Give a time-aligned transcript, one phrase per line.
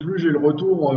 [0.00, 0.94] plus j'ai le retour.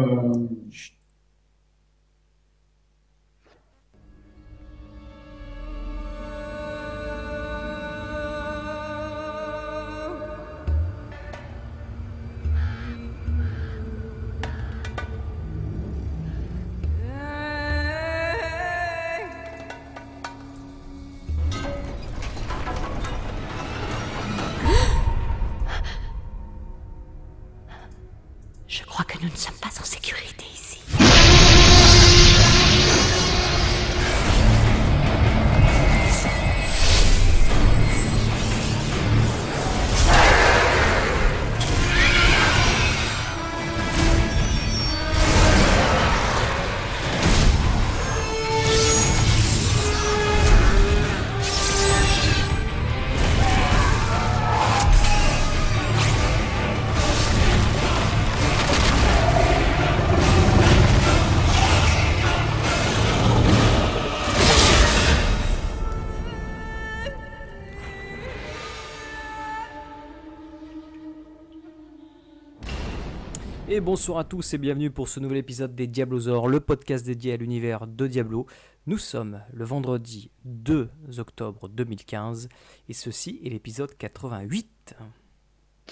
[73.81, 77.33] Et bonsoir à tous et bienvenue pour ce nouvel épisode des Diablosaures, le podcast dédié
[77.33, 78.45] à l'univers de Diablo.
[78.85, 82.47] Nous sommes le vendredi 2 octobre 2015
[82.89, 84.93] et ceci est l'épisode 88.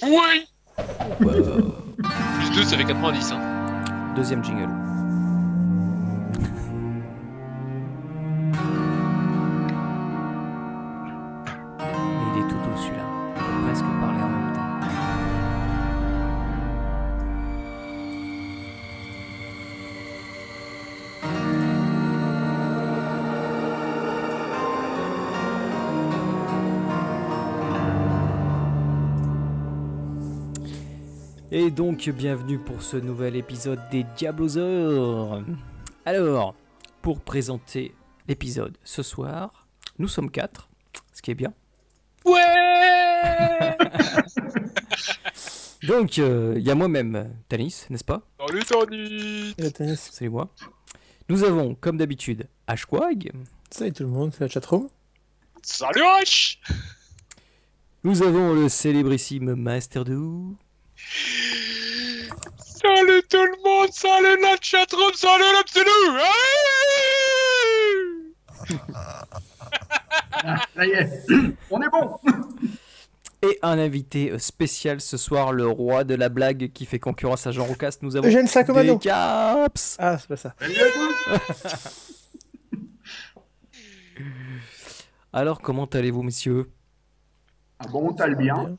[0.03, 0.45] Oui
[1.17, 3.31] Plus 2, ça fait 90.
[3.31, 4.13] Hein.
[4.15, 4.69] Deuxième jingle.
[31.69, 35.43] Et donc, bienvenue pour ce nouvel épisode des Diablosaures.
[36.03, 36.55] Alors,
[37.03, 37.93] pour présenter
[38.27, 39.67] l'épisode ce soir,
[39.99, 40.67] nous sommes quatre,
[41.13, 41.53] ce qui est bien.
[42.25, 43.77] Ouais
[45.87, 48.23] Donc, il y a moi-même, Tanis, n'est-ce pas?
[48.39, 49.53] Salut Tony
[49.95, 50.49] Salut moi.
[51.29, 53.31] Nous avons, comme d'habitude, Ashquag.
[53.69, 54.89] Salut tout le monde, c'est la chatroom.
[55.61, 56.57] Salut H
[58.03, 60.57] Nous avons le célébrissime Master Do.
[63.29, 65.89] Tout le monde Salut la chatroom Salut l'absolu
[70.75, 71.09] Ça y est,
[71.69, 72.17] on est bon.
[73.41, 77.51] Et un invité spécial ce soir, le roi de la blague qui fait concurrence à
[77.51, 77.97] Jean Roucas.
[78.01, 78.95] Nous avons Eugène Sacomano.
[78.95, 79.95] des caps.
[79.99, 80.53] Ah, c'est pas ça.
[80.59, 82.15] Salut à tous.
[85.31, 86.69] Alors, comment allez-vous, messieurs?
[87.79, 88.75] Ah bon, t'as le bien.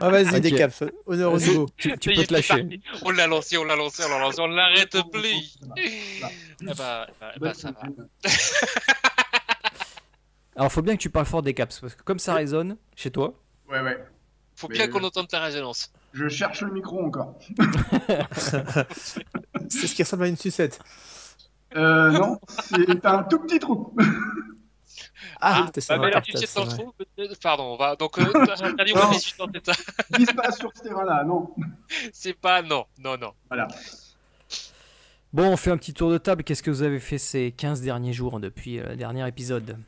[0.00, 0.40] Ah, vas-y, Ok.
[0.40, 0.84] des caps.
[1.06, 1.68] Honneur au niveau.
[1.76, 2.80] Tu, peux te lâcher.
[3.02, 5.58] On l'a lancé, on l'a lancé, on l'a lancé, on l'arrête plus
[6.66, 7.80] Ah bah, bah, bah, ça va.
[10.56, 13.10] Alors, faut bien que tu parles fort des caps, parce que comme ça résonne chez
[13.10, 13.34] toi,
[13.72, 14.04] Ouais, ouais.
[14.54, 15.90] Faut Mais bien qu'on entende ta résonance.
[16.12, 17.38] Je cherche le micro encore.
[19.68, 20.78] C'est ce qui ressemble à une sucette.
[21.74, 23.96] Euh, non, c'est un tout petit trou.
[25.40, 25.98] Ah, c'est ça.
[25.98, 27.96] bah, tu peut-être- Pardon, on va.
[27.96, 29.10] Donc, euh, t'as t'as dit, on va Non.
[29.12, 29.72] 18 ans, c'est ça
[30.18, 31.50] Dis pas sur ce terrain-là, non.
[32.12, 32.62] C'est pas.
[32.62, 33.32] Non, non, non.
[33.48, 33.68] Voilà.
[35.32, 36.44] Bon, on fait un petit tour de table.
[36.44, 39.78] Qu'est-ce que vous avez fait ces 15 derniers jours depuis euh, le dernier épisode?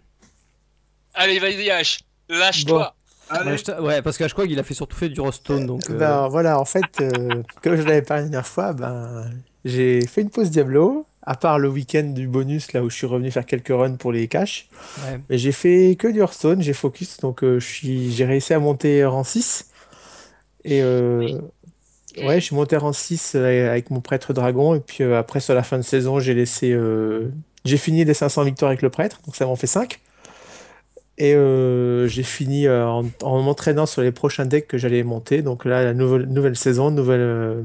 [1.14, 2.00] Allez, vas-y, H.
[2.28, 2.94] Lâche-toi.
[3.80, 5.88] Ouais, parce qu'Ashquag, il a fait surtout fait du Rostone, donc...
[5.90, 9.30] euh, Ben voilà, en fait, euh, comme je l'avais parlé la dernière fois, ben,
[9.64, 13.06] j'ai fait une pause Diablo, à part le week-end du bonus, là où je suis
[13.06, 14.68] revenu faire quelques runs pour les caches.
[15.04, 15.20] ouais.
[15.28, 19.24] Mais j'ai fait que du Hearthstone, j'ai focus, donc euh, j'ai réussi à monter rang
[19.24, 19.70] 6.
[20.64, 21.40] Et euh,
[22.18, 24.74] ouais, je suis monté rang 6 euh, avec mon prêtre dragon.
[24.74, 26.76] Et puis euh, après, sur la fin de saison, j'ai laissé.
[27.64, 30.00] j'ai fini les 500 victoires avec le prêtre, donc ça m'en fait 5.
[31.16, 31.34] Et
[32.06, 35.40] j'ai fini en, en m'entraînant sur les prochains decks que j'allais monter.
[35.40, 37.64] Donc là, la nouvelle, nouvelle saison, nouvelle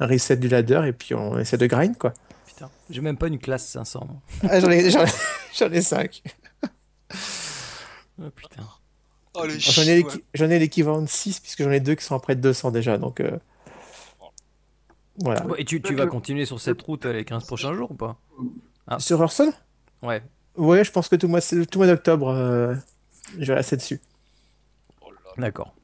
[0.00, 2.12] un reset du ladder, et puis on essaie de grind quoi.
[2.62, 4.06] Putain, j'ai même pas une classe 500.
[4.08, 4.16] moi.
[4.50, 5.08] Ah, j'en ai, j'en ai,
[5.58, 6.22] j'en ai 5.
[8.20, 8.62] Oh, putain.
[9.34, 11.94] Oh, le J'en ai chou, l'équi- j'en ai l'équivalent de 6 puisque j'en ai deux
[11.96, 12.98] qui sont à près de 200 déjà.
[12.98, 13.36] Donc euh,
[15.16, 15.44] voilà.
[15.58, 18.16] Et tu, tu vas continuer sur cette route euh, les 15 prochains jours ou pas?
[18.86, 18.98] Ah.
[19.00, 19.52] Sur Hearthstone?
[20.02, 20.22] Ouais.
[20.56, 22.74] Ouais, je pense que tout le mois, tout le mois d'octobre, euh,
[23.38, 24.00] je vais rester dessus.
[25.00, 25.32] Oh là là.
[25.38, 25.74] D'accord.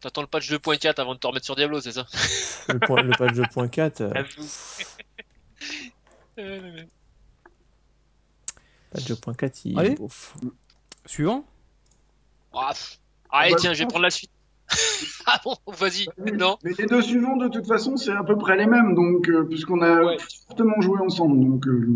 [0.00, 2.06] T'attends le patch 2.4 avant de te remettre sur Diablo, c'est ça?
[2.68, 4.12] Le, point, le patch 2.4, euh,
[8.94, 9.96] 2.4, il Allez.
[10.00, 10.34] ouf.
[11.06, 11.44] Suivant
[12.52, 12.72] Ah.
[13.30, 14.30] Allez, bah, tiens, je vais prendre la suite.
[15.26, 18.36] ah bon, vas-y, Oui, non Mais les deux suivants, de toute façon, c'est à peu
[18.38, 20.16] près les mêmes, donc euh, puisqu'on a Ouais.
[20.46, 21.40] fortement joué ensemble.
[21.44, 21.88] Donc, euh,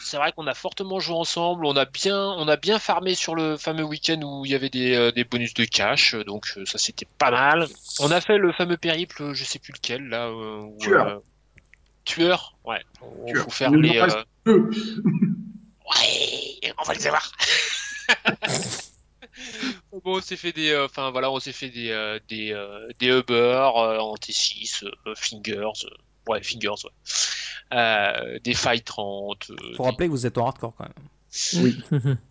[0.00, 3.34] C'est vrai qu'on a fortement joué ensemble, on a bien, on a bien farmé sur
[3.34, 6.64] le fameux week-end où il y avait des, euh, des bonus de cash, donc euh,
[6.64, 7.66] ça c'était pas mal.
[8.00, 10.26] On a fait le fameux périple, je sais plus lequel là.
[10.28, 11.20] euh, où, Tueur.
[12.04, 12.80] Tueur, ouais.
[13.02, 13.44] On Tueur.
[13.44, 14.00] faut faire Il nous les.
[14.00, 14.18] en reste
[14.48, 14.70] euh.
[15.86, 17.30] Ouais, on va les avoir.
[19.92, 22.88] bon, on s'est fait des, euh, enfin voilà, on s'est fait des, euh, des, euh,
[22.98, 23.34] des Uber
[23.76, 26.90] euh, en T6, euh, Fingers, euh, ouais, Fingers, ouais.
[27.72, 29.50] Euh, des Fight 30.
[29.50, 31.62] euh, Faut des- rappeler que vous êtes en hardcore quand même.
[31.64, 31.76] Oui.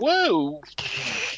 [0.00, 0.60] Ouais, ou-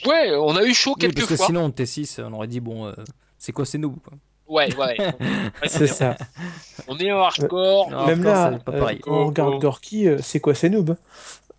[0.07, 1.45] ouais, on a eu chaud Oui, quelques parce que fois.
[1.47, 2.95] sinon, en T6, on aurait dit, bon, euh,
[3.37, 4.15] c'est quoi, c'est nous quoi.
[4.49, 4.97] Ouais, ouais.
[4.99, 5.13] Ouais,
[5.69, 6.17] C'est ça.
[6.89, 7.91] On est en hardcore.
[7.91, 9.01] Non, Même hardcore, là, c'est pas euh, pareil.
[9.07, 10.97] on regarde Gorky, euh, c'est quoi, c'est noob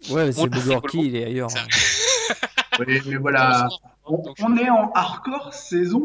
[0.09, 1.49] Ouais, mais c'est On- Bugorki, il est ailleurs.
[1.55, 1.67] Hein.
[2.79, 3.67] Oui, mais voilà.
[4.05, 6.01] On, est en hardcore saison.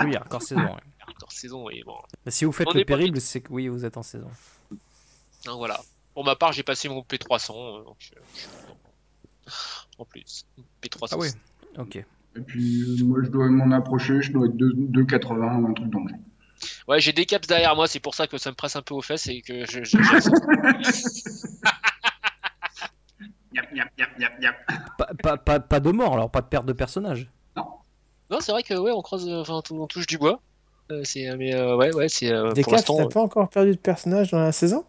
[0.00, 0.60] Oui, hardcore saison.
[0.60, 0.70] ouais.
[1.06, 1.96] hardcore saison, et bon.
[2.24, 4.28] Bah, si vous faites On le périple, c'est que oui, vous êtes en saison.
[5.46, 5.80] Donc, voilà.
[6.12, 7.52] Pour ma part, j'ai passé mon P300.
[7.52, 8.10] euh, donc, je.
[9.98, 10.44] En plus,
[10.82, 11.08] P300.
[11.12, 11.28] Ah oui.
[11.78, 12.04] Ok.
[12.36, 14.20] Et puis, moi, je dois m'en approcher.
[14.22, 16.18] Je dois être 2 2,80 ou un truc dans le genre.
[16.88, 18.94] Ouais, j'ai des caps derrière moi, c'est pour ça que ça me presse un peu
[18.94, 19.84] aux fesses et que je.
[19.84, 20.30] je- je-
[23.54, 24.56] Yap, yap, yap, yap, yap.
[24.98, 27.30] Pas, pas, pas, pas de mort, alors pas de perte de personnage.
[27.56, 30.40] non, c'est vrai que ouais, on croise, enfin, on touche du bois.
[30.90, 33.70] Euh, c'est, mais euh, ouais, ouais, c'est euh, Des pour caps, t'as pas encore perdu
[33.72, 34.84] de personnage dans la saison?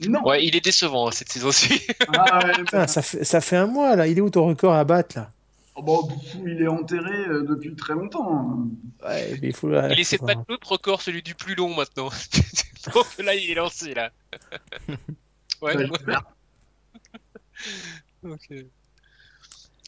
[0.00, 0.22] Non.
[0.24, 1.80] Ouais, il est décevant cette saison-ci.
[2.08, 4.74] Ah, ouais, Putain, ça, fait, ça fait un mois là, il est où ton record
[4.74, 5.30] à battre là?
[5.74, 8.32] Oh, bon, pff, il est enterré euh, depuis très longtemps.
[8.32, 8.68] hein.
[9.04, 9.92] Ouais, mais il faut là.
[9.92, 12.08] il essaie de battre l'autre record, celui du plus long maintenant.
[12.94, 14.10] Donc là, il est lancé là.
[15.62, 15.74] ouais.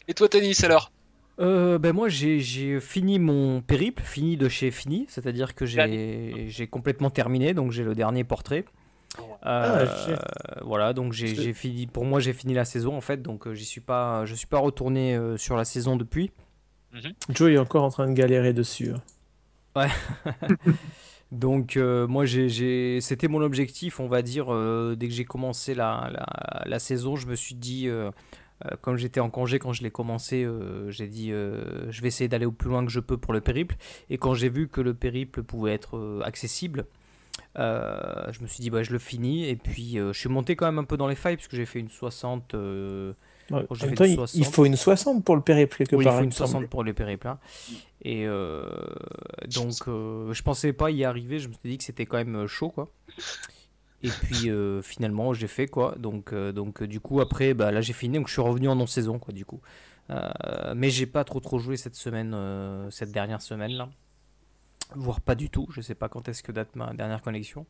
[0.07, 0.91] Et toi, Tanis, alors?
[1.39, 7.11] Euh, ben moi j'ai fini mon périple, fini de chez fini, c'est-à-dire que j'ai complètement
[7.11, 8.65] terminé, donc j'ai le dernier portrait.
[9.45, 9.85] Euh,
[10.19, 11.87] Ah, voilà, donc j'ai fini.
[11.87, 14.47] Pour moi j'ai fini la saison en fait, donc euh, j'y suis pas, je suis
[14.47, 16.31] pas retourné euh, sur la saison depuis.
[17.29, 18.91] Joe est encore en train de galérer dessus.
[18.91, 19.01] hein.
[21.31, 25.75] Donc euh, moi j'ai- c'était mon objectif, on va dire, euh, dès que j'ai commencé
[25.75, 28.09] la, la, la saison, je me suis dit, euh,
[28.65, 32.07] euh, comme j'étais en congé quand je l'ai commencé, euh, j'ai dit, euh, je vais
[32.07, 33.75] essayer d'aller au plus loin que je peux pour le périple.
[34.09, 36.85] Et quand j'ai vu que le périple pouvait être euh, accessible,
[37.59, 39.45] euh, je me suis dit, bah, je le finis.
[39.47, 41.65] Et puis euh, je suis monté quand même un peu dans les failles, puisque j'ai
[41.65, 42.53] fait une 60.
[42.53, 43.13] euh,
[43.49, 44.35] Ouais, fait temps, une il, 60.
[44.35, 46.15] il faut une 60 pour le périple quelque oui, il part.
[46.15, 46.49] faut une me semble.
[46.49, 47.27] 60 pour les périples.
[47.27, 47.39] hein.
[48.03, 51.39] Et donc, je pensais pas y arriver.
[51.39, 52.89] Je me suis dit que c'était quand même chaud, quoi.
[54.03, 54.49] Et puis
[54.83, 55.95] finalement, j'ai fait quoi.
[55.97, 58.17] Donc, donc du coup, après, bah, là, j'ai fini.
[58.17, 59.61] Donc, je suis revenu en non-saison, quoi, du coup.
[60.75, 62.35] Mais j'ai pas trop trop joué cette semaine,
[62.91, 63.89] cette dernière semaine là.
[64.95, 65.67] Voire pas du tout.
[65.71, 67.65] Je sais pas quand est-ce que date ma dernière connexion.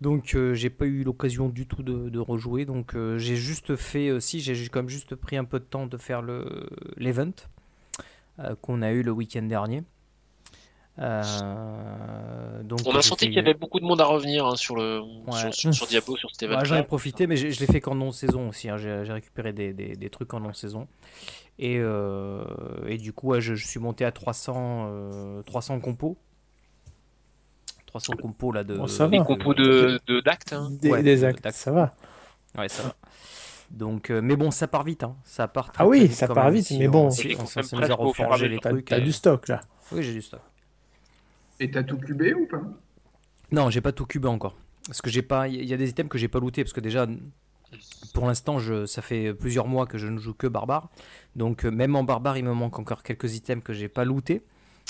[0.00, 2.64] Donc, euh, j'ai pas eu l'occasion du tout de, de rejouer.
[2.64, 4.08] Donc, euh, j'ai juste fait.
[4.08, 7.30] euh, si, j'ai comme juste pris un peu de temps de faire le l'event
[8.40, 9.84] euh, qu'on a eu le week-end dernier.
[11.00, 14.74] Euh, donc On a senti qu'il y avait beaucoup de monde à revenir hein, sur
[14.74, 15.52] le Ouais.
[15.52, 16.64] sur, Diablo, sur cet Ouais, événement.
[16.64, 18.68] J'en ai profité, mais je l'ai fait qu'en non-saison aussi.
[18.68, 18.76] hein.
[18.78, 20.88] J'ai récupéré des, des- des trucs en non-saison.
[21.60, 22.44] Et, euh,
[22.86, 26.16] et du coup, ouais, je, je suis monté à 300, euh, 300 compos.
[27.88, 28.76] 300 compos là de.
[28.76, 29.24] Bon, ça Les va.
[29.24, 30.52] compos de de- d'actes.
[30.52, 30.68] hein.
[30.80, 31.56] Des, Ouais, des de- actes, d'actes.
[31.56, 31.94] ça va.
[32.56, 32.94] Ouais, ça va.
[33.70, 35.02] Donc, euh, mais bon, ça part vite.
[35.04, 35.16] Hein.
[35.24, 37.06] Ça part très, Ah oui, très vite ça part vite, mais on- bon.
[37.06, 38.84] on s'est mis à reforger les trucs.
[38.86, 39.60] t'as et- du stock là.
[39.92, 40.40] Oui, j'ai du stock.
[41.60, 42.60] Et t'as tout cubé ou pas?
[43.50, 44.54] Non, j'ai pas tout cubé encore.
[44.86, 45.48] Parce que j'ai pas.
[45.48, 46.62] Il y a des items que j'ai pas looté.
[46.64, 47.06] Parce que déjà,
[48.14, 48.86] pour l'instant, je...
[48.86, 50.88] ça fait plusieurs mois que je ne joue que barbare.
[51.36, 54.42] Donc, euh, même en barbare, il me manque encore quelques items que j'ai pas looté.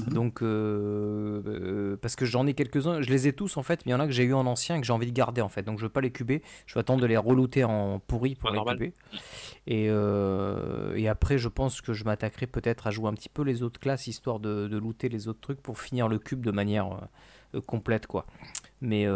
[0.06, 0.14] Mhm.
[0.14, 3.90] Donc, euh, euh, parce que j'en ai quelques-uns, je les ai tous en fait, mais
[3.90, 5.40] il y en a que j'ai eu en ancien et que j'ai envie de garder
[5.40, 5.62] en fait.
[5.62, 6.42] Donc, je veux pas les cuber.
[6.66, 8.76] Je vais attendre de les relooter en pourri pour les normal.
[8.76, 8.92] cuber.
[9.66, 13.42] Et, euh, et après, je pense que je m'attaquerai peut-être à jouer un petit peu
[13.42, 16.50] les autres classes histoire de, de looter les autres trucs pour finir le cube de
[16.50, 17.08] manière
[17.66, 18.26] complète quoi.
[18.80, 19.06] Mais,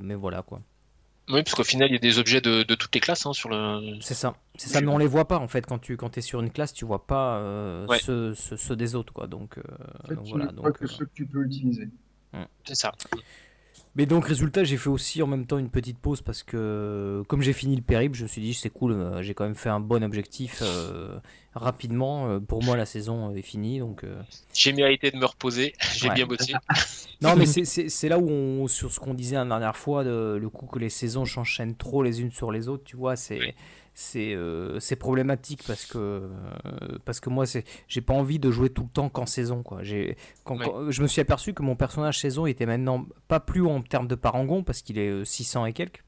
[0.00, 0.60] mais voilà quoi.
[1.28, 3.32] Oui, parce qu'au final, il y a des objets de, de toutes les classes hein,
[3.32, 3.98] sur le.
[4.00, 4.36] C'est ça.
[4.56, 6.50] C'est ça, mais on les voit pas en fait quand tu quand es sur une
[6.50, 7.98] classe, tu vois pas euh, Ouais.
[7.98, 9.26] ceux, ceux- ceux des autres quoi.
[9.26, 9.62] Donc, euh,
[10.04, 10.46] En fait, donc tu voilà.
[10.46, 11.88] ne Donc, que euh, ceux que tu peux utiliser.
[12.64, 12.92] C'est ça.
[13.96, 17.40] Mais donc résultat, j'ai fait aussi en même temps une petite pause parce que comme
[17.40, 19.70] j'ai fini le périple, je me suis dit c'est cool, euh, j'ai quand même fait
[19.70, 21.18] un bon objectif euh,
[21.54, 22.28] rapidement.
[22.28, 24.04] Euh, pour moi, la saison est finie donc.
[24.04, 24.20] euh,
[24.52, 25.72] J'ai mérité de me reposer.
[25.96, 26.14] J'ai Ouais.
[26.14, 26.52] bien bossé.
[27.22, 30.48] Non, mais c'est- là où on, sur ce qu'on disait la dernière fois, de- le
[30.50, 33.54] coup que les saisons s'enchaînent trop les unes sur les autres, tu vois, c'est
[33.98, 36.28] c'est euh, c'est problématique parce que euh,
[37.06, 39.82] parce que moi c'est j'ai pas envie de jouer tout le temps qu'en saison quoi
[39.82, 40.66] j'ai quand, Ouais.
[40.66, 43.80] quand- je me suis aperçu que mon personnage saison était maintenant pas plus haut en
[43.80, 46.04] termes de parangon parce qu'il est euh, 600 et quelques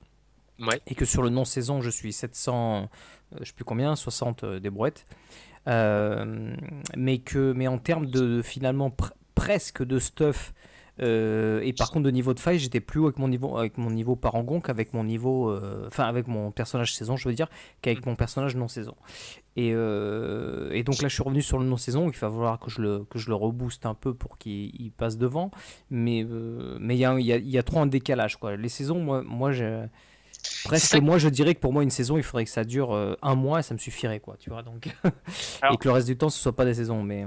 [0.61, 0.81] Ouais.
[0.87, 2.91] et que sur le non saison je suis 700
[3.33, 5.07] euh, je sais plus combien 60 euh, des brouettes
[5.67, 6.55] Euh,
[6.97, 10.53] mais que mais en termes de finalement pr- presque de stuff
[11.01, 13.79] euh, et par contre de niveau de faille j'étais plus haut avec mon niveau avec
[13.79, 17.49] mon niveau parangon qu'avec mon niveau euh, enfin avec mon personnage saison je veux dire
[17.83, 18.95] qu'avec mon personnage non saison
[19.57, 22.59] et, euh, et donc là je suis revenu sur le non saison il va falloir
[22.59, 25.51] que je le que je le rebooste un peu pour qu'il il passe devant.
[25.91, 26.25] Mais
[26.81, 28.57] mais il y a, y, a, y a trop un décalage quoi.
[28.57, 29.87] Les saisons moi moi je
[30.65, 32.93] presque ça- moi je dirais que pour moi une saison il faudrait que ça dure
[33.23, 34.89] un mois et ça me suffirait quoi tu vois donc.
[35.63, 37.27] Alors- et que le reste du temps ce soit pas des saisons mais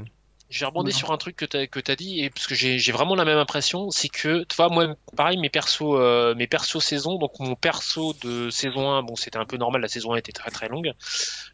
[0.52, 0.92] J'ai rebondi Ouais.
[0.92, 3.24] sur un truc que tu as, que t'as dit, et parce que j'ai vraiment la
[3.26, 7.32] même impression, c'est que, tu vois, moi, pareil, mes persos, euh, mes persos saison, donc
[7.40, 10.52] mon perso de saison 1, bon, c'était un peu normal, la saison 1 était très
[10.52, 10.92] très longue.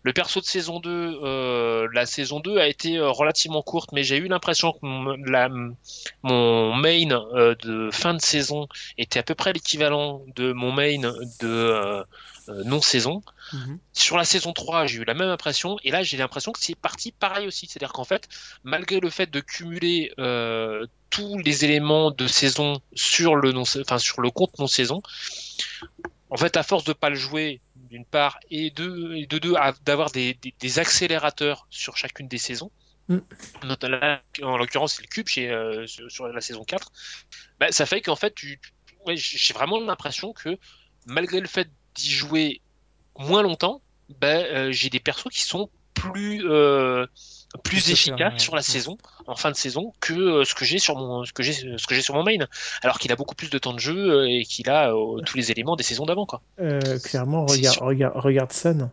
[0.02, 4.04] Le perso de saison 2, euh, la saison 2 a été euh, relativement courte, mais
[4.04, 5.48] j'ai eu l'impression que mon, la,
[6.24, 10.98] mon main euh, de fin de saison était à peu près l'équivalent de mon main
[11.40, 12.04] de
[12.50, 13.22] euh, euh, non-saison.
[13.94, 16.76] Sur la saison 3, j'ai eu la même impression, et là j'ai l'impression que c'est
[16.76, 17.68] parti pareil aussi.
[17.68, 18.28] C'est-à-dire qu'en fait,
[18.64, 23.98] malgré le fait de cumuler euh, tous les éléments de saison sur le non, enfin
[23.98, 25.02] sur le compte non saison,
[26.30, 29.56] en fait, à force de pas le jouer d'une part et de et de deux
[29.86, 32.72] d'avoir des, des, des accélérateurs sur chacune des saisons.
[33.08, 33.20] Mm.
[33.64, 36.92] Notamment, en l'occurrence, c'est le cube chez, euh, sur, sur la saison 4.
[37.60, 38.60] Bah, ça fait qu'en fait, tu,
[39.06, 40.58] ouais, j'ai vraiment l'impression que
[41.06, 42.62] malgré le fait d'y jouer
[43.20, 43.82] moins longtemps,
[44.22, 47.06] ben, euh, j'ai des persos qui sont plus euh,
[47.64, 48.40] plus Plus efficaces ouais.
[48.40, 48.64] sur la Ouais.
[48.64, 51.54] saison en fin de saison que euh, ce que j'ai sur mon ce que j'ai
[51.54, 52.38] ce que j'ai sur mon main
[52.84, 55.50] alors qu'il a beaucoup plus de temps de jeu et qu'il a euh, tous les
[55.52, 56.42] éléments des saisons d'avant quoi.
[56.60, 58.90] Euh, clairement, regarde, regarde, regarde Sun.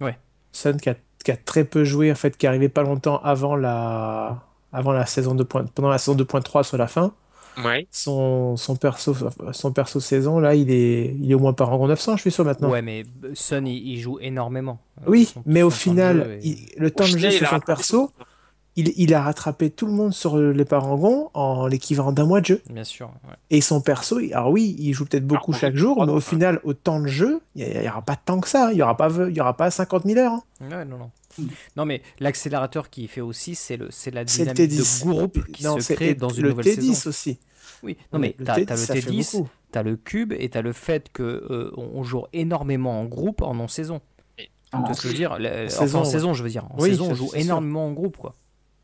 [0.00, 0.16] Ouais.
[0.52, 0.94] Sun qui a,
[1.24, 5.06] qui a très peu joué, en fait, qui arrivait pas longtemps avant la, avant la
[5.06, 5.44] saison 2.
[5.44, 7.12] Pendant la saison 2.3 sur la fin.
[7.62, 7.86] Ouais.
[7.90, 9.14] Son, son, perso,
[9.52, 12.30] son perso saison, là, il est, il est au moins par rang 900, je suis
[12.32, 12.70] sûr maintenant.
[12.70, 16.66] ouais mais Sun il, il joue énormément Euh, Oui, son- mais au son final, il-
[16.76, 18.10] le temps de jeu sur son perso,
[18.76, 22.46] il, il a rattrapé tout le monde sur les parangons en l'équivalent d'un mois de
[22.46, 22.62] jeu.
[22.70, 23.34] bien sûr ouais.
[23.50, 26.60] Et son perso, alors oui, il joue peut-être beaucoup Alors, chaque jour, mais au final,
[26.64, 28.72] au temps de jeu, il n'y aura pas tant que ça.
[28.72, 30.32] Il n'y aura, pas il y aura pas 50 000 heures.
[30.32, 30.42] hein.
[30.60, 31.10] Ouais, non, non.
[31.76, 35.00] Non, mais l'accélérateur qui fait aussi, c'est le, c'est la le dynamique T10.
[35.04, 37.02] de groupe qui Non, se crée dans une le nouvelle T10 saison.
[37.06, 37.38] aussi.
[37.82, 39.48] Oui, non, mais le t'as T10, le ça fait T10, beaucoup.
[39.70, 43.54] t'as le cube et t'as le fait que euh, on joue énormément en groupe en
[43.54, 44.00] non-saison.
[44.72, 45.38] Tu vois ce que je veux dire?
[45.38, 46.06] La- Enfin, saison, en ouais.
[46.06, 46.64] saison, je veux dire.
[46.70, 48.34] En Oui, saison, on joue énormément en groupe, quoi.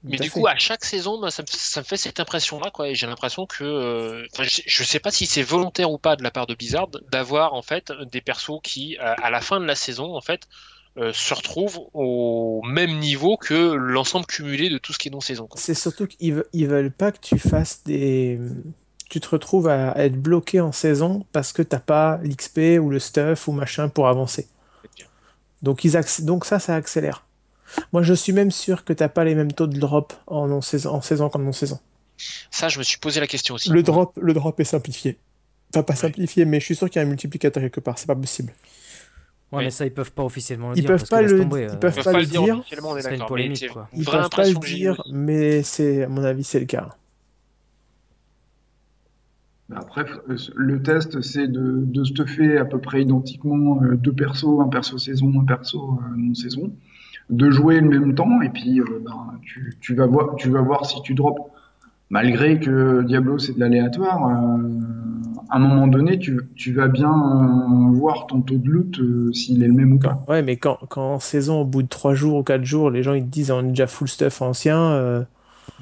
[0.02, 0.40] Mais du fait.
[0.40, 2.88] coup, à chaque saison, moi, ça, me, ça me fait cette impression-là, quoi.
[2.88, 6.22] Et j'ai l'impression que, euh, je, je sais pas si c'est volontaire ou pas de
[6.22, 9.66] la part de Blizzard d'avoir en fait des persos qui, à, à la fin de
[9.66, 10.48] la saison, en fait,
[10.98, 15.20] euh, se retrouvent au même niveau que l'ensemble cumulé de tout ce qui est non
[15.20, 15.46] saison.
[15.46, 15.60] quoi.
[15.60, 18.38] C'est surtout qu'ils ve- ils veulent pas que tu fasses des.
[19.08, 22.98] Tu te retrouves à être bloqué en saison parce que t'as pas l'XP ou le
[22.98, 24.48] stuff ou machin pour avancer.
[25.62, 27.26] Donc, ils acc- Donc ça, ça accélère.
[27.92, 30.60] Moi, je suis même sûr que t'as pas les mêmes taux de drop en, non
[30.60, 31.78] saison, en saison qu'en non saison.
[32.50, 33.70] Ça, je me suis posé la question aussi.
[33.70, 35.18] Le drop, le drop est simplifié.
[35.72, 37.98] Enfin, pas simplifié, mais je suis sûr qu'il y a un multiplicateur quelque part.
[37.98, 38.52] C'est pas possible.
[39.52, 39.64] Ouais, Oui.
[39.64, 40.90] mais ça, ils peuvent pas officiellement le Ils dire.
[40.90, 42.42] peuvent parce pas que le- tomber, ils euh, peuvent Ils peuvent pas pas le dire
[42.42, 42.58] dire.
[42.60, 43.88] officiellement, on est une polémique, quoi.
[43.96, 46.96] Ils peuvent pas le dire, mais c'est, à mon avis, c'est le cas.
[49.74, 50.04] Après,
[50.56, 54.98] le test, c'est de, de stuffer à peu près identiquement euh, deux persos, un perso
[54.98, 56.72] saison, un perso euh, non saison,
[57.30, 60.60] de jouer le même temps, et puis euh, ben, tu, tu vas voir, tu vas
[60.62, 61.40] voir si tu drops.
[62.08, 64.58] Malgré que Diablo, c'est de l'aléatoire, euh,
[65.50, 69.32] à un moment donné, tu, tu vas bien euh, voir ton taux de loot euh,
[69.32, 70.24] s'il est le même ou pas.
[70.28, 73.02] Ouais, mais quand, quand en saison, au bout de 3 jours ou 4 jours, les
[73.02, 75.22] gens ils te disent on est déjà full stuff ancien, euh,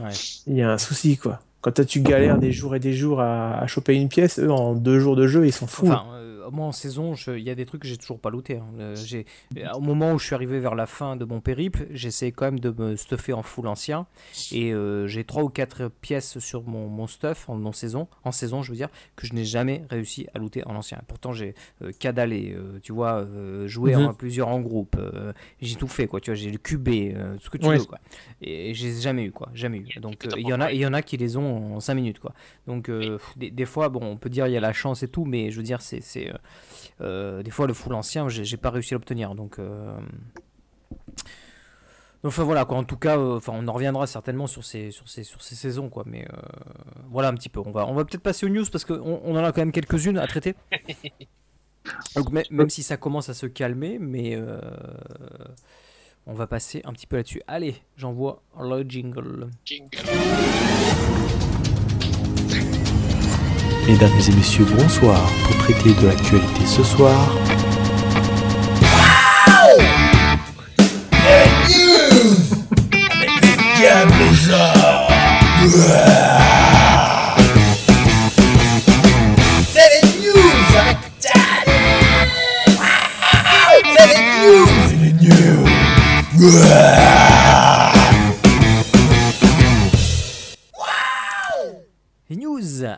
[0.00, 0.10] Ouais.
[0.46, 1.40] il y a un souci quoi.
[1.60, 4.74] Quand tu galères des jours et des jours à, à choper une pièce, eux en
[4.74, 5.86] 2 jours de jeu ils sont fous.
[5.88, 8.56] Enfin, euh, moi en saison, il y a des trucs que j'ai toujours pas looté.
[8.58, 8.66] hein.
[8.78, 9.26] Euh, j'ai-
[9.74, 12.60] au moment où je suis arrivé vers la fin de mon périple, j'essaie quand même
[12.60, 14.06] de me stuffer en full ancien.
[14.52, 18.32] Et euh, j'ai trois ou quatre pièces sur mon, mon stuff en, non saison, en
[18.32, 21.00] saison, je veux dire, que je n'ai jamais réussi à looter en ancien.
[21.08, 24.06] Pourtant, j'ai euh, cadalé, euh, tu vois, euh, joué Mhm.
[24.06, 24.96] en plusieurs en groupe.
[24.98, 26.20] euh, j'ai tout fait, quoi.
[26.20, 27.78] Tu vois, j'ai le cubé, euh, tout ce que tu Ouais.
[27.78, 27.98] veux, quoi.
[28.40, 29.48] Et j'ai jamais eu, quoi.
[29.54, 30.00] Jamais eu.
[30.00, 31.94] Donc, euh, il y en a, il y en a qui les ont en 5
[31.94, 32.32] minutes, quoi.
[32.66, 35.08] Donc, euh, des, des fois, bon, on peut dire il y a la chance et
[35.08, 36.37] tout, mais je veux dire, c'est, c'est, euh, euh,
[37.00, 39.34] des fois le full ancien, j'ai, pas réussi à l'obtenir.
[39.34, 39.96] Donc, euh,
[42.22, 42.78] donc, enfin voilà, quoi.
[42.78, 45.54] En tout cas, euh, enfin, on en reviendra certainement sur ces, sur ces, sur ces
[45.54, 46.02] saisons, quoi.
[46.06, 46.36] Mais euh,
[47.10, 47.60] voilà un petit peu.
[47.64, 49.72] On va, on va peut-être passer aux news parce qu'on on en a quand même
[49.72, 50.56] quelques-unes à traiter.
[52.16, 54.60] Donc même si ça commence à se calmer, mais euh,
[56.26, 57.40] on va passer un petit peu là-dessus.
[57.46, 59.48] Allez, j'envoie le jingle.
[59.64, 59.98] Jingle.
[63.88, 65.18] Mesdames et messieurs, bonsoir.
[65.44, 67.16] Pour traiter de l'actualité ce soir,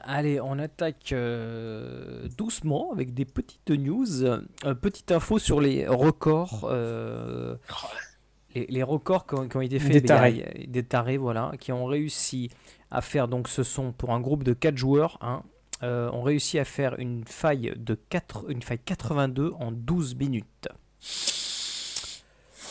[0.05, 4.25] allez, on attaque euh, doucement avec des petites news.
[4.25, 4.41] Euh,
[4.81, 6.69] petite info sur les records.
[6.71, 7.57] euh,
[8.55, 10.45] les, les records qui ont, qui ont été faits Des tarés.
[10.45, 12.51] a- des tarés, voilà, qui ont réussi
[12.91, 15.43] à faire donc ce son pour un groupe de 4 joueurs, hein,
[15.83, 20.69] ont réussi à faire une faille de 4, une faille 82 en 12 minutes.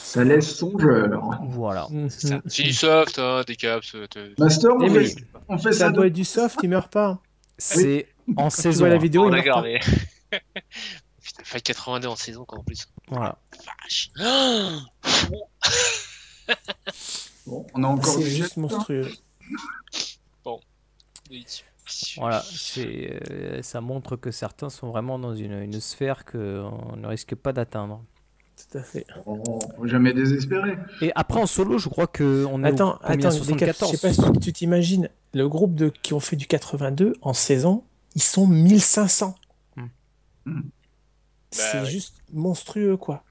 [0.10, 1.39] Ça laisse songeur.
[1.50, 1.88] Voilà.
[2.10, 3.94] Ça, C'est du soft, hein, des caps.
[3.94, 5.16] euh, te- Master, on Eh fait,
[5.48, 7.20] on fait Ça ça doit être du soft, il meurt pas.
[7.60, 8.80] C'est en saison.
[8.80, 8.98] vois la hein.
[8.98, 9.63] vidéo, Oh, il meurt pas.
[11.22, 12.88] Putain, faille 82 en saison, quoi, en plus.
[13.08, 13.38] Voilà.
[13.84, 14.10] Vache.
[17.46, 19.08] Bon, on a encore C'est juste monstrueux.
[21.32, 21.46] Oui.
[22.18, 27.08] Voilà, c'est, euh, ça montre que certains sont vraiment dans une, une sphère qu'on ne
[27.08, 28.04] risque pas d'atteindre.
[28.72, 29.06] Tout à fait.
[29.25, 30.78] Faut jamais désespérer.
[31.01, 33.92] Et après en solo, je crois qu'on est Attends, au attends, des cap- je 74.
[33.92, 37.84] sais pas si tu t'imagines, le groupe de, qui ont fait du 82 en saison,
[38.16, 39.36] ils sont 1500.
[39.75, 39.84] Hmm.
[40.46, 40.62] Hmm.
[41.51, 41.89] C'est Bah ouais.
[41.89, 43.24] juste monstrueux, quoi.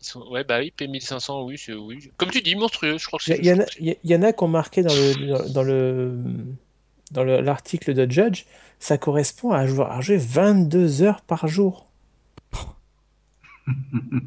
[0.00, 2.10] Ils sont- Ouais, bah oui, P1500, oui, c'est oui.
[2.16, 3.42] Comme tu dis, monstrueux, je crois que Il y, c'est.
[3.42, 3.46] il
[3.86, 6.18] y en a- y en a qui ont marqué dans le dans le
[7.12, 8.44] dans le- l'article de Judge,
[8.80, 11.88] ça correspond à jouer, à jouer 22 heures par jour.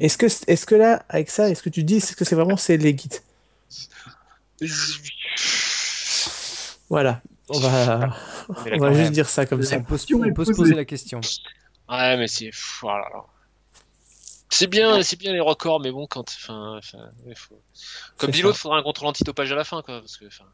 [0.00, 2.56] Est-ce que est-ce que là, avec ça, est-ce que tu dis, est-ce que c'est vraiment
[2.56, 3.20] c'est les guides
[6.88, 8.16] Voilà, on va
[8.48, 9.76] On est va juste dire ça comme ça.
[9.78, 10.62] On peut, se- question on est peut se posée.
[10.62, 11.20] poser la question.
[11.88, 12.50] Ouais, mais c'est.
[14.48, 16.24] C'est bien, c'est bien les records, mais bon, quand.
[16.40, 16.78] Enfin,
[17.34, 17.60] faut-
[18.16, 20.00] Comme dit l'autre, faudra un contrôle antidopage à la fin, quoi.
[20.00, 20.44] Parce que, enfin,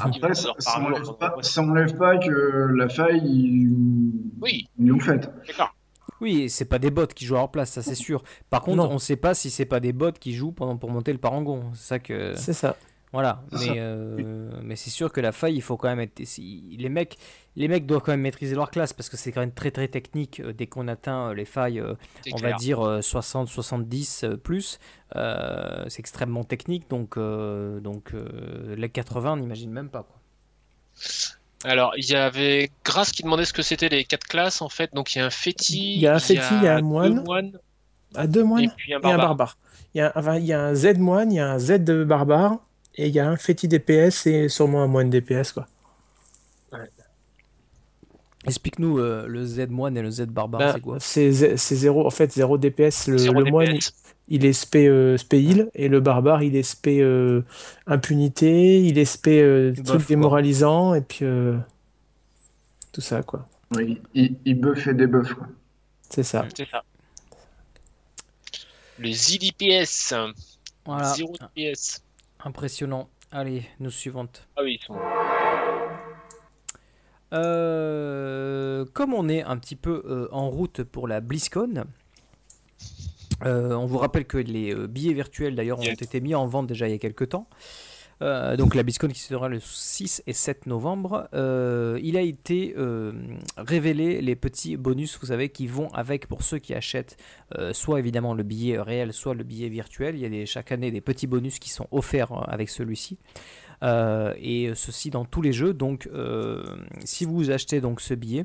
[0.00, 1.42] Après, ça, ça enlève pas, ouais.
[1.44, 3.70] ça enlève pas que la faille, ils,
[4.40, 5.30] Oui, ils l'ont faite.
[5.46, 5.74] d'accord.
[6.20, 8.22] Oui, c'est pas des bots qui jouent à leur place, ça c'est sûr.
[8.50, 8.90] Par contre, Non.
[8.90, 11.70] on sait pas si c'est pas des bots qui jouent pendant pour monter le parangon.
[11.74, 12.34] C'est ça que.
[12.36, 12.76] C'est ça.
[13.12, 13.72] Voilà, C'est mais, ça.
[13.80, 16.24] euh, mais c'est sûr que la faille, il faut quand même être.
[16.24, 17.16] si- Les mecs,
[17.56, 19.88] les mecs doivent quand même maîtriser leur classe parce que c'est quand même très très
[19.88, 22.52] technique euh, dès qu'on atteint euh, les failles, on clair.
[22.52, 24.78] va dire euh, 60, 70 euh, plus.
[25.16, 30.04] euh, c'est extrêmement technique donc, euh, donc euh, les 80, on n'imagine même pas.
[30.04, 30.16] Quoi.
[31.64, 34.94] Alors, il y avait Grace qui demandait ce que c'était les quatre classes, en fait.
[34.94, 36.80] Donc, il y a un féti, Il y a un féti, il y a un
[36.80, 37.24] deux moine.
[37.24, 37.58] moines,
[38.14, 39.58] À deux moines et puis un et un barbare.
[39.94, 41.84] Il y a, enfin, il y a un Z moine, il y a un Z
[41.84, 42.56] de barbare,
[42.96, 45.66] et il y a un féti DPS et sûrement un moine DPS, quoi.
[48.46, 51.76] Explique-nous euh, le Z moine et le Z barbare, Ben, c'est quoi c'est zé- c'est
[51.76, 53.08] zéro, en fait, zéro DPS.
[53.08, 53.92] Le, Zéro le moine, DPS.
[54.28, 57.42] il est spé, euh, spé heal, et le barbare, il est spé euh,
[57.86, 60.06] impunité, il est spé euh, Buff, truc quoi.
[60.08, 61.58] démoralisant, et puis euh,
[62.92, 63.46] tout ça, quoi.
[63.76, 65.34] Oui, il, il buff et débuff.
[65.34, 65.46] Quoi.
[66.08, 66.46] C'est ça.
[66.56, 66.82] C'est ça.
[68.98, 70.14] Le ZDPS.
[70.86, 72.02] Voilà, Zéro DPS.
[72.44, 73.08] impressionnant.
[73.30, 74.48] Allez, nous suivante.
[74.56, 74.96] Ah oui, ils sont.
[77.32, 81.84] Euh, comme on est un petit peu euh, en route pour la BlizzCon,
[83.44, 86.88] euh, on vous rappelle que les billets virtuels d'ailleurs ont été mis en vente déjà
[86.88, 87.48] il y a quelques temps.
[88.20, 92.74] Donc la BlizzCon qui se tiendra le 6 et 7 novembre, il a été
[93.56, 97.16] révélé les petits bonus, vous savez, qui vont avec pour ceux qui achètent
[97.72, 100.16] soit évidemment le billet réel, soit le billet virtuel.
[100.16, 103.16] Il y a des, chaque année des petits bonus qui sont offerts avec celui-ci.
[103.82, 105.72] Euh, et ceci dans tous les jeux.
[105.72, 106.62] Donc, euh,
[107.04, 108.44] si vous achetez donc ce billet,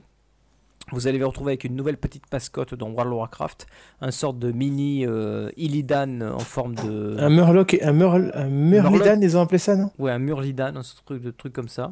[0.92, 3.68] vous allez vous retrouver avec une nouvelle petite mascotte dans World of Warcraft,
[4.02, 8.48] un sorte de mini euh, Illidan en forme de, Un Murloc, et- un, Murl, un
[8.48, 9.90] Murlidan, ils ont appelé ça, non?
[9.98, 11.92] Ouais, un Murlidan, un truc de truc comme ça.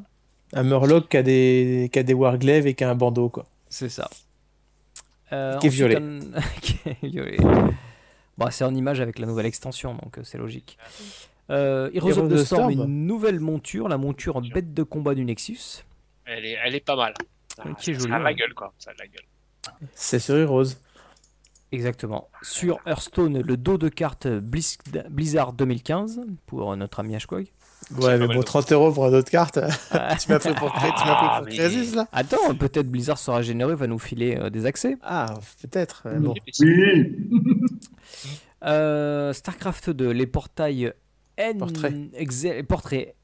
[0.54, 3.46] Un Murloc qui a des, qui a des warglaives et qui a un bandeau, quoi.
[3.68, 4.08] C'est ça.
[5.32, 5.96] Euh, Qui est violet.
[5.98, 6.20] un-
[6.62, 7.38] qui est violet.
[8.38, 10.78] Bah, c'est en image avec la nouvelle extension, donc c'est logique.
[11.54, 12.90] Euh, Heroes Heroes of the Storm, Storm.
[12.90, 15.84] une nouvelle monture, la monture bête de combat du Nexus.
[16.26, 17.14] Elle est, elle est pas mal.
[17.60, 18.74] Ah, Qui est ça a la gueule, quoi.
[18.80, 19.80] Ça a la gueule.
[19.94, 20.74] C'est sur Heroes.
[21.72, 22.30] Exactement.
[22.44, 24.78] Sur Hearthstone, le dos de carte Blizz-
[25.10, 27.48] Blizzard 2015 pour notre ami Ashkog.
[28.00, 28.44] Ouais, mais bon, mal.
[28.46, 29.60] 30 euros pour une autre carte.
[29.92, 33.18] Ah, tu m'as pris pour, tu pris Ah, pour mais- Crésus, là Attends, peut-être Blizzard
[33.18, 34.98] sera généreux, va nous filer euh, des accès.
[35.02, 36.04] Ah, peut-être.
[36.20, 36.34] bon.
[36.62, 37.16] Oui,
[38.66, 40.94] Euh, StarCraft 2, les portails
[41.38, 41.94] N, Portrait.
[42.14, 43.16] Excel, portrait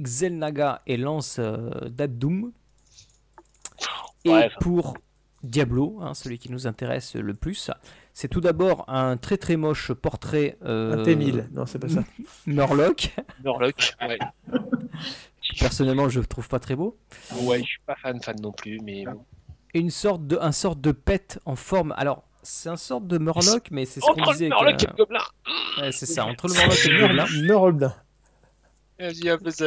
[0.00, 2.52] Xelnaga et Lance euh, d'Abdoum.
[4.24, 4.94] Et Ouais, pour
[5.42, 7.70] Diablo, hein, celui qui nous intéresse le plus,
[8.12, 11.50] c'est tout d'abord un très très moche portrait euh, Un T1000.
[11.52, 12.04] Non, c'est pas ça.
[12.46, 13.14] Murloc.
[13.44, 14.18] Murloc, ouais.
[15.60, 16.98] Personnellement, je le trouve pas très beau.
[17.42, 19.24] Ouais, je suis pas fan fan non plus, mais bon.
[19.74, 21.94] Et une sorte de, un sorte de pet en forme.
[21.96, 24.44] Alors, c'est un sorte de Murloc, mais c'est ce qu'on Entre disait.
[24.48, 25.20] le Murloc et le gobelin
[25.80, 27.26] Ouais, c'est ça, entre le Murloc et le gobelin.
[27.42, 27.94] Meurolbin.
[28.98, 29.64] Vas-y, un peu ça.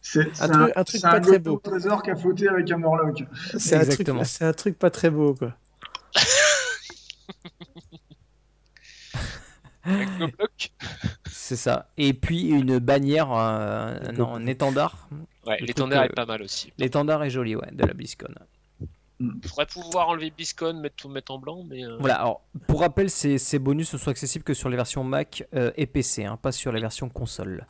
[0.00, 1.52] c'est Un truc- un truc c'est pas très beau.
[1.52, 3.24] au trésor qui a fauté avec un Murloc.
[3.58, 4.08] C'est un, truc,
[4.40, 5.54] un truc pas très beau, quoi.
[11.30, 11.90] C'est ça.
[11.98, 15.08] Et puis une bannière, euh, non, un étendard.
[15.46, 16.72] Ouais, l'étendard est pas mal aussi.
[16.78, 18.32] L'étendard est joli, ouais, de la BlizzCon.
[19.46, 21.84] Faudrait pouvoir enlever BlizzCon, mettre tout mettre en blanc, mais.
[21.84, 25.04] euh, Voilà, alors pour rappel, ces, ces bonus ne sont accessibles que sur les versions
[25.04, 27.66] Mac euh, et PC, hein, pas sur les versions console.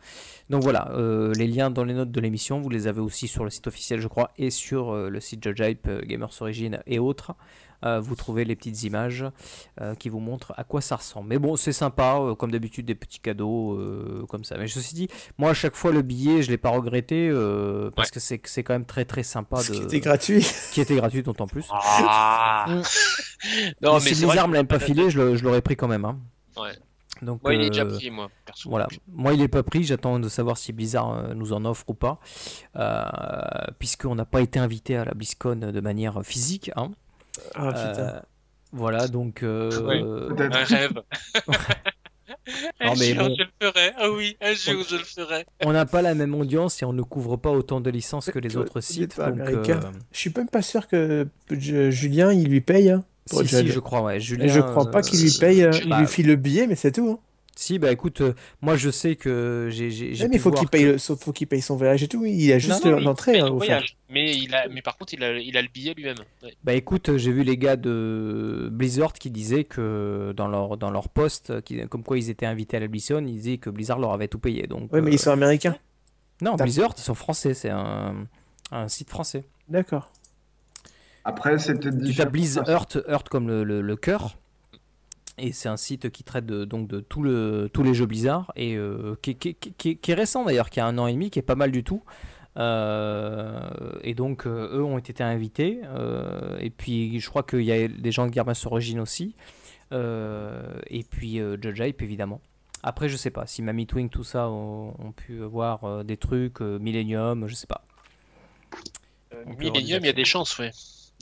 [0.48, 3.44] Donc voilà, euh, les liens dans les notes de l'émission, vous les avez aussi sur
[3.44, 7.32] le site officiel, je crois, et sur le site Judge Hype, Gamers Origin et autres.
[7.84, 9.24] Euh, vous trouvez les petites images
[9.80, 11.28] euh, qui vous montrent à quoi ça ressemble.
[11.28, 14.56] Mais bon, c'est sympa, euh, comme d'habitude, des petits cadeaux euh, comme ça.
[14.58, 18.10] Mais ceci dit, moi à chaque fois le billet, je l'ai pas regretté euh, parce
[18.10, 20.46] que c'est c'est quand même très très sympa Ce de qui était gratuit.
[20.72, 21.66] qui était gratuit d'autant plus.
[21.72, 22.66] Ah.
[23.82, 26.04] Non, mais si que- me l'avait pas filé, je l'aurais pris quand même.
[26.06, 26.18] hein.
[26.56, 26.72] Ouais.
[27.22, 28.68] Donc, Moi, il est déjà pris, moi, perso.
[28.68, 31.94] Voilà, moi il est pas pris, j'attends de savoir si Blizzard nous en offre ou
[31.94, 32.18] pas,
[32.76, 33.04] euh,
[33.78, 36.70] puisqu'on n'a pas été invité à la BlizzCon de manière physique.
[36.76, 36.90] Hein.
[37.54, 38.02] Ah, putain.
[38.02, 38.20] Euh,
[38.72, 39.42] voilà, donc...
[39.42, 40.28] euh.
[40.34, 40.56] Peut-être.
[40.56, 41.02] Un rêve.
[42.80, 43.34] un Non, mais jour, bon.
[43.38, 43.92] je le ferai.
[43.98, 45.46] Ah oui, un jour, je le ferai.
[45.64, 48.38] on n'a pas la même audience et on ne couvre pas autant de licences que
[48.38, 49.18] les autres sites.
[49.18, 49.80] donc, euh,
[50.12, 52.90] Je suis même pas sûr que je- Julien, il lui paye.
[52.90, 54.20] hein, pour si, si, je crois, ouais.
[54.20, 55.62] Julien, Et je crois pas qu'il lui paye.
[55.62, 57.08] euh, il bah, lui file le billet, mais c'est tout.
[57.10, 57.18] hein.
[57.56, 59.88] Si, bah écoute, euh, moi je sais que j'ai...
[60.28, 62.24] mais faut voir qu'il paye, que- le- faut qu'il paye son voyage et tout.
[62.24, 63.48] Il a juste il l'entrée hein.
[64.10, 66.16] Mais, il a, mais par contre, il a, il a le billet lui-même.
[66.42, 66.54] Ouais.
[66.64, 70.90] Bah écoute, euh, j'ai vu les gars de Blizzard qui disaient que dans leur, dans
[70.90, 73.98] leur post, qui, comme quoi ils étaient invités à la BlizzCon, ils disaient que Blizzard
[73.98, 74.66] leur avait tout payé.
[74.66, 75.76] Donc, Ouais, mais euh, ils sont américains.
[76.42, 78.26] Non, Blizzard, ils sont français, c'est un,
[78.72, 79.44] un site français.
[79.68, 80.10] D'accord.
[81.24, 82.24] Après, c'est peut-être Tu différent.
[82.24, 84.36] tapes Blizz Earth, Earth comme le, le, le cœur.
[85.36, 88.52] Et c'est un site qui traite de, donc de tout le, tous les jeux Blizzard
[88.54, 90.96] et euh, qui, est- qui est- qui est- qui est récent d'ailleurs, qui a un
[90.98, 92.02] an et demi, qui est pas mal du tout.
[92.56, 93.68] Euh,
[94.02, 95.80] et donc euh, eux ont été invités.
[96.60, 99.34] et puis je crois qu'il y a des gens de Gamers Origin aussi.
[99.92, 102.40] Et puis Judge Hype évidemment.
[102.84, 106.60] Après je sais pas si Mamie Twing tout ça ont, ont pu voir des trucs,
[106.60, 107.84] Millennium, je sais pas.
[109.58, 110.70] Millennium, il y a des chances, ouais.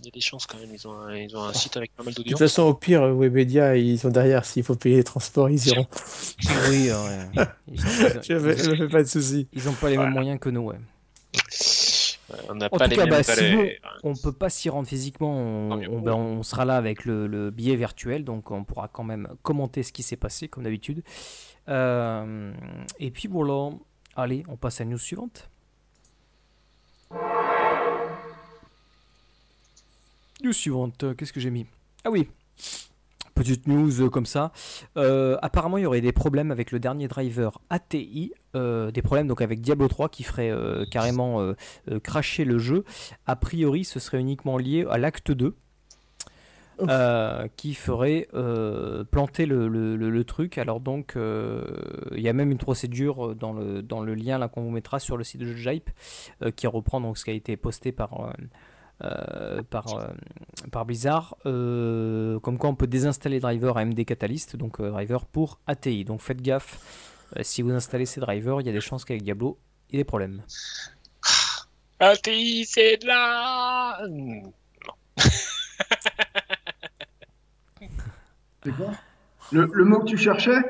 [0.01, 0.71] Il y a des chances quand même.
[0.73, 2.41] Ils ont un, ils ont un site avec pas mal De toute d'audience.
[2.41, 4.45] façon, au pire, Webedia, ils sont derrière.
[4.45, 5.87] S'il faut payer les transports, ils iront.
[6.71, 7.45] Oui, ouais.
[7.73, 9.47] Ils, Je me fais pas de soucis.
[9.53, 10.77] ils ont pas les mêmes moyens que nous, ouais.
[12.49, 13.69] On n'a En pas tout les cas, mêmes bah, si valeurs.
[14.03, 16.01] On peut pas s'y rendre physiquement, on, Non, mais on- bon.
[16.01, 19.83] ben, on sera là avec le, le billet virtuel, donc on pourra quand même commenter
[19.83, 21.03] ce qui s'est passé, comme d'habitude.
[21.69, 22.53] Euh,
[22.99, 23.71] et puis voilà,
[24.17, 25.49] allez, on passe à la news suivante.
[30.43, 31.67] News suivante, euh, qu'est-ce que j'ai mis?
[32.05, 32.29] Ah oui,
[33.35, 34.53] petite news euh, comme ça.
[34.97, 39.29] Euh, apparemment, il y aurait des problèmes avec le dernier driver ATI, euh, des problèmes
[39.29, 41.53] donc avec Diablo 3 qui ferait euh, carrément
[42.03, 42.85] cracher le jeu.
[43.27, 45.55] A priori, ce serait uniquement lié à l'acte 2.
[46.79, 46.89] Ouf.
[46.91, 48.27] euh, qui ferait
[49.11, 50.57] planter le, le- le- le truc.
[50.59, 54.63] Alors donc, il y a même une procédure dans le, dans le lien là qu'on
[54.63, 55.55] vous mettra sur le site de
[56.43, 58.33] euh, qui reprend donc ce qui a été posté par,
[59.05, 60.07] euh, par, euh,
[60.71, 65.59] par Blizzard, euh, comme quoi on peut désinstaller driver AMD Catalyst, donc euh, driver pour
[65.67, 66.05] ATI.
[66.05, 66.79] Donc faites gaffe,
[67.37, 69.59] euh, si vous installez ces drivers, il y a des chances qu'avec Diablo,
[69.91, 70.43] il y ait des problèmes.
[72.01, 74.01] ATI, c'est de la.
[78.65, 78.93] C'est quoi?
[79.51, 80.63] Le, le mot que tu cherchais?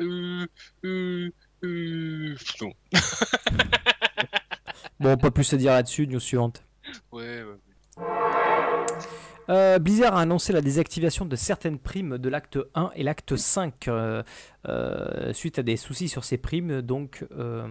[0.00, 0.46] Euh,
[0.84, 1.30] euh,
[1.62, 2.72] euh, non.
[5.04, 6.62] Bon, pas plus à dire là-dessus, news suivante.
[7.12, 8.04] Ouais, ouais.
[9.50, 13.88] Euh, Blizzard a annoncé la désactivation de certaines primes de l'acte 1 et l'acte 5
[13.88, 14.22] euh,
[14.66, 16.80] euh, suite à des soucis sur ces primes.
[16.80, 17.68] Donc, euh,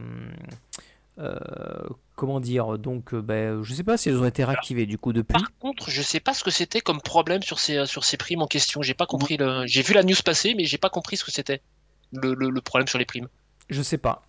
[1.18, 1.40] euh,
[2.16, 5.34] comment dire Donc, ben, je sais pas si elles ont été réactivées du coup depuis.
[5.34, 8.44] Par contre, je sais pas ce que c'était comme problème sur ces, sur ces primes
[8.44, 8.84] en question.
[8.84, 9.64] J'ai pas compris le.
[9.66, 11.64] J'ai vu la news passer, mais j'ai pas compris ce que c'était.
[12.12, 13.28] Le, le, le problème sur les primes.
[13.70, 14.22] Je sais pas.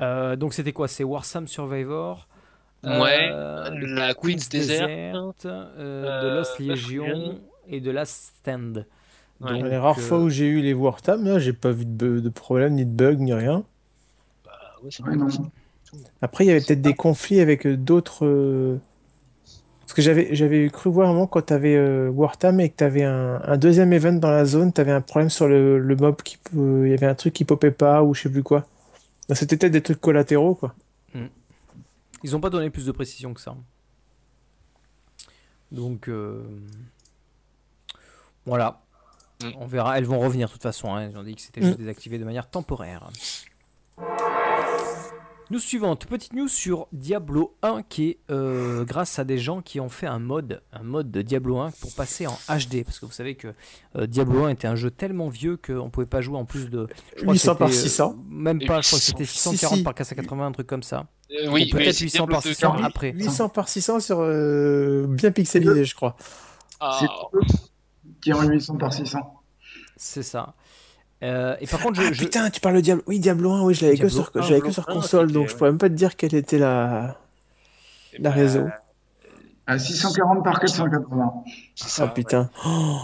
[0.00, 0.88] Euh, donc c'était quoi?
[0.88, 2.28] C'est Warsam Survivor
[2.84, 4.88] Ouais, euh, la Queen's Desert.
[4.88, 8.86] euh, de Lost Legion et de Last Stand.
[9.40, 9.60] Ouais.
[9.60, 12.28] Donc, les rares euh, fois où j'ai eu les Wartam, là, j'ai pas vu de,
[12.28, 13.64] problème, ni de bug, ni rien.
[14.46, 14.52] Ah
[14.82, 15.28] ouais, c'est Ouais, non.
[16.22, 18.78] Après, il y avait peut-être des conflits avec d'autres.
[19.80, 22.84] Parce que j'avais j'avais cru voir un moment quand tu avais Wartam et que tu
[22.84, 25.96] avais un, un deuxième event dans la zone, tu avais un problème sur le, le
[25.96, 28.66] mob, qui, il y avait un truc qui popait pas ou je sais plus quoi.
[29.28, 30.74] Donc, C'était peut-être des trucs collatéraux, quoi.
[32.22, 33.54] Ils ont pas donné plus de précision que ça.
[35.70, 36.42] Donc euh,
[38.46, 38.80] voilà.
[39.42, 39.50] Mm.
[39.58, 39.98] On verra.
[39.98, 40.94] Elles vont revenir de toute façon.
[40.94, 41.08] hein.
[41.10, 43.10] Ils ont dit que c'était juste désactivé de manière temporaire.
[45.50, 49.78] News suivante, petite news sur Diablo 1 qui est euh, grâce à des gens qui
[49.78, 53.04] ont fait un mode, un mode de Diablo 1 pour passer en HD parce que
[53.04, 53.48] vous savez que
[53.96, 56.88] euh, Diablo 1 était un jeu tellement vieux qu'on pouvait pas jouer en plus de
[57.16, 58.16] je crois que 800 par c'était, euh, 600.
[58.30, 59.06] même pas, je crois que 800.
[59.06, 59.82] c'était Si, 640 si.
[59.84, 61.06] par 480 un truc comme ça.
[61.30, 63.12] Euh, Ou oui, peut-être c'est 800 par Diablo 2 600 qui- après.
[63.12, 66.16] 800 par 600 sur euh, bien pixelisé, je crois.
[66.80, 67.42] Ah, C'est eux
[68.22, 69.18] qui ont 800 par 600.
[69.96, 70.54] C'est ça.
[71.24, 73.02] Euh, et par contre, je, Ah, je- putain, tu parles de Diablo.
[73.06, 74.92] Oui, Diablo 1, oui, je l'avais que sur, 1, je l'avais que Diablo sur 1,
[74.92, 75.58] console, donc je ouais.
[75.58, 77.16] pourrais même pas te dire quelle était la,
[78.12, 78.66] eh la ben, réseau.
[79.66, 81.32] À 640 par 480.
[81.74, 82.50] c'est Ah ça, putain.
[82.66, 82.98] Oh,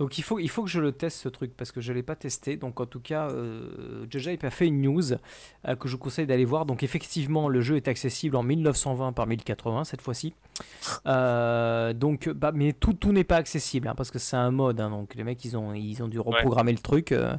[0.00, 2.02] donc il faut, il faut que je le teste ce truc parce que je l'ai
[2.02, 2.56] pas testé.
[2.56, 6.26] Donc en tout cas, euh, Jaja a fait une news euh, que je vous conseille
[6.26, 6.64] d'aller voir.
[6.64, 10.32] Donc effectivement, le jeu est accessible en 1920 par 1080 cette fois-ci.
[11.06, 14.80] Euh, donc, bah, mais tout, tout n'est pas accessible hein, parce que c'est un mode.
[14.80, 14.88] hein.
[14.88, 17.12] donc les mecs, ils ont, ils ont dû reprogrammer le truc.
[17.12, 17.34] euh,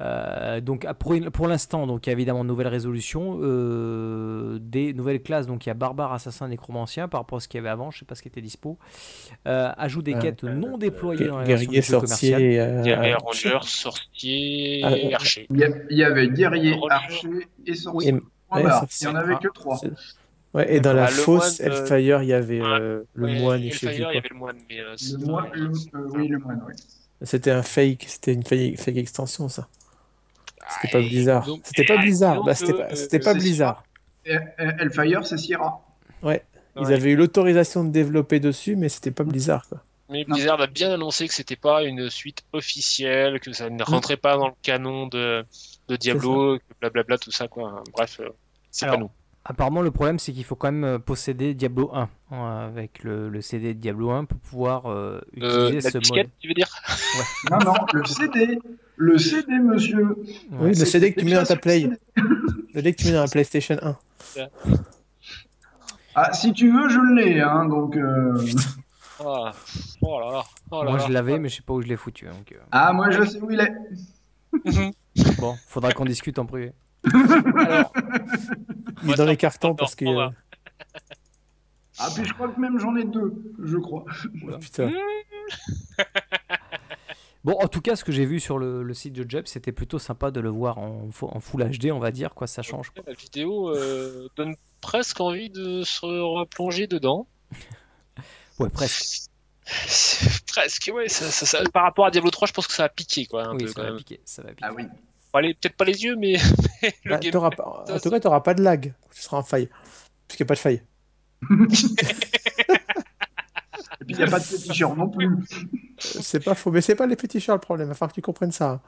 [0.00, 4.58] euh, donc ah, pour, pour l'instant, donc il y a évidemment une nouvelle résolution, euh,
[4.60, 5.46] des nouvelles classes.
[5.48, 7.90] Donc il y a barbare, assassin, nécromancien par rapport à ce qu'il y avait avant.
[7.90, 8.78] Je sais pas ce qui était dispo.
[9.46, 12.30] Euh, ajout des Euh, quêtes non déployées dans la version guerrier, du jeu commercial.
[12.40, 12.60] sorcier.
[12.60, 15.46] euh, Guerrier, euh, ranger, sorcier, Ah, archer.
[15.50, 16.94] Il y, a- il y avait guerrier, Roger.
[16.94, 17.28] archer
[17.66, 18.10] et sorcier.
[18.10, 19.06] et- ouais, sorcier.
[19.08, 19.80] Il n'y en avait que trois.
[20.54, 23.26] Ouais, et dans la Ah, le fosse moine, euh, Hellfire, il y avait euh, le
[23.26, 26.28] moine sais Hellfire, il y avait le moine, mais euh, Le moine, le- euh, oui,
[26.28, 26.74] le moine, oui.
[27.22, 29.68] C'était un fake, c'était une fake, fake extension, ça.
[30.80, 31.46] C'était pas Ah, Blizzard.
[31.46, 32.36] donc- C'était pas Blizzard.
[32.36, 33.36] donc, Bah, c'était euh, pas, c'était pas et-
[34.80, 35.80] Hellfire, c'est Sierra.
[36.22, 36.42] Ouais.
[36.76, 36.94] Ils Ouais.
[36.94, 39.82] avaient eu l'autorisation de développer dessus, mais c'était pas Blizzard, quoi.
[40.10, 40.34] Mais Non.
[40.36, 44.36] Blizzard a bien annoncé que c'était pas une suite officielle, que ça ne rentrait pas
[44.36, 45.44] dans le canon de,
[45.88, 47.82] de Diablo, que blablabla, tout ça, quoi.
[47.92, 48.28] Bref, euh,
[48.70, 49.10] c'est pas nous.
[49.44, 53.30] Apparemment, le problème, c'est qu'il faut quand même euh, posséder Diablo 1 hein, avec le,
[53.30, 56.28] le CD de Diablo 1 pour pouvoir euh, Euh, utiliser la ce mode.
[56.38, 56.68] tu veux dire?
[57.50, 58.58] Non, non, le CD.
[58.96, 60.04] Le CD, monsieur.
[60.50, 60.58] Ouais.
[60.60, 61.88] Oui, le CD que tu mets dans ta Play.
[62.74, 63.96] Le CD que tu mets dans la PlayStation 1.
[66.14, 67.96] Ah, si tu veux, je l'ai, hein, donc.
[67.96, 68.36] euh,
[69.20, 69.52] Ah,
[70.02, 70.44] Oh là là.
[70.70, 71.06] Oh là Moi, là.
[71.06, 72.26] je l'avais, mais je sais pas où je l'ai foutu.
[72.26, 73.72] Donc, euh, Ah, moi, je sais où il est.
[75.38, 76.72] bon, faudra qu'on discute en privé.
[77.04, 77.92] Alors,
[79.04, 80.04] Il est dans les cartons on parce que.
[80.14, 80.30] va.
[81.98, 84.04] Ah, puis je crois que même j'en ai deux, je crois.
[84.48, 84.90] Oh, putain.
[87.44, 89.70] Bon, en tout cas, ce que j'ai vu sur le, le site de Jeb, c'était
[89.72, 92.34] plutôt sympa de le voir en, Full HD, on va dire.
[92.34, 92.90] Quoi, ça change.
[92.90, 93.02] quoi.
[93.06, 97.26] La vidéo euh, donne presque envie de se replonger dedans.
[98.58, 99.28] Ouais, presque.
[100.48, 101.08] presque, ouais.
[101.08, 103.46] Ça, ça- ça- par rapport à Diablo 3, je pense que ça a piqué, quoi.
[103.48, 104.20] Un Oui, peu, ça quand va piquer.
[104.24, 104.64] Ça va piquer.
[104.64, 104.84] Ah oui.
[104.84, 106.32] Bon, allez, peut-être pas les yeux, mais,
[107.04, 108.94] le Bah, game- t'auras pas- En tout cas, tu n'auras pas de lag.
[109.14, 109.68] Tu seras en faille.
[110.26, 110.82] Puisqu'il n'y a pas de faille.
[114.00, 115.28] Et puis, il n'y a pas de t-shirt non plus.
[115.98, 116.70] C'est pas faux.
[116.70, 117.88] Mais c'est pas les petits chats le problème.
[117.88, 118.70] Il va falloir que tu comprennes ça.
[118.70, 118.80] hein.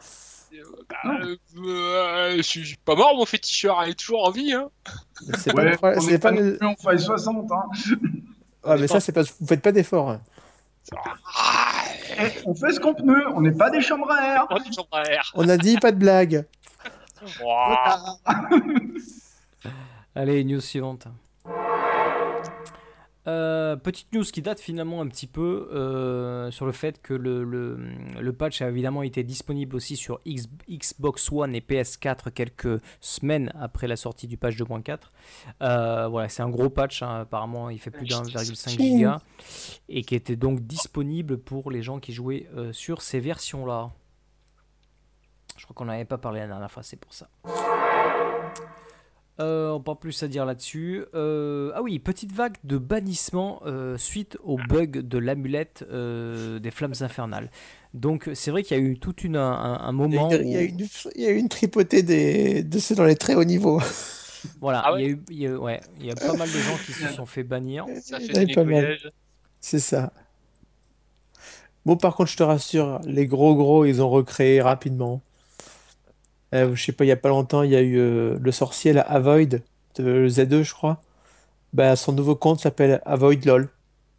[0.89, 4.69] Bah, euh, euh, je suis pas mort, mon féticheur, elle est toujours en vie, hein.
[5.39, 5.99] C'est pas Ouais, le problème.
[5.99, 7.51] on C'est est pas pas le- en faille 60.
[7.53, 7.63] Hein.
[8.64, 9.23] Ouais, mais ça, c'est pas.
[9.23, 10.11] Vous faites pas d'efforts.
[10.11, 10.20] hein.
[11.37, 11.83] Ah,
[12.46, 14.46] On fait ce qu'on peut, on n'est pas des chambres à air.
[15.35, 16.44] On a dit pas de blague.
[20.14, 21.07] Allez, news suivante.
[23.27, 27.45] Euh, petite news qui date finalement un petit peu euh, sur le fait que le,
[27.45, 27.77] le,
[28.19, 33.53] le patch a évidemment été disponible aussi sur X- Xbox One et PS4 quelques semaines
[33.61, 35.01] après la sortie du patch 2.4.
[35.61, 39.19] Euh, voilà, c'est un gros patch, hein, apparemment il fait plus d'1,5 giga
[39.91, 43.91] et qui était donc disponible pour les gens qui jouaient sur ces versions-là.
[45.59, 47.29] Je crois qu'on n'avait pas parlé la dernière fois, c'est pour ça.
[49.40, 51.05] Euh, pas plus à dire là-dessus.
[51.14, 56.70] Euh, ah oui, petite vague de bannissement euh, suite au bug de l'amulette euh, des
[56.70, 57.50] flammes infernales.
[57.94, 60.50] Donc c'est vrai qu'il y a eu tout un, un Il y a moment il
[60.50, 63.05] y a où- eu une, il y a eu une tripotée des, de ceux dans
[63.05, 63.81] les très hauts niveaux.
[64.61, 66.35] voilà, Ah ouais il, y a eu, il y a- ouais, il y a pas
[66.35, 67.87] mal de gens qui se sont fait bannir.
[69.61, 70.12] C'est ça.
[71.87, 75.22] Bon, par contre, je te rassure, les gros gros, ils ont recréé rapidement.
[76.55, 78.53] Euh, je sais pas, il y a pas longtemps, il y a eu euh, le
[78.53, 79.63] sorcier, la Avoid,
[79.97, 81.01] de Z2, je crois.
[81.73, 83.69] Bah, son nouveau compte s'appelle Avoid LOL.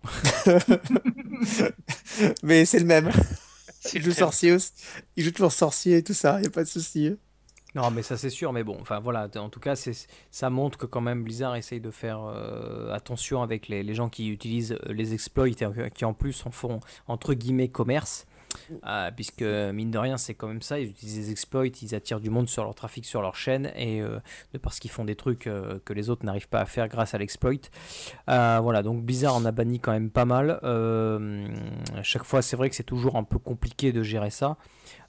[2.43, 3.11] Mais c'est le même.
[3.93, 4.71] Il joue sorcier aussi.
[5.15, 7.15] Il joue toujours sorcier et tout ça, il n'y a pas de souci.
[7.73, 9.75] Non, mais ça c'est sûr, mais bon, enfin voilà, en tout cas,
[10.29, 14.09] ça montre que quand même Blizzard essaye de faire euh, attention avec les, les gens
[14.09, 15.55] qui utilisent les exploits et
[15.93, 18.25] qui en plus en font entre guillemets commerce,
[18.85, 22.19] euh, puisque mine de rien, c'est quand même ça, ils utilisent les exploits, ils attirent
[22.19, 24.19] du monde sur leur trafic, sur leur chaîne, et euh,
[24.53, 27.13] de parce qu'ils font des trucs euh, que les autres n'arrivent pas à faire grâce
[27.13, 27.51] à l'exploit.
[28.29, 30.59] Euh, voilà, donc Blizzard en a banni quand même pas mal.
[30.63, 34.57] À chaque fois, c'est vrai que c'est toujours un peu compliqué de gérer ça.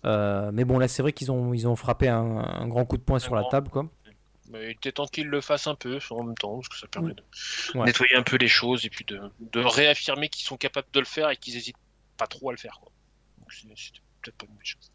[0.04, 3.02] Mais bon, là, c'est vrai qu'ils ont, ils ont frappé un, un grand coup de
[3.02, 3.86] poing sur la table, quoi.
[4.50, 6.86] Mais il était temps qu'ils le fassent un peu en même temps, parce que ça
[6.86, 7.22] permet de
[7.74, 7.86] Ouais.
[7.86, 11.06] nettoyer un peu les choses et puis de, de réaffirmer qu'ils sont capables de le
[11.06, 11.76] faire et qu'ils hésitent
[12.18, 12.78] pas trop à le faire.
[12.82, 12.92] Quoi.
[13.64, 14.90] Donc c'est c'est peut-être pas une mauvaise chose.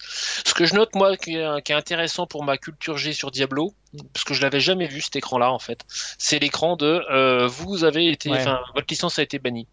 [0.46, 3.30] Ce que je note, moi, qui est, qui est intéressant pour ma culture G sur
[3.30, 3.74] Diablo,
[4.13, 5.82] parce que je l'avais jamais vu cet écran-là, en fait,
[6.17, 8.46] c'est l'écran de euh, vous avez été, Ouais.
[8.74, 9.67] votre licence a été bannie.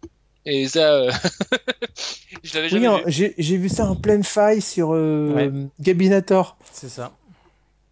[0.45, 1.11] Et ça, euh,
[2.43, 3.03] je l'avais Oui, jamais en- vu.
[3.07, 5.51] j'ai j'ai vu ça en pleine faille sur euh, Ouais.
[5.79, 6.57] Gabinator.
[6.71, 7.13] C'est ça.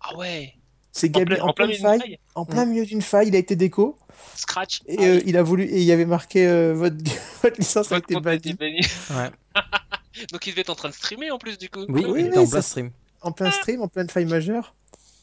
[0.02, 0.54] Ah ouais.
[0.92, 2.20] C'est En Gabi plein, en, en plein pleine milieu d'une faille, faille.
[2.36, 3.98] en plein milieu d'une faille, il a été déco
[4.36, 4.82] Scratch.
[4.86, 5.24] et Ah euh, oui.
[5.28, 6.98] il a voulu et il y avait marqué euh, votre,
[7.42, 9.22] votre licence a Votre été compte a été bannie banni.
[9.22, 9.32] Ouais.
[10.32, 11.86] Donc il devait être en train de streamer en plus du coup.
[11.90, 12.92] Oui, Oui, oui, en plein stream.
[13.22, 14.76] en plein stream, en pleine faille majeure.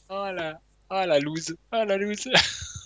[0.09, 2.29] Oh la, oh la loose, oh la loose.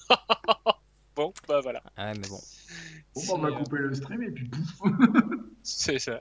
[1.16, 1.82] bon, bah voilà.
[1.96, 2.40] Ah ouais, mais bon.
[3.14, 4.90] Bon, bah, on va C'est, euh, couper le stream et puis pouf.
[5.62, 6.20] C'est ça.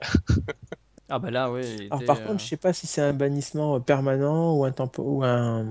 [1.08, 3.76] Ah bah là, il Alors par euh, contre, je sais pas si c'est un bannissement
[3.76, 5.66] euh, permanent ou un tempo ou un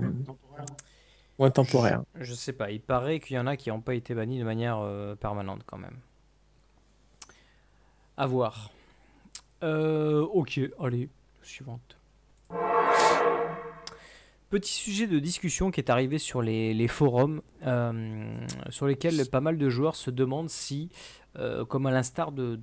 [1.38, 2.04] ou un temporaire.
[2.20, 4.44] Je sais pas, il paraît qu'il y en a qui n'ont pas été bannis de
[4.44, 5.98] manière euh, permanente quand même.
[8.16, 8.70] À voir.
[9.64, 11.08] Euh, ok, allez,
[11.42, 11.98] suivante.
[14.50, 18.36] Petit sujet de discussion qui est arrivé sur les, forums, euh,
[18.68, 20.90] sur lesquels pas mal de joueurs se demandent si,
[21.38, 22.54] euh, comme à l'instar de,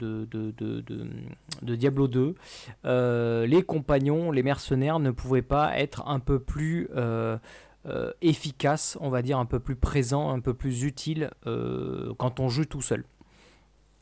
[1.64, 2.36] Diablo 2,
[2.86, 7.38] euh, les compagnons, les mercenaires ne pouvaient pas être un peu plus euh,
[7.88, 12.40] euh, efficace, on va dire un peu plus présent, un peu plus utile euh, quand
[12.40, 13.04] on joue tout seul.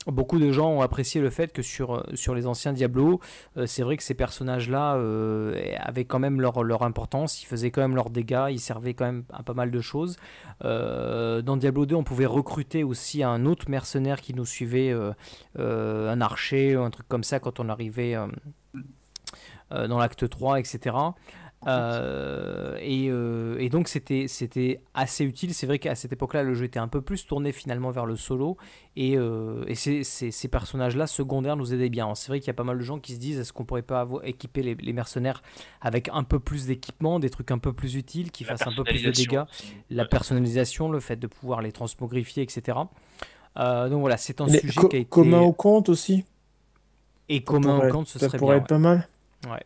[0.07, 3.19] Beaucoup de gens ont apprécié le fait que sur, les anciens Diablo,
[3.57, 7.81] euh, c'est vrai que ces personnages-là euh, avaient quand même leur, importance, ils faisaient quand
[7.81, 10.15] même leurs dégâts, ils servaient quand même à pas mal de choses.
[10.63, 14.95] Euh, dans Diablo 2, on pouvait recruter aussi un autre mercenaire qui nous suivait,
[15.57, 18.15] un archer, un truc comme ça quand on arrivait
[19.69, 20.95] dans l'acte 3, etc.
[21.67, 25.53] Euh, et, euh, et donc c'était c'était assez utile.
[25.53, 28.15] C'est vrai qu'à cette époque-là, le jeu était un peu plus tourné finalement vers le
[28.15, 28.55] solo.
[28.95, 32.15] Et, euh, et ces, ces- ces personnages-là secondaires nous aidaient bien.
[32.15, 33.81] C'est vrai qu'il y a pas mal de gens qui se disent est-ce qu'on pourrait
[33.81, 35.41] pas avoir, équiper les, les mercenaires
[35.81, 38.71] avec un peu plus d'équipement, des trucs un peu plus utiles, qui La fassent un
[38.73, 39.43] peu plus de dégâts,
[39.89, 42.79] la personnalisation, le fait de pouvoir les transmogrifier, etc.
[43.57, 46.23] Euh, donc voilà, c'est un sujet co- qui a été commun au compte aussi?
[47.27, 48.63] et commun au compte, ce ça serait pourrait bien.
[48.63, 49.07] être pas mal.
[49.49, 49.63] ouais.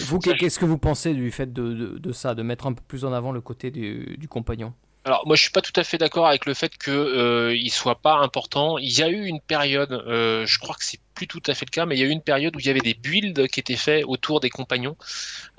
[0.00, 2.82] Vous, qu'est-ce que vous pensez du fait de, de- de ça, de mettre un peu
[2.86, 4.74] plus en avant le côté du, du compagnon?
[5.04, 7.70] Alors moi je suis pas tout à fait d'accord avec le fait que euh, il
[7.70, 8.78] soit pas important.
[8.78, 11.64] Il y a eu une période, euh, je crois que c'est plus tout à fait
[11.66, 13.48] le cas, mais il y a eu une période où il y avait des builds
[13.48, 14.96] qui étaient faits autour des compagnons.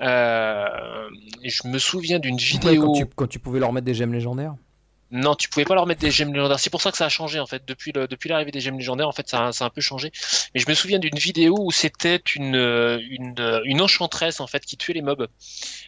[0.00, 1.10] Euh,
[1.44, 2.76] je me souviens d'une Ouais, vidéo.
[2.76, 4.54] quand, tu, quand tu pouvais leur mettre des gemmes légendaires?
[5.10, 6.58] Non, tu pouvais pas leur mettre des gemmes légendaires.
[6.58, 7.62] C'est pour ça que ça a changé en fait.
[7.66, 9.80] Depuis le, depuis l'arrivée des gemmes légendaires, en fait, ça a, ça a un peu
[9.80, 10.10] changé.
[10.54, 14.76] Mais je me souviens d'une vidéo où c'était une, une, une enchanteresse en fait qui
[14.76, 15.28] tuait les mobs.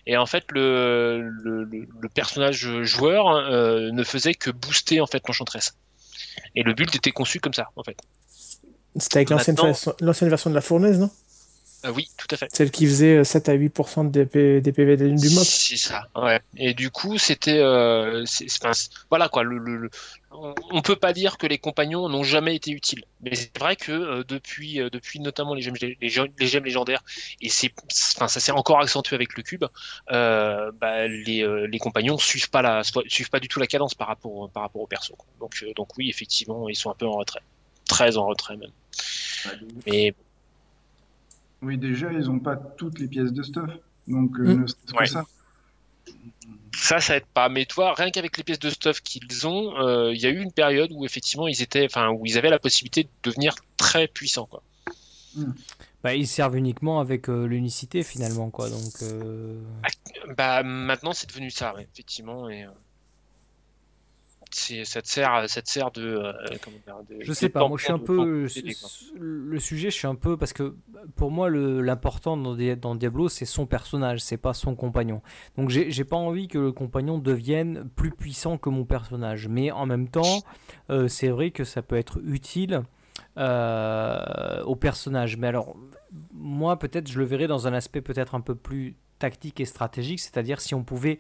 [0.07, 5.01] Et en fait, le, le, le- le personnage joueur hein, euh, ne faisait que booster
[5.01, 5.77] en fait l'enchanteresse.
[6.55, 7.97] Et le build était conçu comme ça en fait.
[8.99, 11.11] C'était avec l'ancienne version de la fournaise, non?
[11.87, 12.49] Euh, oui, tout à fait.
[12.53, 15.45] Celle qui faisait euh, 7 à 8% des, P- des PV du mob.
[15.45, 16.09] C'est ça.
[16.17, 16.41] Ouais.
[16.57, 18.73] Et du coup, c'était, euh, enfin,
[19.11, 19.43] voilà quoi.
[19.43, 19.91] Le, le- le-
[20.71, 23.91] on, peut pas dire que les compagnons n'ont jamais été utiles, mais c'est vrai que
[23.93, 27.03] euh, depuis, euh, depuis notamment les gemmes, les, gemmes- les gemmes légendaires,
[27.41, 27.73] et c'est,
[28.17, 29.65] enfin, ça s'est encore accentué avec le cube.
[30.13, 33.95] euh, bah, les, euh, les compagnons suivent pas la, suivent pas du tout la cadence
[33.95, 35.15] par rapport, au- par rapport au perso.
[35.17, 35.27] quoi.
[35.41, 37.41] Donc, euh, donc oui, effectivement, ils sont un peu en retrait,
[37.89, 38.73] très en retrait même.
[39.87, 40.15] Mais
[41.67, 43.71] Oui, déjà, ils n'ont pas toutes les pièces de stuff.
[44.07, 44.61] Donc, euh, Mm.
[44.63, 45.07] ne serait-ce que Ouais.
[45.07, 45.25] ça.
[46.77, 47.49] Ça, ça aide pas.
[47.49, 50.41] Mais toi, rien qu'avec les pièces de stuff qu'ils ont, euh, il y a eu
[50.41, 54.07] une période où effectivement ils étaient, enfin, où ils avaient la possibilité de devenir très
[54.07, 54.63] puissants, quoi.
[56.05, 58.51] bah, Ils servent uniquement avec euh, l'unicité finalement.
[58.51, 58.69] quoi.
[58.71, 59.61] Donc, euh,
[60.37, 62.49] Bah, maintenant, c'est devenu ça, effectivement.
[62.49, 62.65] Et,
[64.49, 66.03] euh, c'est ça te sert, ça te sert de.
[66.03, 66.33] euh,
[66.87, 68.47] dire, de- Je de sais pas, moi je suis un peu.
[69.19, 70.37] Le sujet, je suis un peu.
[70.37, 70.77] Parce que
[71.17, 75.23] pour moi, l'important dans, dans Diablo, c'est son personnage, c'est pas son compagnon.
[75.57, 79.49] Donc j'ai j'ai pas envie que le compagnon devienne plus puissant que mon personnage.
[79.49, 80.43] Mais en même temps,
[80.91, 82.83] euh, c'est vrai que ça peut être utile
[83.39, 85.37] euh, au personnage.
[85.37, 85.77] Mais alors,
[86.33, 90.21] moi, peut-être, je le verrais dans un aspect peut-être un peu plus tactique et stratégique,
[90.21, 91.19] c'est-à-dire si on pouvait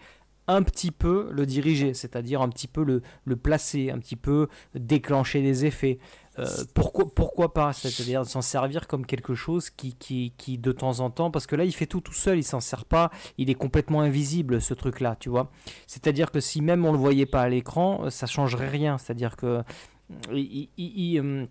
[0.49, 4.49] un petit peu le diriger, c'est-à-dire un petit peu le, le placer, un petit peu
[4.75, 5.99] déclencher des effets.
[6.39, 11.01] Euh, pourquoi, pourquoi pas C'est-à-dire s'en servir comme quelque chose qui, qui, qui, de temps
[11.01, 13.49] en temps, parce que là, il fait tout tout seul, il s'en sert pas, il
[13.49, 15.51] est complètement invisible, ce truc-là, tu vois.
[15.87, 18.99] C'est-à-dire que si même on le voyait pas à l'écran, euh, ça changerait rien.
[18.99, 19.63] C'est-à-dire que
[20.33, 21.47] il, il, il, euh,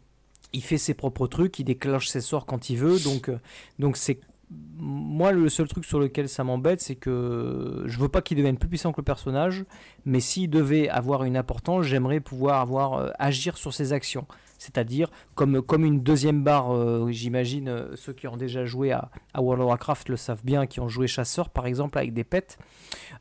[0.54, 3.40] il fait ses propres trucs, il déclenche ses sorts quand il veut, donc euh,
[3.80, 4.20] donc c'est
[4.52, 8.58] moi le seul truc sur lequel ça m'embête c'est que je veux pas qu'il devienne
[8.58, 9.66] plus puissant que le personnage
[10.06, 14.28] mais s'il devait avoir une importance j'aimerais pouvoir avoir euh, agir sur ses actions
[14.58, 19.10] c'est-à-dire comme, comme une deuxième barre euh, j'imagine euh, ceux qui ont déjà joué à,
[19.34, 22.24] à, World of Warcraft le savent bien qui ont joué chasseur par exemple avec des
[22.24, 22.58] pets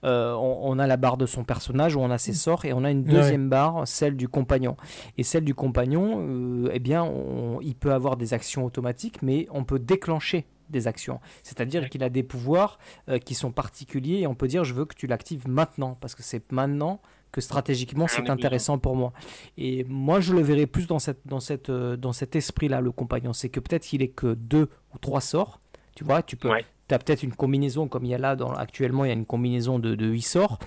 [0.02, 2.84] on, on, a la barre de son personnage où on a ses sorts et on
[2.84, 3.48] a une deuxième ouais.
[3.48, 4.76] barre celle du compagnon
[5.16, 9.64] et celle du compagnon eh bien on, il peut avoir des actions automatiques mais on
[9.64, 11.20] peut déclencher des actions.
[11.42, 14.84] C'est-à-dire qu'il a des pouvoirs euh, qui sont particuliers et on peut dire je veux
[14.84, 17.00] que tu l'actives maintenant parce que c'est maintenant
[17.32, 19.12] que stratégiquement c'est intéressant pour moi.
[19.58, 22.92] Et moi je le verrais plus dans, cette, dans, cette, euh, dans cet esprit-là, le
[22.92, 23.32] compagnon.
[23.32, 25.60] C'est que peut-être qu'il est que deux ou trois sorts.
[25.96, 26.50] Tu vois, tu peux.
[26.50, 26.64] Ouais.
[26.90, 29.26] As peut-être une combinaison comme il y a là, dans, actuellement il y a une
[29.26, 30.58] combinaison de, de 8 sorts.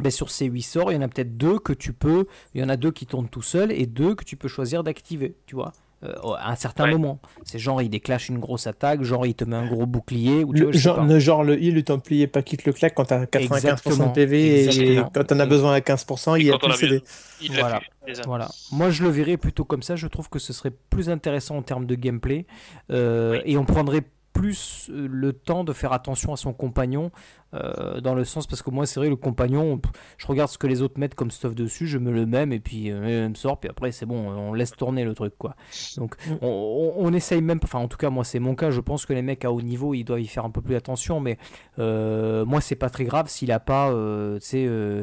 [0.00, 2.60] Ben sur ces 8 sorts, il y en a peut-être deux que tu peux, il
[2.60, 5.36] y en a deux qui tournent tout seul et deux que tu peux choisir d'activer,
[5.46, 5.72] tu vois.
[6.04, 6.92] Euh, à un certain ouais.
[6.92, 7.18] moment.
[7.42, 10.44] C'est genre il déclenche une grosse attaque, genre il te met un gros bouclier.
[10.44, 12.94] Ou tu le, vois, genre, le, genre le heal, le templier pas quitte le claque
[12.94, 14.06] quand t'as 95% Exactement.
[14.06, 15.08] de PV Exactement.
[15.08, 17.02] et quand t'en as besoin à 15%, et il y a plus CD.
[17.40, 17.80] Il voilà.
[18.26, 18.48] voilà.
[18.70, 21.62] Moi je le verrais plutôt comme ça, je trouve que ce serait plus intéressant en
[21.62, 22.46] termes de gameplay
[22.92, 23.52] euh, oui.
[23.52, 27.10] et on prendrait plus le temps de faire attention à son compagnon
[27.54, 29.80] euh, dans le sens parce que moi c'est vrai le compagnon
[30.18, 32.60] je regarde ce que les autres mettent comme stuff dessus je me le même et
[32.60, 35.56] puis euh, me sort puis après c'est bon on laisse tourner le truc quoi.
[35.96, 38.80] Donc on, on, on, essaye même enfin en tout cas moi c'est mon cas je
[38.80, 41.20] pense que les mecs à haut niveau ils doivent y faire un peu plus attention
[41.20, 41.38] mais
[41.78, 44.38] euh, moi c'est pas très grave s'il a pas euh,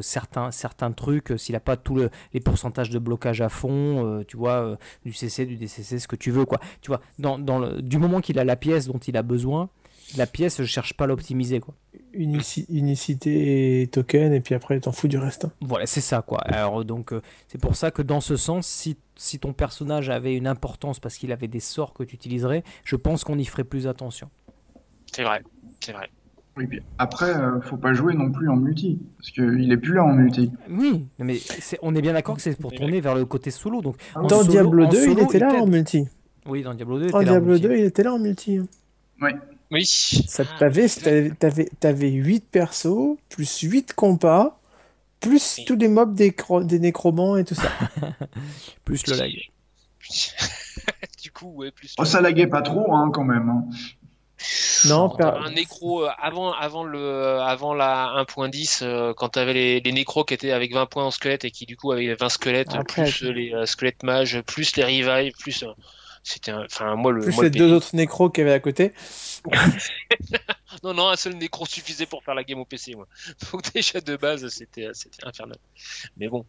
[0.00, 4.36] certains certains trucs s'il a pas tous le, les pourcentages de blocage à fond tu
[4.36, 6.60] vois du CC du DCC ce que tu veux quoi.
[6.80, 9.68] Tu vois dans, dans le, du moment qu'il a la pièce dont il a besoin
[10.16, 11.74] la pièce, je cherche pas à l'optimiser quoi.
[12.12, 15.46] Unici unicité et token et puis après t'en fous du reste.
[15.46, 15.52] Hein.
[15.60, 16.38] Voilà, c'est ça quoi.
[16.40, 20.34] Alors donc euh, c'est pour ça que dans ce sens, si, si ton personnage avait
[20.34, 23.64] une importance parce qu'il avait des sorts que tu utiliserais, je pense qu'on y ferait
[23.64, 24.30] plus attention.
[25.12, 25.42] C'est vrai,
[25.80, 26.08] c'est vrai.
[26.56, 29.92] Oui, puis après, euh, faut pas jouer non plus en multi, parce qu'il est plus
[29.92, 30.50] là en multi.
[30.70, 33.82] Oui, mais est, on est bien d'accord que c'est pour tourner vers le côté solo.
[33.82, 36.08] Donc, dans solo, Diablo 2, il était là il en multi.
[36.46, 38.60] Oui, dans Diablo 2, il en Diablo 2, il était là en multi.
[39.20, 39.30] Oui.
[39.70, 39.86] Oui.
[39.86, 40.88] Ça t'avais,
[41.38, 44.58] t'avais, t'avais 8 persos, plus 8 combats,
[45.20, 45.64] plus oui.
[45.64, 47.70] tous les mobs des, des nécromants et tout ça.
[48.84, 49.32] plus le lag.
[51.22, 51.94] du coup, ouais, plus.
[51.98, 53.48] Oh, ça laguait pas trop, hein, quand même.
[53.48, 53.64] Hein.
[54.86, 55.24] Non, per...
[55.24, 59.92] un nécro euh, avant, avant, le, avant la 1.10, euh, quand tu avais les, les
[59.92, 62.74] nécros qui étaient avec 20 points en squelette et qui du coup avaient 20 squelettes,
[62.74, 65.64] Après, plus euh, les euh, squelettes mages, plus les revives, plus.
[66.22, 68.60] C'était enfin moi le plus moi, les le deux autres nécros qu'il y avait à
[68.60, 68.92] côté.
[70.82, 73.06] non non un seul nécro suffisait pour faire la game au PC moi.
[73.52, 74.88] Donc déjà de base c'était
[75.22, 75.58] infernal.
[76.16, 76.44] Mais bon.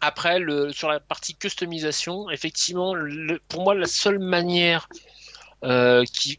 [0.00, 2.94] Après le sur la partie customisation, effectivement
[3.48, 4.88] pour moi la seule manière
[5.64, 6.38] euh, qui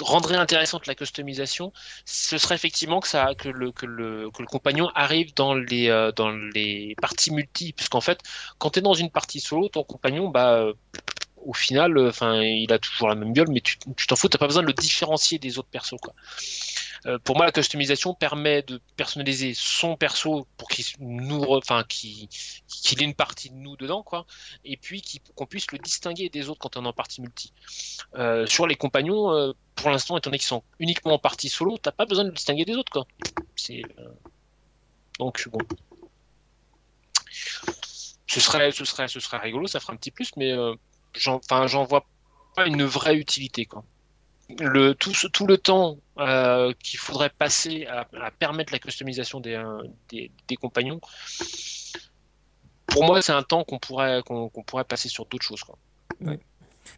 [0.00, 1.72] rendrait intéressante la customisation,
[2.04, 5.88] ce serait effectivement que ça que le que le que le compagnon arrive dans les
[5.88, 8.20] euh, dans les parties multi puisqu'en fait
[8.58, 10.72] quand tu es dans une partie solo ton compagnon bah
[11.44, 14.46] au final, enfin, il a toujours la même gueule, mais tu t'en fous, t'as pas
[14.46, 16.14] besoin de le différencier des autres persos, quoi.
[17.06, 23.14] Euh, pour moi, la customisation permet de personnaliser son perso pour qu'il nous, ait une
[23.14, 24.26] partie de nous dedans, quoi,
[24.64, 25.02] et puis
[25.34, 27.52] qu'on puisse le distinguer des autres quand on est en partie multi.
[28.16, 31.78] Euh, sur les compagnons, euh, pour l'instant, étant donné qu'ils sont uniquement en partie solo,
[31.78, 33.06] t'as pas besoin de le distinguer des autres, quoi.
[33.56, 33.82] C'est
[35.18, 35.58] donc bon.
[38.26, 40.54] Ce serait, ce serait, ce serait rigolo, ça ferait un petit plus, mais
[41.26, 42.06] enfin j'en vois
[42.54, 43.84] pas une vraie utilité quoi.
[44.58, 49.54] Le tout tout le temps euh, qu'il faudrait passer à, à, permettre la customisation des,
[49.54, 51.00] euh, des, des compagnons
[52.86, 55.78] pour moi c'est un temps qu'on pourrait qu'on qu pourrait passer sur d'autres choses quoi.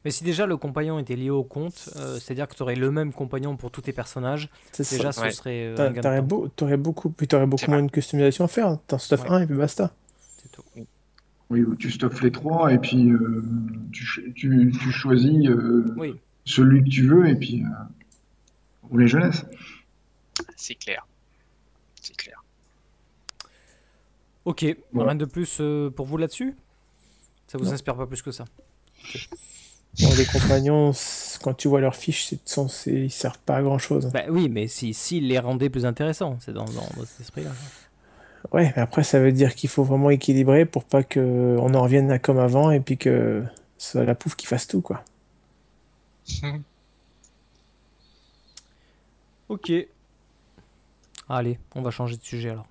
[0.05, 2.91] Mais si déjà le compagnon était lié au compte, euh, c'est-à-dire que tu aurais le
[2.91, 5.21] même compagnon pour tous tes personnages, déjà ça.
[5.21, 5.31] ce ouais.
[5.31, 5.75] serait.
[5.79, 8.79] Euh, T'aurais beau, aurais beaucoup, puis aurais beaucoup moins de customisation à faire.
[8.87, 9.31] T'en stuff ouais.
[9.31, 9.93] un et puis basta.
[11.53, 13.45] Oui, où tu stuffes les trois et puis euh,
[13.93, 16.15] tu, tu, tu choisis euh, Oui.
[16.47, 17.69] celui que tu veux et puis euh,
[18.91, 19.45] ou les jeunesses.
[20.57, 21.07] C'est clair.
[22.01, 22.43] C'est clair.
[24.47, 25.11] Ok, Voilà.
[25.11, 26.57] rien de plus euh, pour vous là-dessus?
[27.49, 27.73] Ça vous Non.
[27.73, 28.47] inspire pas plus que ça?
[30.01, 30.93] Bon, les compagnons,
[31.43, 34.11] quand tu vois leurs fiches, c'est censé, ils servent pas à grand chose.
[34.11, 37.51] Bah oui, mais si, si les rendait plus intéressants, c'est dans, dans, dans cet esprit-là.
[38.51, 41.83] Ouais, mais après, ça veut dire qu'il faut vraiment équilibrer pour pas que on en
[41.83, 43.45] revienne à comme avant et puis que
[43.79, 45.03] ce soit la pouffe qui fasse tout, quoi.
[49.49, 49.71] Ok.
[51.29, 52.67] Allez, on va changer de sujet alors.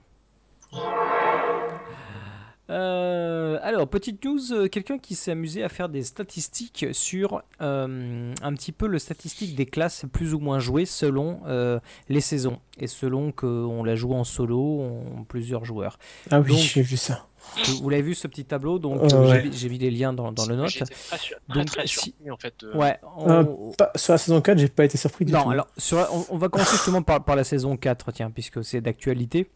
[2.72, 8.34] Euh, alors, petite news, euh, quelqu'un qui s'est amusé à faire des statistiques sur euh,
[8.42, 12.60] un petit peu le statistique des classes plus ou moins jouées selon euh, les saisons
[12.80, 14.82] et selon qu'on la joue en solo,
[15.20, 16.00] en plusieurs joueurs.
[16.32, 17.28] Ah oui, j'ai vu ça.
[17.66, 19.44] Vous vous l'avez vu ce petit tableau, donc j'ai ouais.
[19.44, 20.70] mis- j'ai mis les liens dans, dans le note.
[20.70, 22.54] Très, sur- très, Donc, très si- surpris en fait.
[22.76, 23.44] Ouais, on- Euh,
[23.78, 25.50] Pas- sur la saison 4, j'ai pas été surpris du non, tout.
[25.50, 28.64] alors sur la- on, on va commencer justement par, par la saison 4, tiens, puisque
[28.64, 29.50] c'est d'actualité.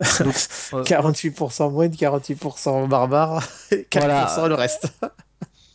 [0.20, 0.34] Donc,
[0.74, 4.48] euh, 48% moine, 48% barbare, et 4% Voilà.
[4.48, 4.92] le reste.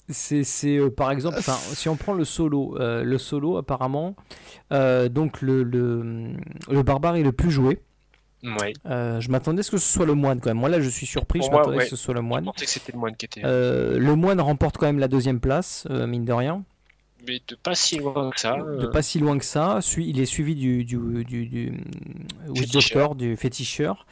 [0.07, 1.39] C'est, c'est, euh, par exemple,
[1.73, 4.15] si on prend le solo, euh, le solo apparemment,
[4.71, 6.33] euh, donc le, le,
[6.69, 7.81] le barbare est le plus joué.
[8.43, 8.73] Ouais.
[8.85, 10.59] Euh, je m'attendais à ce que ce soit le moine quand même.
[10.59, 11.39] Moi là, je suis surpris.
[11.39, 11.83] Pour je m'attendais ouais.
[11.85, 12.45] que ce soit le Je moine.
[12.45, 13.41] pensais que c'était le moine qui était.
[13.43, 16.63] Euh, le moine remporte quand même la deuxième place, euh, mine de rien,
[17.27, 18.57] Mais de pas si loin que ça.
[18.57, 19.79] de euh, pas si loin que ça.
[19.97, 21.67] Il est suivi du du du, du,
[22.47, 23.09] euh, Féticheur.
[23.09, 24.05] Doctor, du féticheur.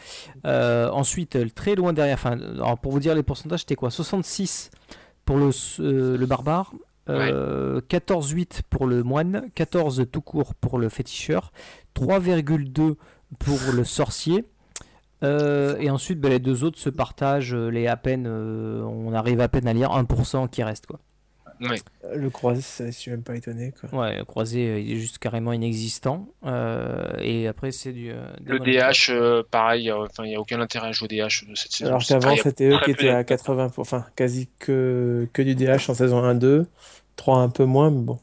[0.46, 2.16] Euh, ensuite, très loin derrière.
[2.16, 3.92] Enfin, alors, pour vous dire les pourcentages, c'était quoi?
[3.92, 4.72] 66
[5.26, 6.74] pour le euh, barbare.
[7.10, 11.52] euh, 14,8 pour le moine, 14 tout court pour le féticheur,
[11.96, 12.96] 3,2
[13.40, 14.46] pour le sorcier,
[15.24, 19.42] euh, et ensuite ben, les deux autres se partagent les à peine, euh, on arrive
[19.42, 21.00] à peine à lire 1% qui reste quoi.
[22.16, 23.74] Le croisé, ça, je suis même pas étonné.
[23.80, 24.00] Quoi.
[24.00, 28.12] Ouais, le croisé euh, il est juste carrément inexistant, euh, et après c'est du.
[28.12, 31.08] euh, Le DH, euh, pareil, euh, enfin, il n'y a aucun intérêt à jouer au
[31.28, 31.90] DH de cette saison.
[31.92, 35.28] Alors qu'avant, enfin, il y a c'était eux qui étaient à 80%, enfin quasi que,
[35.34, 36.66] que du DH en saison 1-2,
[37.16, 38.20] 3 un peu moins, mais bon.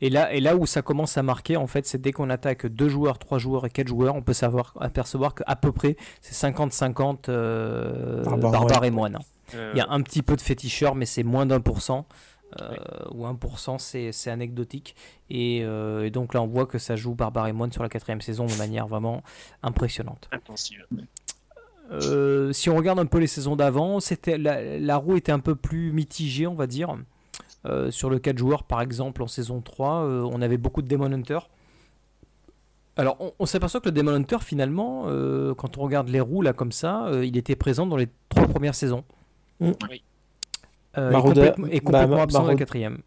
[0.00, 2.66] Et là, et là où ça commence à marquer, en fait, c'est dès qu'on attaque
[2.66, 6.34] 2 joueurs, 3 joueurs et 4 joueurs, on peut savoir, apercevoir qu'à peu près c'est
[6.48, 8.88] 50-50 euh, Barbare, barbare ouais.
[8.88, 9.18] et moine.
[9.56, 12.06] euh, Il y a un petit peu de féticheur, mais c'est moins d'un pour cent.
[12.60, 12.76] Euh,
[13.12, 14.94] Ou 1% c'est c'est anecdotique.
[15.30, 17.88] Et, euh, et donc là, on voit que ça joue barbare et moine sur la
[17.88, 19.22] quatrième saison de manière vraiment
[19.62, 20.28] impressionnante.
[20.32, 20.84] intensive.
[21.90, 25.40] Euh, si on regarde un peu les saisons d'avant, c'était la, la roue était un
[25.40, 26.96] peu plus mitigée, on va dire.
[27.64, 30.88] Euh, sur le 4 joueurs, par exemple, en saison 3, euh, on avait beaucoup de
[30.88, 31.38] Demon Hunter.
[32.96, 36.42] Alors, on, on s'aperçoit que le Demon Hunter, finalement, euh, quand on regarde les roues
[36.42, 39.04] là comme ça, euh, il était présent dans les trois premières saisons.
[39.60, 39.72] Mm.
[40.98, 42.98] Euh, et Maraudeur- complètement, et bah, complètement ma- absent de la Maraud- quatrième.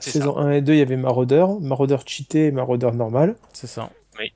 [0.00, 3.34] Saison 1 et 2, il y avait Maraudeur, Maraudeur cheaté et Maraudeur normal.
[3.52, 3.90] C'est ça.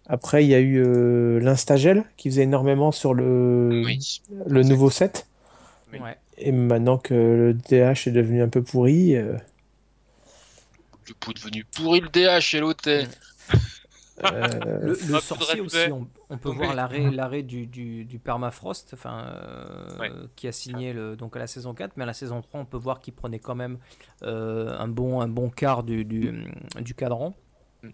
[0.07, 4.21] Après, il y a eu euh, l'Instagel qui faisait énormément sur le, Oui.
[4.47, 5.27] le nouveau set.
[5.93, 5.99] Oui.
[6.39, 9.35] Et maintenant que le DH est devenu un peu pourri, euh,
[11.09, 13.09] Le pot devenu pourri le DH et l'hôtel.
[14.25, 14.49] Euh,
[14.83, 19.99] Le, sorcier aussi, on, on peut voir l'arrêt, l'arrêt du, du, du permafrost, enfin, euh,
[19.99, 20.11] Ouais.
[20.37, 22.65] qui a signé le, donc à la saison 4, mais à la saison 3, on
[22.65, 23.79] peut voir qu'il prenait quand même
[24.23, 26.45] euh, un, bon, un bon quart du, du,
[26.81, 27.35] du cadran.
[27.83, 27.89] Mm.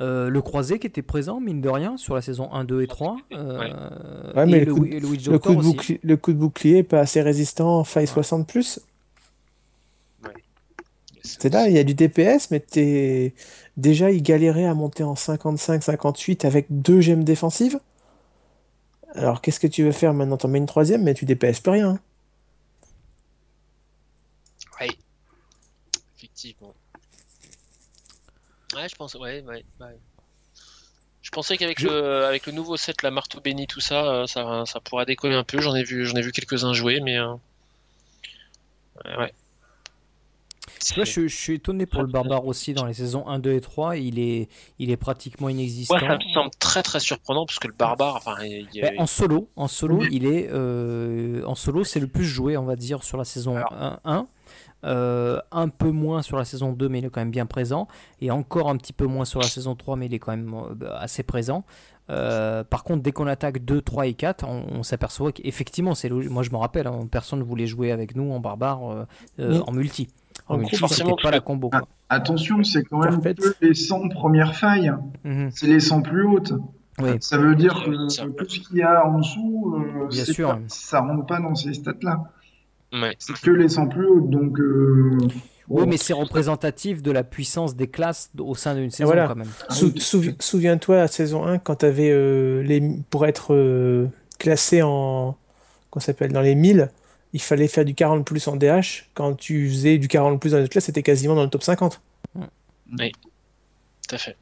[0.00, 2.86] Euh, le croisé qui était présent, mine de rien, sur la saison 1, 2 et
[2.86, 3.16] 3.
[3.32, 3.72] euh, Ouais.
[4.34, 5.68] Ouais, mais et le coup et le coup de aussi.
[5.70, 8.80] bouclier, le coup de bouclier pas assez résistant en faille 60 plus?
[11.22, 13.34] C'est là, il y a du DPS, mais t'es...
[13.76, 17.78] déjà il galérait à monter en 55-58 avec deux gemmes défensives.
[19.14, 20.36] Alors qu'est-ce que tu veux faire maintenant?
[20.36, 21.98] T'en mets une troisième, mais tu DPS plus rien.
[26.16, 26.74] Effectivement.
[28.74, 29.98] Ouais, je pense, ouais, ouais, ouais.
[31.22, 34.26] Je pensais qu'avec Je- le, avec le nouveau set, la marteau béni, tout ça, euh,
[34.26, 35.60] ça, ça pourrait décoller un peu.
[35.60, 37.34] J'en ai vu, j'en ai vu quelques-uns jouer, mais euh,
[39.04, 39.32] ouais,
[40.90, 41.04] ouais.
[41.04, 43.52] Tu vois, je, je suis étonné pour le barbare aussi dans les saisons 1, 2
[43.52, 43.96] et 3.
[43.96, 45.94] Il est, il est pratiquement inexistant.
[45.94, 48.90] Ouais, ça me semble très très surprenant parce que le barbare, enfin, il y a-
[48.90, 50.08] Ben, en solo, en solo, Oui.
[50.12, 53.56] il est euh, en solo, c'est le plus joué, on va dire, sur la saison
[53.56, 53.72] Alors.
[53.72, 54.00] 1.
[54.04, 54.26] 1.
[54.84, 57.88] Euh, un peu moins sur la saison 2, mais il est quand même bien présent.
[58.20, 60.54] Et encore un petit peu moins sur la saison 3, mais il est quand même
[60.54, 61.64] euh, assez présent.
[62.08, 66.08] Euh, par contre, dès qu'on attaque 2, 3 et 4, on, on s'aperçoit qu'effectivement, c'est.
[66.08, 69.04] Moi, je me rappelle, hein, personne ne voulait jouer avec nous en barbare euh,
[69.40, 69.62] euh, Oui.
[69.66, 70.06] en multi.
[70.48, 71.70] En gros, forcément, pas la combo.
[71.70, 71.82] Quoi.
[72.08, 74.92] Attention, c'est quand même que les 100 premières failles.
[75.24, 75.50] Mhm.
[75.52, 76.52] C'est les 100 plus hautes.
[77.00, 77.10] Oui.
[77.20, 80.48] Ça veut dire que tout ce qu'il y a en dessous, euh, Bien c'est sûr.
[80.50, 82.22] pas- ça rentre pas dans ces stats-là.
[82.92, 83.14] Ouais.
[83.18, 84.58] C'est que les 100 plus hautes, donc.
[84.60, 85.18] euh,
[85.68, 89.26] Oui, mais c'est représentatif de la puissance des classes au sein d'une saison voilà.
[89.26, 89.48] quand même.
[89.68, 90.00] Ah Sou- oui.
[90.00, 92.80] souvi- Souviens-toi à saison 1 quand tu avais les
[93.10, 94.06] pour être euh,
[94.38, 95.36] classé en
[95.90, 96.88] qu'on s'appelle dans les 1000,
[97.32, 99.04] il fallait faire du 40 plus en DH.
[99.14, 102.00] Quand tu faisais du 40 plus dans les classes, c'était quasiment dans le top 50.
[104.08, 104.36] Tout à fait.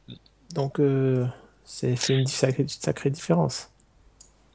[0.53, 1.25] Donc euh,
[1.63, 3.69] c'est une sacrée, sacrée différence.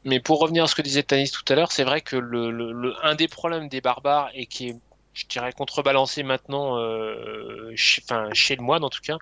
[0.04, 2.50] Mais pour revenir à ce que disait Tanis tout à l'heure, c'est vrai que le,
[2.50, 4.76] le- le- un des problèmes des barbares et qui est,
[5.12, 9.18] je dirais, contrebalancé maintenant, euh, chez, enfin, chez le moine en tout cas,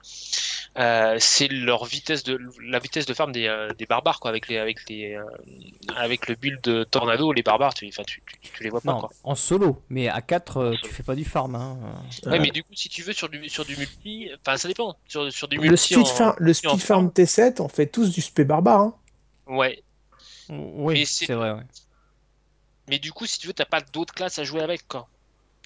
[0.79, 4.49] euh, c'est leur vitesse de la vitesse de farm des, euh, des barbares quoi, avec
[4.49, 5.25] les avec les euh,
[5.97, 8.93] avec le build de tornado, les barbares, tu, enfin, tu, tu, tu les vois pas
[8.93, 9.11] Non, quoi.
[9.25, 11.55] en solo, mais à 4, tu fais pas du farm.
[11.55, 11.79] Hein.
[12.27, 14.95] Ouais, mais du coup, si tu veux sur du sur du multi, enfin ça dépend.
[15.09, 18.13] Sur, sur du multi, Le speed, en- le en speed farm T7, on fait tous
[18.13, 18.81] du spé barbare.
[18.81, 18.95] hein.
[19.47, 19.83] ouais.
[20.51, 21.53] Oui, c'est- c'est vrai.
[21.53, 21.63] ouais.
[22.89, 25.09] Mais du coup, si tu veux, t'as pas d'autres classes à jouer avec, quoi.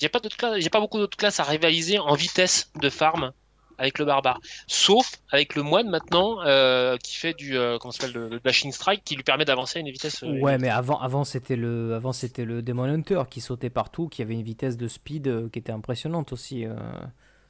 [0.00, 2.14] Il y a pas d'autres classes, y a pas beaucoup d'autres classes à rivaliser en
[2.14, 3.32] vitesse de farm
[3.78, 4.40] avec le barbare.
[4.66, 8.72] Sauf avec le moine maintenant, euh, qui fait du, euh, comment s'appelle, le, le dashing
[8.72, 10.22] strike, qui lui permet d'avancer à une vitesse.
[10.22, 14.08] euh, Ouais, mais avant, avant c'était le, avant c'était le Demon Hunter qui sautait partout,
[14.08, 16.66] qui avait une vitesse de speed euh, qui était impressionnante aussi.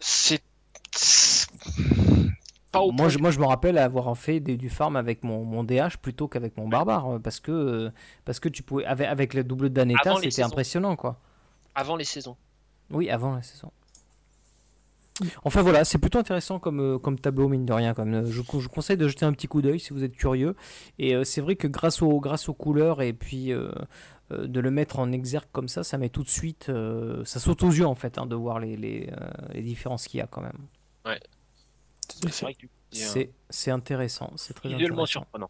[0.00, 0.42] C'est
[2.70, 5.44] pas au Moi, je, moi, je me rappelle avoir fait des- du farm avec mon,
[5.44, 7.90] mon DH plutôt qu'avec mon barbare, parce que,
[8.24, 11.20] parce que tu pouvais, avec, avec le double d'Aneta, c'était impressionnant, quoi.
[11.74, 12.36] Avant les saisons.
[12.90, 13.70] Oui, avant la saison.
[15.44, 17.94] Enfin voilà, c'est plutôt intéressant comme, euh, comme tableau, mine de rien.
[17.94, 20.56] Comme, je, je vous conseille de jeter un petit coup d'œil si vous êtes curieux.
[20.98, 23.70] Et euh, c'est vrai que grâce, au, grâce aux couleurs et puis euh,
[24.32, 26.70] euh, de le mettre en exergue comme ça, ça met tout de suite.
[26.70, 30.08] euh, ça saute aux yeux en fait hein, de voir les, les, euh, les différences
[30.08, 30.58] qu'il y a quand même.
[32.08, 35.20] C'est vrai que coup, c'est, C'est intéressant, c'est très visuellement intéressant.
[35.20, 35.48] surprenant.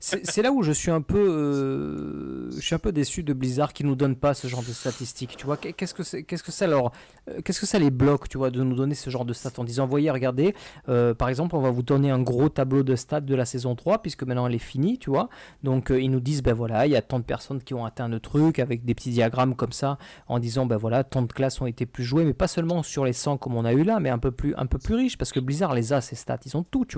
[0.00, 3.72] C'est- là où je suis un peu, euh, je suis un peu déçu de Blizzard
[3.72, 5.36] qui nous donne pas ce genre de statistiques.
[5.36, 6.92] Tu vois, Qu'est- qu'est-ce que qu'est-ce que ça leur,
[7.28, 9.50] euh, qu'est-ce que ça les bloque, tu vois, de nous donner ce genre de stats
[9.58, 10.54] en disant, voyez, regardez,
[10.88, 13.74] euh, par exemple, on va vous donner un gros tableau de stats de la saison
[13.74, 15.28] 3 puisque maintenant elle est finie, tu vois.
[15.62, 17.84] Donc euh, ils nous disent, ben voilà, il y a tant de personnes qui ont
[17.84, 19.98] atteint le truc avec des petits diagrammes comme ça
[20.28, 23.04] en disant, ben voilà, tant de classes ont été plus jouées, mais pas seulement sur
[23.04, 25.18] les 100 comme on a eu là, mais un peu plus, un peu plus riche
[25.18, 26.96] parce que Blizzard les a ces stats, ils ont tout, tu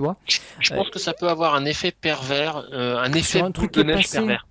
[0.59, 3.83] Je pense que ça peut avoir un effet pervers, euh, un effet un truc de
[3.83, 4.17] neige passé.
[4.17, 4.47] pervers.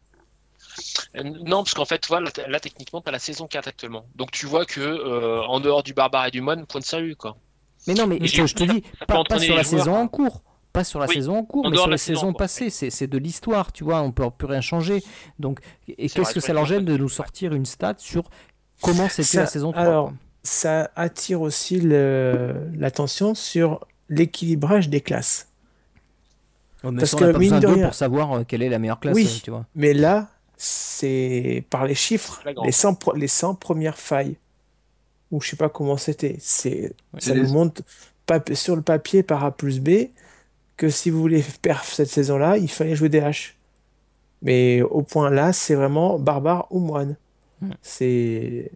[1.17, 4.07] Euh, Non, parce qu'en fait, voilà, là, là, techniquement, t'as la saison 4 actuellement.
[4.17, 7.17] Donc tu vois que euh, en dehors du barbare et du moine, point de salut,
[7.17, 7.37] quoi.
[7.87, 9.97] Mais non, mais je, te- je te coup, dis, ça pas, sur la joueurs saison
[9.97, 10.43] en cours.
[10.73, 12.71] Pas sur la Oui, saison en cours, en mais sur la la saison, passée.
[12.71, 14.03] C'est c'est de l'histoire, tu vois.
[14.03, 15.03] On peut plus rien changer.
[15.41, 18.31] Donc, et C'est qu'est-ce vrai, que ça leur gêne de nous sortir une stat sur
[18.81, 20.13] comment c'était Ça- la saison 3 alors,
[20.45, 23.81] ça attire aussi le- l'attention sur
[24.11, 25.49] l'équilibrage des classes.
[26.85, 29.01] Mais parce on que, mine de d'eux rien- pour savoir euh, quelle est la meilleure
[29.01, 29.27] classe, Oui.
[29.27, 29.65] euh, tu vois.
[29.75, 34.37] Mais là, c'est par les chiffres, les 100, pro- les 100 premières failles,
[35.31, 37.83] ou je sais pas comment c'était, c'est, ça les- nous montre
[38.27, 40.09] pap- sur le papier par A plus B
[40.77, 43.53] que si vous voulez perf cette saison-là, il fallait jouer des H.
[44.43, 47.17] Mais au point là, c'est vraiment barbare ou moine.
[47.83, 48.71] C'est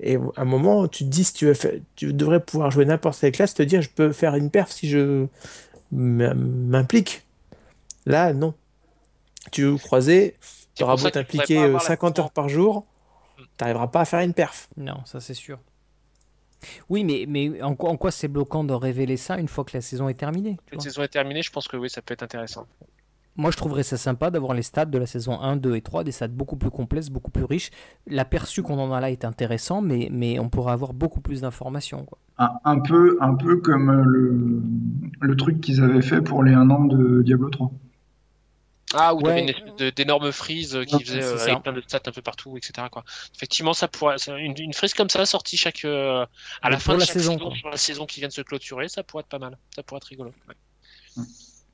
[0.00, 2.84] et à un moment, tu te dis si tu veux faire- tu devrais pouvoir jouer
[2.84, 5.26] n'importe quelle classe, te dire je peux faire une perf si je
[5.92, 7.22] m'implique.
[8.06, 8.54] Là, non.
[9.52, 10.36] Tu veux croiser,
[10.74, 12.24] tu auras beau t'impliquer pas euh, avoir la 50 saison.
[12.26, 12.86] heures par jour,
[13.38, 13.42] Hmm.
[13.56, 14.68] t'arriveras pas à faire une perf.
[14.76, 15.58] Non, ça c'est sûr.
[16.88, 19.76] Oui, mais, mais en, quoi- en quoi c'est bloquant de révéler ça une fois que
[19.76, 20.82] la saison est terminée tu vois?
[20.82, 22.66] saison est terminée, je pense que oui, ça peut être intéressant.
[23.38, 26.04] Moi, je trouverais ça sympa d'avoir les stats de la saison 1, 2 et 3,
[26.04, 27.70] des stats beaucoup plus complexes, beaucoup plus riches.
[28.06, 32.04] L'aperçu qu'on en a là est intéressant, mais, mais on pourrait avoir beaucoup plus d'informations.
[32.04, 32.18] quoi.
[32.38, 34.62] Un, un peu, un peu comme euh, le,
[35.20, 37.70] le truc qu'ils avaient fait pour les 1 an de Diablo 3.
[38.94, 39.24] Ah, où Ouais.
[39.24, 42.00] t'avais une espèce de- d'énorme frise euh, qui faisait c'est euh, avec plein de stats
[42.06, 42.88] un peu partout, etc.
[42.90, 43.04] Quoi.
[43.36, 46.28] Effectivement, ça pourrait, ça- une, une frise comme ça sortie chaque euh, à
[46.64, 47.56] Mais la fin de la chaque saison, saison, quoi.
[47.56, 49.58] sur la saison qui vient de se clôturer, ça pourrait être pas mal.
[49.76, 50.32] Ça pourrait être rigolo.
[50.48, 50.54] Ouais.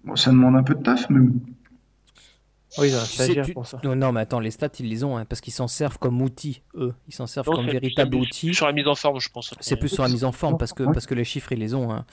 [0.05, 1.41] Bon, ça demande un peu de taf, mais bon.
[2.77, 3.81] Oui, stagiaire tu- pour ça.
[3.85, 6.21] Non, non, mais attends, les stats, ils les ont, hein, parce qu'ils s'en servent comme
[6.21, 6.93] outil, eux.
[7.07, 8.55] Ils s'en servent Non, comme c'est- véritable c'est outil.
[8.55, 9.55] Sur la mise en forme, je pense.
[9.61, 10.93] C'est plus sur la mise en forme, parce que, Ouais.
[10.93, 11.93] parce que les chiffres, ils les ont.
[11.93, 12.05] hein.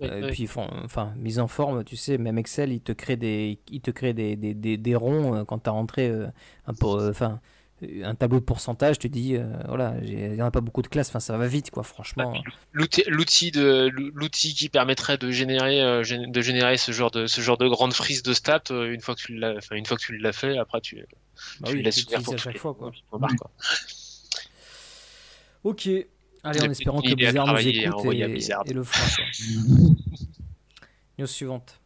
[0.00, 0.28] Ouais, Euh, ouais.
[0.28, 3.60] Et puis, enfin, enfin, mise en forme, tu sais, même Excel, il te crée des,
[3.70, 6.26] il te crée des, des, des, des ronds euh, quand tu as rentré euh,
[6.66, 7.36] un, euh, enfin, euh,
[7.82, 8.98] un tableau de pourcentage.
[8.98, 11.46] Tu dis, euh, voilà, il n'y en a pas beaucoup de classes, enfin, ça va
[11.46, 12.34] vite, quoi, franchement.
[12.72, 17.40] L'outil, l'outil de l'outil qui permettrait de générer euh, de générer ce genre de ce
[17.40, 19.96] genre de grande frise de stats euh, une fois que tu l'as enfin, une fois
[19.96, 20.96] que tu l'as fait après tu,
[21.60, 21.82] Bah tu oui,
[22.24, 22.90] pour à chaque fois, quoi.
[23.10, 23.20] quoi.
[25.64, 25.88] Ok.
[26.44, 29.22] Allez, en espérant que Blizzard nous écoute à et, et le fera.
[31.18, 31.80] News suivante.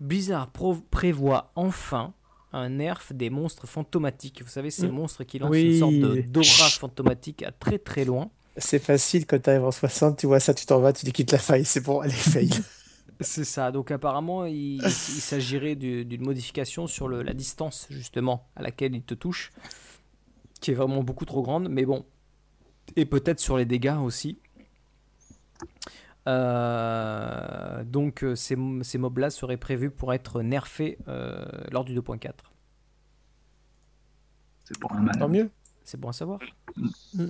[0.00, 0.50] Blizzard
[0.90, 2.12] prévoit enfin
[2.56, 4.42] un nerf des monstres fantomatiques.
[4.42, 4.92] Vous savez, ces Mm.
[4.92, 5.72] monstres qui lancent Oui.
[5.74, 5.94] une sorte
[6.30, 8.30] d'aura fantomatique à très très loin.
[8.56, 11.12] C'est facile quand tu arrives en 60, tu vois ça, tu t'en vas, tu dis
[11.12, 12.48] quitte la faille, c'est bon, allez, fail.
[13.20, 13.70] C'est ça.
[13.70, 18.94] Donc apparemment, il, il s'agirait du- d'une modification sur le- la distance justement à laquelle
[18.94, 19.52] il te touche,
[20.60, 21.68] qui est vraiment beaucoup trop grande.
[21.68, 22.04] Mais bon,
[22.96, 24.38] et peut-être sur les dégâts aussi.
[26.26, 32.32] Euh, donc euh, ces, ces mobs-là seraient prévus pour être nerfés euh, lors du 2.4.
[34.64, 35.18] C'est pour un man.
[35.18, 35.50] Tant mieux.
[35.84, 36.40] C'est bon à savoir.
[37.12, 37.26] Mm.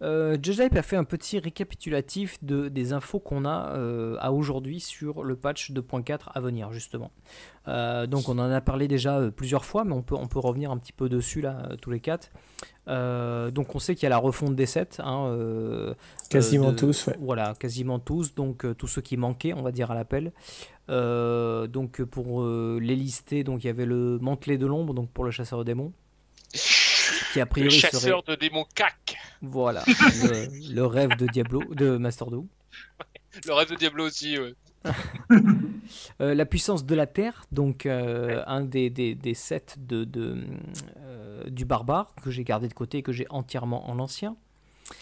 [0.00, 4.78] Euh, Judge a fait un petit récapitulatif de, des infos qu'on a euh, à aujourd'hui
[4.78, 7.10] sur le patch 2.4 à venir, justement.
[7.66, 10.38] Euh, donc, on en a parlé déjà euh, plusieurs fois, mais on peut, on peut
[10.38, 12.30] revenir un petit peu dessus, là, euh, tous les quatre.
[12.86, 15.00] Euh, donc, on sait qu'il y a la refonte des sets.
[15.00, 15.94] hein, euh,
[16.30, 17.16] Quasiment euh, de- tous, ouais.
[17.20, 18.34] Voilà, quasiment tous.
[18.36, 20.32] Donc, euh, tous ceux qui manquaient, on va dire, à l'appel.
[20.90, 25.10] Euh, donc, pour euh, les lister, donc, il y avait le mantelet de l'ombre, donc
[25.10, 25.92] pour le chasseur de démons.
[27.32, 29.16] Qui a Le serait chasseur de démons cac.
[29.42, 32.46] Voilà, le, le rêve de Diablo, de Master Do.
[33.46, 34.54] Le rêve de Diablo aussi, ouais.
[36.20, 40.44] Euh, la puissance de la Terre, donc euh, un des, des, des sets de, de,
[40.98, 44.36] euh, du barbare que j'ai gardé de côté et que j'ai entièrement en ancien.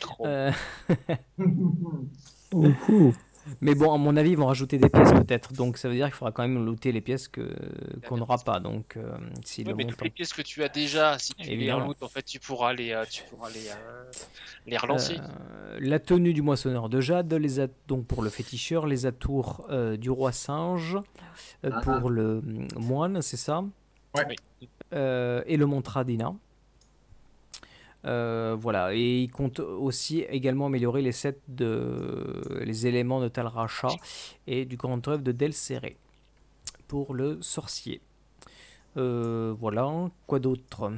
[0.00, 0.26] Trop.
[3.60, 5.52] Mais bon, à mon avis, ils vont rajouter des pièces peut-être.
[5.52, 7.48] Donc ça veut dire qu'il faudra quand même looter les pièces que
[8.08, 8.60] qu'on n'aura pas.
[8.60, 11.46] Donc euh, Ouais, le mais montent toutes les pièces que tu as déjà, si tu
[11.46, 11.82] les Évidemment.
[11.84, 14.04] reloutes, en fait, tu pourras les, euh, tu pourras les, euh,
[14.66, 15.16] les relancer.
[15.18, 19.66] Euh, la tenue du moissonneur de jade, les at- donc pour le féticheur, les atours
[19.70, 20.96] euh, du roi singe,
[21.64, 21.80] euh, Ah.
[21.82, 23.62] pour le mm, moine, c'est ça?
[24.16, 24.24] Ouais.
[24.60, 24.68] Oui.
[24.92, 26.32] Euh, et le Montradina.
[28.04, 33.46] Euh, voilà, et il compte aussi également améliorer les sets de les éléments de Tal
[33.46, 33.88] Racha
[34.46, 35.96] et du grand œuvre de Del Serré
[36.86, 38.00] pour le sorcier.
[38.96, 40.92] Euh, voilà, quoi d'autre?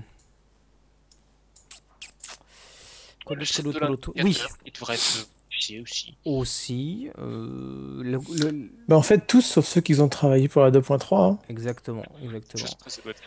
[3.25, 5.29] Quoi le d'autre, set de d'autre Oui, l'indicateur, il devrait être
[5.83, 6.17] aussi.
[6.25, 7.09] aussi.
[7.19, 11.25] euh, le- le- Bah, en fait, tous sauf ceux qui ont travaillé pour la 2.3.
[11.33, 11.39] hein.
[11.49, 12.03] exactement.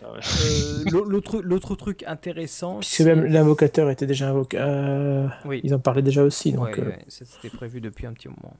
[0.03, 4.57] Euh, l'au- l'autre, truc intéressant, Puisque c'est- même l'invocateur était déjà invoqué.
[4.59, 6.51] euh, oui, Ils en parlaient déjà aussi.
[6.51, 8.55] Donc, Ouais, euh, ouais, c'était prévu depuis un petit moment.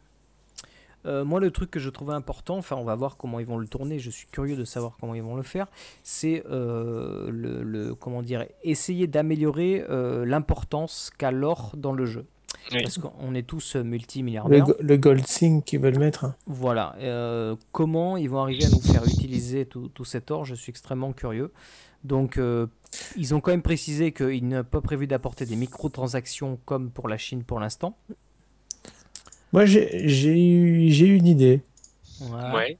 [1.07, 3.57] Euh, moi, le truc que je trouvais important, enfin, on va voir comment ils vont
[3.57, 3.97] le tourner.
[3.97, 5.65] Je suis curieux de savoir comment ils vont le faire.
[6.03, 12.25] C'est euh, le, le- comment dire, essayer d'améliorer euh, l'importance qu'a l'or dans le jeu.
[12.73, 12.83] Oui.
[12.83, 14.65] Parce qu'on est tous euh, le, multimilliardaires.
[14.65, 16.33] go- le Gold Thing qu'ils veulent mettre.
[16.47, 16.95] Voilà.
[16.99, 20.45] euh, comment ils vont arriver à nous faire utiliser tout, tout cet or?
[20.45, 21.51] Je suis extrêmement curieux.
[22.03, 22.67] Donc, euh,
[23.17, 27.17] ils ont quand même précisé qu'ils n'ont pas prévu d'apporter des microtransactions comme pour la
[27.17, 27.95] Chine pour l'instant.
[29.53, 31.61] Moi, j'ai eu, une idée.
[32.53, 32.77] Ouais.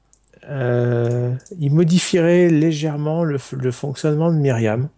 [0.48, 4.88] Euh, ils modifieraient légèrement le, le fonctionnement de Myriam.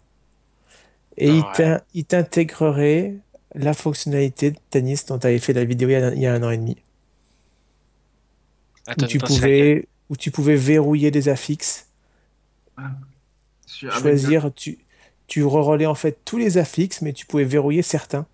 [1.17, 1.53] Et ils Ouais.
[1.55, 3.17] t'in- ils t'intégreraient
[3.55, 6.47] la fonctionnalité de Tanis dont tu avais fait la vidéo il y a, un- a
[6.47, 6.77] an et demi.
[8.87, 11.87] Attends, Où tu, pouvais, où tu pouvais verrouiller des affixes,
[13.83, 14.79] avec choisir, tu,
[15.27, 18.27] tu rerolais en fait tous les affixes, mais tu pouvais verrouiller certains.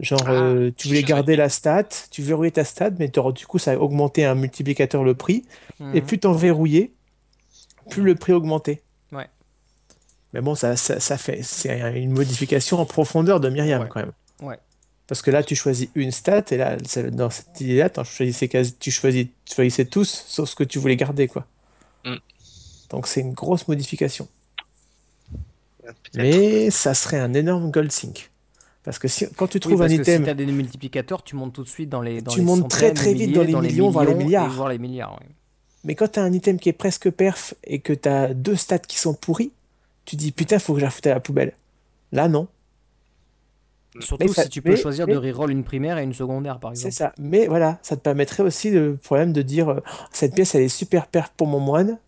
[0.00, 3.58] Genre, Ah, euh, tu voulais garder la stat, tu verrouillais ta stat, mais du coup,
[3.58, 5.44] ça augmentait un multiplicateur le prix.
[5.92, 6.06] Et Mhm.
[6.06, 6.90] plus t'en verrouillais,
[7.90, 8.82] plus le prix augmentait.
[10.32, 13.88] Mais bon, ça, ça, ça fait, c'est une modification en profondeur de Myriam Ouais.
[13.88, 14.12] quand même.
[14.40, 14.58] Ouais.
[15.06, 16.76] Parce que là, tu choisis une stat, et là,
[17.10, 20.96] dans cette idée-là, choisissais quasi- tu, choisis, tu choisissais tous, sauf ce que tu voulais
[20.96, 21.46] garder, quoi.
[22.04, 22.14] Mm.
[22.90, 24.26] Donc c'est une grosse modification.
[26.14, 28.30] Mais ça serait un énorme gold sync.
[28.84, 30.46] Parce que si, quand tu Oui, trouves parce un que si item, tu as des
[30.46, 33.14] multiplicateurs, tu montes tout de suite dans les dans Tu les montes très, centaines, très
[33.14, 34.50] vite dans milliers, les millions, voire les milliards.
[34.50, 35.12] voire les milliards.
[35.20, 35.26] ouais.
[35.84, 38.56] mais quand tu as un item qui est presque perf et que tu as deux
[38.56, 39.52] stats qui sont pourris,
[40.04, 41.52] tu dis putain, faut que je la foute à la poubelle.
[42.12, 42.48] Là, non.
[44.00, 46.14] Surtout Mais ça- si tu peux mais- choisir mais- de reroll une primaire et une
[46.14, 46.94] secondaire, par C'est exemple.
[46.94, 47.12] ça.
[47.22, 49.80] Mais voilà, ça te permettrait aussi le problème de dire euh,
[50.12, 51.98] cette pièce, elle est super perf pour mon moine,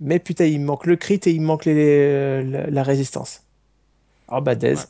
[0.00, 2.82] mais putain, il me manque le crit et il me manque les- euh, la, la
[2.82, 3.42] résistance.
[4.28, 4.74] Oh bah, Dez.
[4.76, 4.80] Ouais.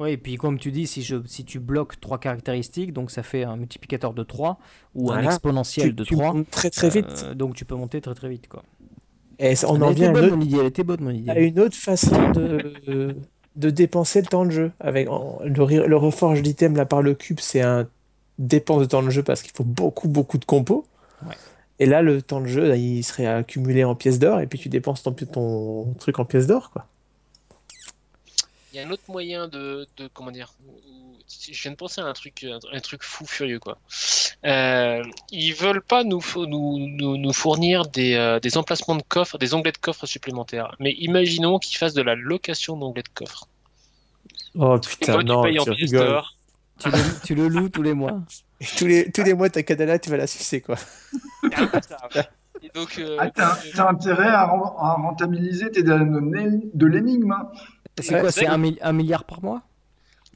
[0.00, 3.22] Oui, et puis comme tu dis, si, je, si tu bloques trois caractéristiques, donc ça
[3.22, 4.58] fait un multiplicateur de 3
[4.94, 6.32] ou un exponentiel Tu, de tu 3.
[6.34, 7.24] montes très très vite.
[7.24, 8.48] euh, donc tu peux monter très très vite.
[8.48, 8.64] Quoi.
[9.38, 11.30] Et on elle en vient bonne autre, elle était bonne mon idée.
[11.30, 13.16] à une autre façon de,
[13.56, 14.72] de dépenser le temps de jeu.
[14.80, 17.86] Avec le, re- le reforge d'item là par le cube, c'est un
[18.38, 20.86] dépense de temps de jeu parce qu'il faut beaucoup beaucoup de compos.
[21.26, 21.34] Ouais.
[21.80, 24.58] Et là, le temps de jeu, là, il serait accumulé en pièces d'or et puis
[24.58, 26.86] tu dépenses ton, ton truc en pièces d'or, quoi.
[28.74, 30.52] Il y a un autre moyen de, de comment dire.
[30.66, 30.74] où-
[31.52, 33.78] Je viens de penser à un truc, un, truc fou furieux quoi.
[34.44, 35.00] Euh,
[35.30, 39.38] ils veulent pas nous, fo- nous, nous, nous fournir des, euh, des emplacements de coffres,
[39.38, 40.74] des onglets de coffres supplémentaires.
[40.80, 43.46] Mais imaginons qu'ils fassent de la location d'onglets de coffres.
[44.56, 45.86] Oh putain, toi, non, tu payes en tu.
[46.80, 48.20] Tu, le, tu le loues tous les mois.
[48.60, 50.74] Et tous les, tous les mois, ta Kadala, tu vas la sucer, quoi.
[52.62, 57.32] Et donc, euh, Ah, t'as, t'as intérêt à, ren- à rentabiliser tes données de l'énigme.
[57.32, 57.48] hein.
[57.98, 59.62] C'est quoi c'est- un, mi- un milliard par mois?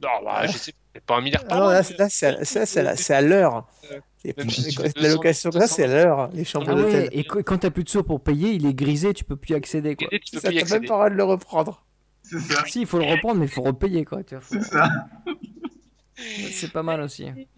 [0.01, 3.13] Non, bah, je sais c'est pas un milliard Ah par non, an, là, là, c'est
[3.13, 3.67] à, à l'heure.
[3.89, 4.01] Ouais.
[4.25, 6.43] Et Même puis, si tu la fais 200, location comme ça, c'est à l'heure, les
[6.45, 7.09] chambres Ah ouais, d'hôtel.
[7.11, 9.51] et qu- quand t'as plus de sous pour payer, il est grisé, tu peux plus
[9.51, 9.95] y accéder.
[9.95, 10.07] Quoi.
[10.11, 11.85] Et tu peux Ça, plus même pas le droit de le reprendre.
[12.23, 12.63] C'est ça.
[12.65, 14.03] Si, il faut le reprendre, mais il faut repayer.
[14.05, 14.19] quoi.
[14.23, 14.89] Faut- C'est ça.
[16.51, 17.27] C'est pas mal aussi.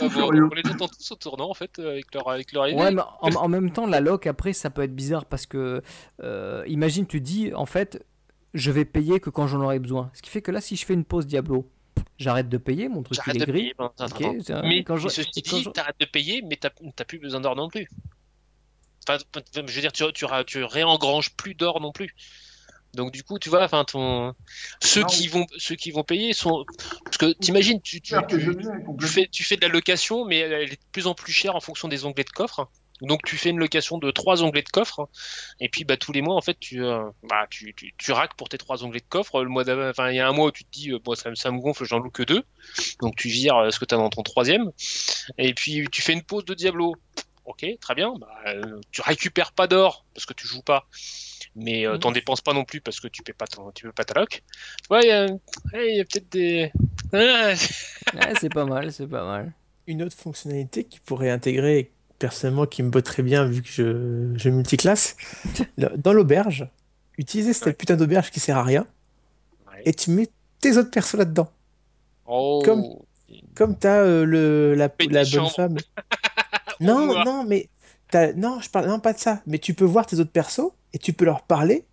[0.00, 2.76] On les attend tous au tournant en fait euh, avec leur avec leur idée.
[2.78, 5.82] Ouais, mais en, en même temps, la loc, après, ça peut être bizarre parce que,
[6.22, 8.04] euh, imagine, tu dis, en fait,
[8.54, 10.10] je vais payer que quand j'en aurai besoin.
[10.14, 11.68] Ce qui fait que là, si je fais une pause Diablo,
[12.18, 13.60] j'arrête de payer, mon truc il est gris.
[13.60, 13.74] payer
[14.62, 17.40] Mais, quand je- ceci quand dit, je- t'arrêtes de payer, mais t'as t'as plus besoin
[17.40, 17.88] d'or non plus.
[19.08, 19.18] Enfin,
[19.54, 22.14] je veux dire, tu, tu, tu réengranges plus d'or non plus.
[22.96, 24.34] Donc du coup, tu vois, enfin, ton...
[24.82, 25.06] ceux Non.
[25.06, 26.64] qui vont, ceux qui vont payer sont,
[27.04, 30.76] parce que t'imagines, tu, tu, tu, fais, tu fais de la location, mais elle est
[30.76, 32.68] de plus en plus chère en fonction des onglets de coffre.
[33.02, 35.10] Donc tu fais une location de trois onglets de coffre,
[35.60, 38.34] et puis bah tous les mois en fait tu, euh, bah, tu, tu, tu raques
[38.38, 39.42] pour tes trois onglets de coffre.
[39.42, 41.14] Le mois d'avant, enfin il y a un mois où tu te dis euh, bon
[41.14, 42.42] ça, me- ça me gonfle, j'en loue que deux,
[43.02, 44.72] donc tu vires euh, ce que tu as dans ton troisième,
[45.36, 46.94] et puis tu fais une pause de Diablo.
[47.44, 48.14] Ok, très bien.
[48.18, 48.28] Bah,
[48.90, 50.88] tu récupères pas d'or parce que tu joues pas,
[51.56, 51.98] mais euh, Mhm.
[52.00, 54.20] t'en dépenses pas non plus parce que tu paies pas ton, tu paies pas ta
[54.20, 54.42] loc.
[54.90, 55.24] Ouais, il y a,
[55.72, 56.70] ouais, peut-être des.
[57.12, 57.52] Ah,
[58.14, 59.52] Ouais, c'est pas mal, c'est pas mal.
[59.86, 64.32] Une autre fonctionnalité qui pourrait intégrer, personnellement, qui me botte très bien vu que je,
[64.36, 65.16] je multiclasse,
[65.96, 66.66] dans l'auberge,
[67.18, 67.72] utiliser cette Ouais.
[67.72, 68.86] putain d'auberge qui sert à rien
[69.70, 69.82] Ouais.
[69.84, 70.28] et tu mets
[70.60, 71.50] tes autres persos là-dedans.
[72.26, 72.60] Oh.
[72.64, 72.84] Comme-
[73.54, 75.76] Comme t'as euh, le, la, la bonne femme.
[76.80, 77.68] Non, non, mais
[78.36, 79.42] non, je parle non pas de ça.
[79.46, 81.84] Mais tu peux voir tes autres persos et tu peux leur parler.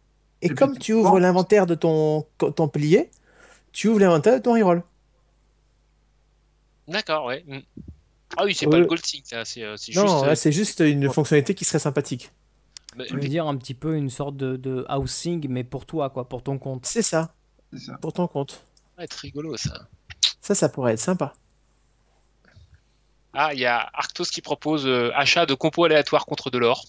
[0.42, 3.10] Et, comme tu ouvres l'inventaire de ton, ton plié,
[3.72, 4.84] tu ouvres l'inventaire de ton reroll.
[6.88, 7.44] D'accord, ouais.
[7.48, 7.60] Mm.
[8.36, 10.26] Ah oui, c'est Euh, pas le gold sync, ça, c'est euh, c'est Non, juste.
[10.26, 12.32] là, euh, c'est juste une fonctionnalité qui serait sympathique.
[12.98, 16.10] mais- Tu veux dire un petit peu une sorte de, de housing, mais pour toi,
[16.10, 16.86] quoi, pour ton compte.
[16.86, 17.34] C'est ça,
[17.72, 17.98] C'est ça.
[18.02, 18.64] pour ton compte.
[18.98, 19.88] va être rigolo ça.
[20.42, 21.34] Ça, ça pourrait être sympa.
[23.34, 26.86] Ah, il y a Arctos qui propose euh, achat de compos aléatoires contre de l'or.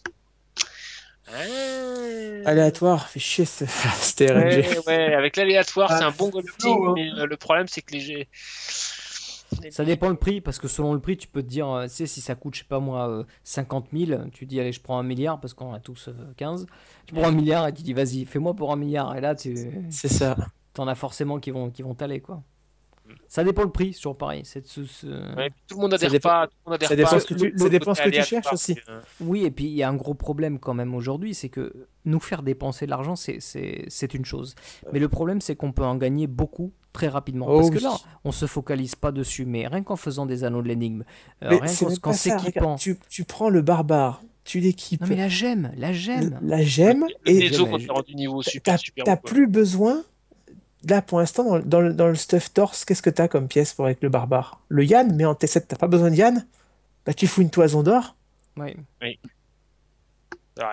[1.28, 1.32] Ah.
[2.46, 3.64] Aléatoire, fait chier ce.
[4.22, 6.92] Ouais, ouais, avec l'aléatoire, Ah, c'est un bon sync, non, hein.
[6.94, 8.28] mais euh, le problème c'est que les G.
[9.70, 11.90] Ça dépend le prix, parce que selon le prix, tu peux te dire, euh, tu
[11.94, 14.80] sais, si ça coûte, je sais pas moi, euh, 50 000, tu dis, allez, je
[14.80, 16.66] prends un milliard, parce qu'on a tous euh, 15.
[17.06, 19.16] Tu prends un milliard et tu dis, vas-y, fais-moi pour un milliard.
[19.16, 19.56] Et là, tu
[19.90, 20.36] C'est ça.
[20.76, 22.42] en as forcément qui vont, qui vont t'aller, quoi.
[23.28, 24.42] Ça dépend le prix, c'est toujours pareil.
[24.44, 26.46] C'est ce- ce- Ouais, tout le monde adhère dépend- pas.
[26.46, 27.20] Tout le monde adhère ça dépend pas.
[27.20, 28.76] ce que tu- Le- ça le dépend ce que tu cherches aussi.
[28.88, 31.72] euh, Oui, et puis il y a un gros problème quand même aujourd'hui, c'est que
[32.04, 34.54] nous faire dépenser de l'argent, c'est- c'est c'est une chose.
[34.92, 37.46] Mais le problème, c'est qu'on peut en gagner beaucoup très rapidement.
[37.48, 37.94] Oh Parce que là,
[38.24, 41.04] on se focalise pas dessus, mais rien qu'en faisant des anneaux de l'énigme,
[41.42, 41.60] euh, rien
[42.00, 42.76] qu'en ça, s'équipant.
[42.76, 46.38] Tu, tu prends le barbare, tu l'équipes, Non mais la gemme, la gemme.
[46.42, 47.50] la gemme, et
[48.14, 49.04] niveau t'as super, super.
[49.04, 49.30] t'as quoi.
[49.30, 50.02] plus besoin.
[50.88, 53.48] Là, pour l'instant, dans, le- dans le, dans le stuff torse, qu'est-ce que t'as comme
[53.48, 54.60] pièce pour avec le barbare?
[54.68, 56.46] Le Yann, mais en T7, t'as pas besoin de Yann?
[57.06, 58.16] Bah, tu fous une toison d'or.
[58.56, 58.76] Ouais.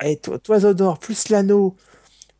[0.03, 1.76] Et toi, toiseau d'or, plus l'anneau,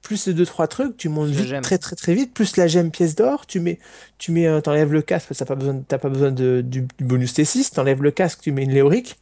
[0.02, 1.62] plus deux trois trucs, tu montes vite, gemme.
[1.62, 3.80] très très très vite, plus la gemme pièce d'or, tu mets,
[4.18, 6.62] tu mets, euh, t'enlèves le casque, parce que t'as pas besoin, t'as pas besoin de,
[6.66, 9.20] du, du bonus T6, t'enlèves le casque, tu mets une léorique,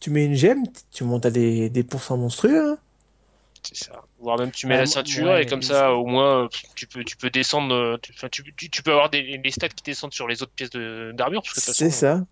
[0.00, 2.72] tu mets une gemme, tu montes à des, des pourcents monstrueux.
[2.72, 2.78] hein.
[3.62, 4.02] C'est ça.
[4.20, 7.02] Voire même tu mets la ceinture ouais, et comme ça, au moins, euh, tu peux,
[7.04, 7.74] tu peux descendre.
[7.74, 10.42] euh, tu, enfin, tu, tu- tu peux avoir des, des stats qui descendent sur les
[10.42, 11.42] autres pièces de- d'armure.
[11.54, 12.22] C'est ça.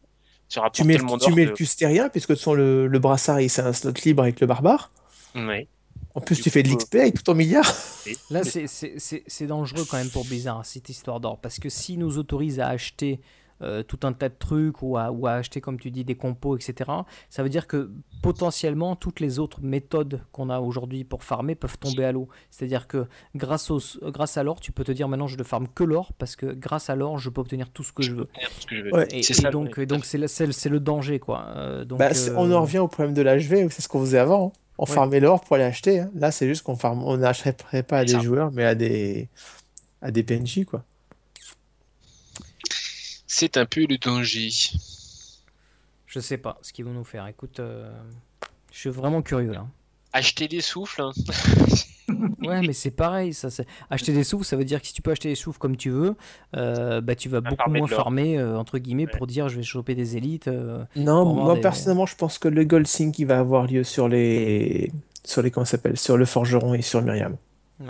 [0.51, 2.87] tu rapportes Tu mets, tellement tu mets que- le custérien, puisque de toute façon, le,
[2.87, 4.91] le brassard, il c'est un slot libre avec le barbare.
[5.35, 5.67] Ouais.
[6.15, 7.73] En plus, Du tu fais de l'XP avec tout ton milliard.
[8.31, 11.39] Là, c'est- c'est c'est- c'est dangereux quand même pour Blizzard, cette histoire d'or.
[11.41, 13.21] Parce que s'ils nous autorisent à acheter
[13.63, 16.15] euh, tout un tas de trucs ou à, ou à acheter, comme tu dis, des
[16.15, 16.91] compos, etc.,
[17.29, 17.91] ça veut dire que
[18.23, 22.29] potentiellement toutes les autres méthodes qu'on a aujourd'hui pour farmer peuvent tomber à l'eau.
[22.51, 23.81] C'est-à-dire que grâce, au,
[24.11, 26.47] grâce à l'or, tu peux te dire maintenant je ne farme que l'or parce que
[26.47, 28.29] grâce à l'or, je peux obtenir tout ce que je veux.
[28.61, 29.07] ce que je veux Ouais.
[29.07, 29.19] dire.
[29.19, 29.51] Et, ça.
[29.51, 31.47] donc, donc c'est le, danger, quoi.
[31.57, 34.01] Euh, donc, Bah, c'est- euh, On en revient au problème de l'HV, c'est ce qu'on
[34.01, 34.49] faisait avant.
[34.49, 34.59] hein.
[34.81, 34.93] On Ouais.
[34.93, 36.01] farmait l'or pour aller acheter.
[36.01, 36.11] hein.
[36.15, 38.21] Là, c'est juste qu'on farme, on n'achèterait pas à des ça.
[38.21, 39.29] joueurs, mais à des,
[40.03, 40.85] à des PNJ, quoi.
[43.31, 44.49] C'est un peu le danger.
[46.07, 47.27] Je sais pas ce qu'ils vont nous faire.
[47.27, 47.93] Écoute, euh,
[48.73, 49.67] je suis vraiment curieux là.
[50.15, 51.03] Acheter des souffles.
[51.03, 51.13] hein.
[52.43, 53.35] Ouais, mais c'est pareil.
[53.35, 53.49] Ça,
[53.91, 55.91] acheter des souffles, ça veut dire que si tu peux acheter des souffles comme tu
[55.91, 56.17] veux,
[56.57, 59.95] euh, bah, tu vas beaucoup moins farmer, euh, entre guillemets, pour dire je vais choper
[59.95, 60.49] des élites.
[60.49, 60.83] euh.
[60.97, 64.09] Non, moi des- personnellement, je pense que le gold sync qui va avoir lieu sur
[64.09, 64.91] les,
[65.23, 67.37] sur les, comment ça s'appelle, sur le forgeron et sur Myriam.
[67.79, 67.87] Ouais.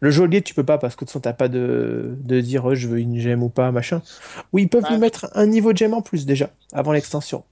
[0.00, 2.64] Le geôlier, tu peux pas parce que de toute façon, t'as pas de, de dire
[2.64, 4.02] oh, je veux une gemme ou pas, machin.
[4.52, 4.92] Oui, ils peuvent Ah.
[4.92, 7.44] lui mettre un niveau de gemme en plus déjà, avant l'extension.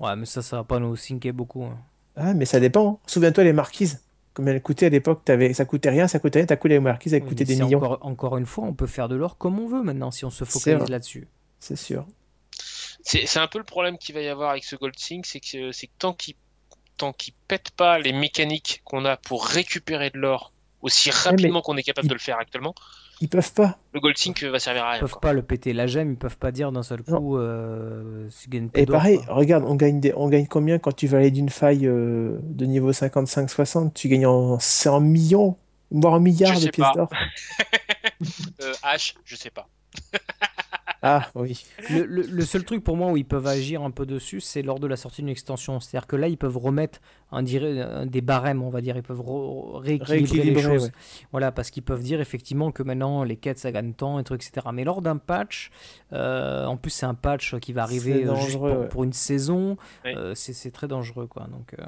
[0.00, 1.64] ouais, mais ça, ça va pas nous sinker beaucoup.
[1.64, 1.78] hein.
[2.16, 2.88] Ah, mais ça dépend.
[2.94, 2.98] hein.
[3.06, 4.00] Souviens-toi les marquises.
[4.34, 5.52] Combien elles coûtaient à l'époque t'avais...
[5.54, 6.46] Ça coûtait rien, ça coûtait rien.
[6.46, 7.78] T'as coûté les marquises, elles Oui, coûtaient des millions.
[7.78, 10.30] Encore, encore une fois, on peut faire de l'or comme on veut maintenant si on
[10.30, 11.28] se C'est focalise là-dessus.
[11.60, 12.06] C'est sûr.
[13.02, 15.40] C'est c'est un peu le problème qu'il va y avoir avec ce Gold Sync, c'est
[15.40, 16.34] que, c'est que tant qu'il
[16.96, 20.52] tant qu'il pète pas les mécaniques qu'on a pour récupérer de l'or
[20.84, 22.74] aussi rapidement qu'on est capable de le faire actuellement,
[23.20, 23.78] Ils peuvent pas.
[23.94, 25.00] le Gold Sync va servir à Ils rien.
[25.00, 25.20] peuvent quoi.
[25.20, 25.72] pas le péter.
[25.72, 28.28] La gemme, ils peuvent pas dire d'un seul coup euh,
[28.74, 29.34] Et pareil, quoi.
[29.34, 30.12] regarde, on gagne, des...
[30.14, 34.26] on gagne combien quand tu vas aller d'une faille euh, de niveau 55-60 Tu gagnes
[34.26, 34.58] en...
[35.00, 35.56] millions,
[35.90, 37.08] voire en milliards Je de pièces d'or.
[38.62, 39.66] Euh, H, je sais pas.
[41.06, 41.66] Ah oui.
[41.90, 44.62] Le, le- le seul truc pour moi où ils peuvent agir un peu dessus, c'est
[44.62, 45.78] lors de la sortie d'une extension.
[45.78, 46.98] C'est-à-dire que là, ils peuvent remettre
[47.30, 48.96] un, des barèmes, on va dire.
[48.96, 50.84] Ils peuvent re- rééquilibrer les choses.
[50.84, 50.92] ouais.
[51.30, 54.46] Voilà, parce qu'ils peuvent dire effectivement que maintenant les quêtes ça gagne temps et trucs,
[54.46, 54.68] etc.
[54.72, 55.70] Mais lors d'un patch,
[56.14, 58.88] euh, en plus c'est un patch qui va arriver euh, juste pour, ouais.
[58.88, 59.76] pour une saison,
[60.06, 60.16] Ouais.
[60.16, 61.46] euh, c'est c'est très dangereux quoi.
[61.48, 61.84] Donc euh,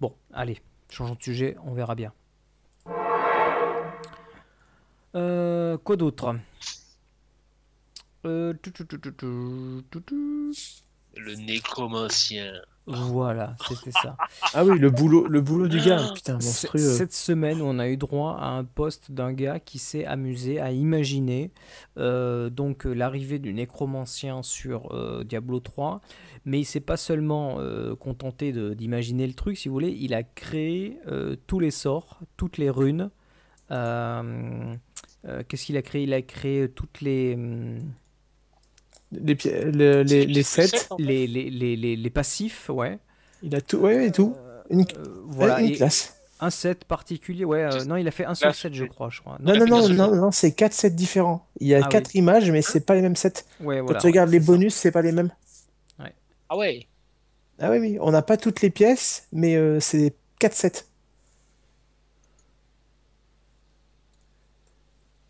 [0.00, 0.58] bon, allez,
[0.88, 2.12] changeons de sujet, on verra bien.
[5.14, 6.34] Euh, quoi d'autre?
[8.24, 8.54] Euh.
[11.16, 12.52] Le nécromancien.
[12.86, 14.16] Voilà, c'était ça.
[14.54, 16.78] Ah oui, le boulot, le boulot du gars, putain, C- monstrueux.
[16.96, 20.72] Cette semaine, on a eu droit à un post d'un gars qui s'est amusé à
[20.72, 21.52] imaginer
[21.98, 26.00] euh, donc euh, l'arrivée du nécromancien sur euh, Diablo 3,
[26.44, 30.12] mais il s'est pas seulement euh, contenté de- d'imaginer le truc, si vous voulez, il
[30.14, 33.10] a créé euh, tous les sorts, toutes les runes.
[35.24, 36.02] Euh, euh, Qu'est-ce qu'il a créé?
[36.04, 37.78] Il a créé toutes les, hum,
[39.12, 39.34] Les,
[40.04, 41.02] les, les C'est- sets, en fait.
[41.02, 42.98] les, les, les, les- les passifs, ouais.
[43.42, 44.34] il a tout, ouais, et tout.
[44.70, 46.14] Une, Euh, voilà, une et classe.
[46.40, 47.62] un set particulier, ouais.
[47.62, 49.36] euh, non, il a fait un seul set, je crois, je crois.
[49.40, 51.46] Non, non, non, non, non, c'est quatre sets différents.
[51.60, 52.20] Il y a Ah quatre oui.
[52.20, 53.44] images, mais c'est pas les mêmes sets.
[53.60, 55.30] Ouais, Quand voilà, tu regardes ouais, les bonus, c'est pas les mêmes.
[56.48, 56.86] Ah ouais.
[57.58, 60.84] Ah oui, oui, on n'a pas toutes les pièces, mais euh, c'est quatre sets.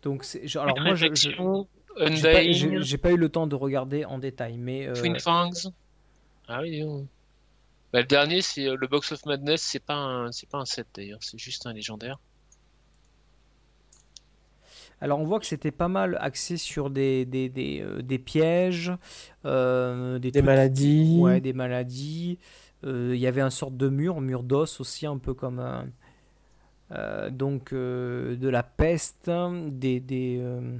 [0.03, 4.57] Donc, c'est- je- alors moi, je, j'ai pas, eu le temps de regarder en détail,
[4.57, 5.71] mais euh, Twin Fangs.
[6.47, 6.83] Ah oui.
[7.93, 10.65] Bah, le dernier, c'est euh, le Box of Madness, c'est pas un, c'est pas un
[10.65, 12.19] set d'ailleurs, c'est juste un légendaire.
[15.01, 18.91] alors on voit que c'était pas mal axé sur des, des, des, euh, des pièges,
[19.45, 21.17] euh, des, trucs- maladies.
[21.19, 22.39] ouais, des maladies.
[22.85, 25.87] Euh, Il y avait un sorte de mur, mur d'os aussi, un peu comme un,
[27.29, 29.29] donc euh, de la peste,
[29.69, 30.77] des des, euh,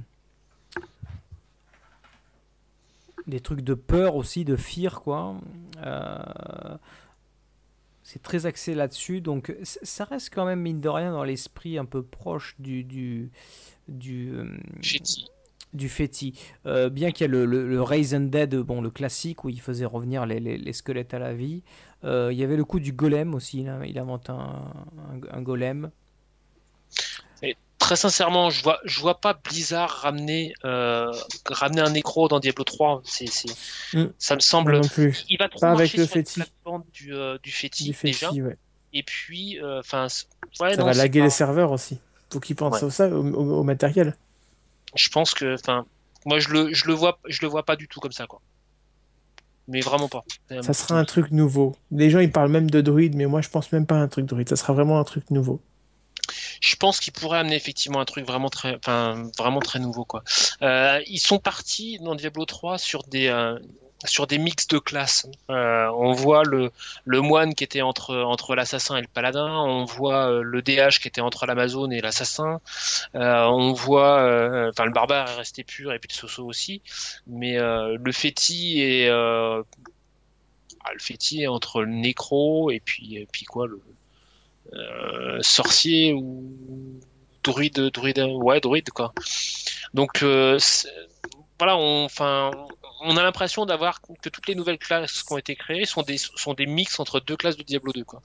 [3.26, 5.36] des trucs de peur aussi, de fear quoi.
[5.84, 6.18] Euh,
[8.02, 11.86] c'est très axé là-dessus, donc ça reste quand même mine de rien dans l'esprit un
[11.86, 13.30] peu proche du du
[13.88, 14.44] du, euh,
[15.72, 16.38] du Fetty.
[16.66, 19.48] Euh, bien qu'il y ait le, le, le Raise and Dead, bon, le classique où
[19.48, 21.62] il faisait revenir les, les- les squelettes à la vie.
[22.04, 23.66] Euh, il y avait le coup du golem aussi.
[23.86, 25.90] Il, invente un, un, un golem.
[27.84, 31.12] Très sincèrement, je vois, je vois pas Blizzard ramener, euh,
[31.50, 33.02] ramener un nécro dans Diablo 3.
[33.04, 33.26] C'est,
[33.92, 34.06] Mm.
[34.18, 34.76] Ça me semble.
[34.80, 35.26] Non plus.
[35.28, 36.34] Il va trop Pas avec le sur la Feti.
[36.40, 38.32] plateforme du, euh, du Feti, Du déjà.
[38.32, 38.56] Ouais.
[38.94, 40.04] Et puis, euh, enfin,
[40.60, 41.98] ouais, Ça non, va laguer pas- les serveurs aussi.
[42.32, 42.90] Faut qu'ils pensent Ouais.
[42.90, 44.16] ça, au, au- au matériel.
[44.94, 45.84] Je pense que, enfin,
[46.24, 48.40] moi je le, je le vois, je le vois pas du tout comme ça, quoi.
[49.68, 50.24] Mais vraiment pas.
[50.62, 51.74] Ça sera un truc nouveau.
[51.90, 54.08] Les gens ils parlent même de druide, mais moi je pense même pas à un
[54.08, 54.48] truc druide.
[54.48, 55.60] Ça sera vraiment un truc nouveau.
[56.60, 60.22] Je pense qu'il pourrait amener effectivement un truc vraiment très, nouveau, quoi.
[60.62, 63.58] Euh, ils sont partis dans Diablo 3 sur des, euh,
[64.38, 65.26] mix de classes.
[65.50, 66.70] Euh, on voit le,
[67.06, 69.48] moine qui était entre, l'assassin et le paladin.
[69.48, 72.60] On voit le DH qui était entre l'Amazone et l'assassin.
[73.14, 74.18] On voit,
[74.70, 76.82] enfin, le barbare est resté pur et puis le soso aussi.
[77.26, 79.10] Mais le féti est,
[80.84, 83.80] ah, le féti est entre le nécro et puis, et puis quoi, le
[85.40, 87.00] sorcier ou
[87.44, 89.12] druide, druide, ouais, druide quoi.
[89.92, 90.58] Donc euh,
[91.58, 92.50] voilà, on, enfin,
[93.02, 96.16] on a l'impression d'avoir que toutes les nouvelles classes qui ont été créées sont des
[96.18, 98.22] sont des mix entre deux classes de Diablo 2 quoi.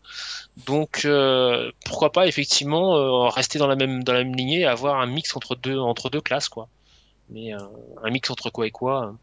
[0.65, 4.65] Donc euh, pourquoi pas effectivement euh, rester dans la même dans la même lignée et
[4.65, 6.69] avoir un mix entre deux entre deux classes quoi.
[7.29, 7.59] Mais euh,
[8.03, 9.13] un mix entre quoi et quoi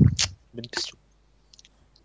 [0.00, 0.04] euh,
[0.54, 0.96] Bonne question.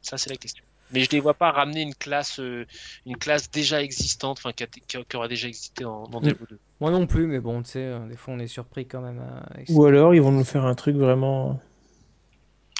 [0.01, 0.64] Ça c'est la question.
[0.91, 2.65] Mais je les vois pas ramener une classe euh,
[3.05, 6.59] une classe déjà existante, enfin qui, aura déjà existé dans, dans Diablo 2.
[6.79, 9.19] Moi non plus, mais bon, tu sais, euh, des fois on est surpris quand même.
[9.57, 11.59] euh, Ou alors ils vont nous faire un truc vraiment.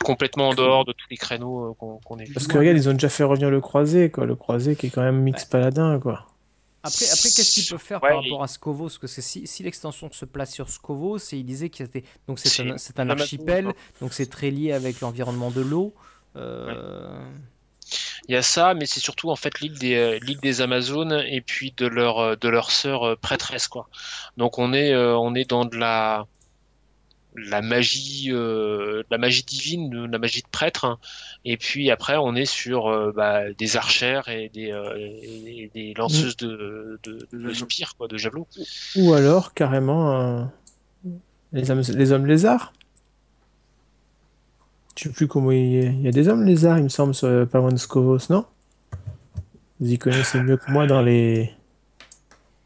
[0.03, 2.31] Complètement en dehors de tous les créneaux euh, qu'on qu'on est.
[2.31, 4.25] Parce que regarde, ils ont déjà fait revenir le croisé, quoi.
[4.25, 6.27] Le croisé qui est quand même mix paladin, quoi.
[6.83, 8.99] Après, après qu'est-ce qu'ils peuvent faire Ouais, par rapport à Scovos?
[8.99, 12.37] Parce que si, si l'extension se place sur Scovos, et il disait qu'il était donc
[12.37, 15.95] c'est C'est un, c'est archipel, donc c'est très lié avec l'environnement de l'eau.
[16.35, 17.25] Euh,
[18.27, 21.23] Il y a ça, mais c'est surtout en fait l'île des euh, l'île des Amazones
[21.27, 23.87] et puis de leur euh, de leur sœur euh, prêtresse quoi.
[24.37, 26.25] Donc on est on est dans de la
[27.37, 30.85] la magie euh, la magie divine, de la magie de prêtre.
[30.85, 30.99] hein.
[31.43, 35.93] Et puis après on est sur euh, bah, des archères et des euh, et des
[35.95, 38.47] lanceuses de de, de, spire quoi, de javelot.
[38.95, 40.49] Ou alors carrément
[41.51, 42.73] les, hommes, les hommes lézards.
[44.97, 46.89] Je sais plus comment il y a, il y a des hommes lézards, il me
[46.89, 48.45] semble, sur euh, pas loin de Scovos, non?
[49.79, 51.51] Vous y connaissez mieux que moi dans les.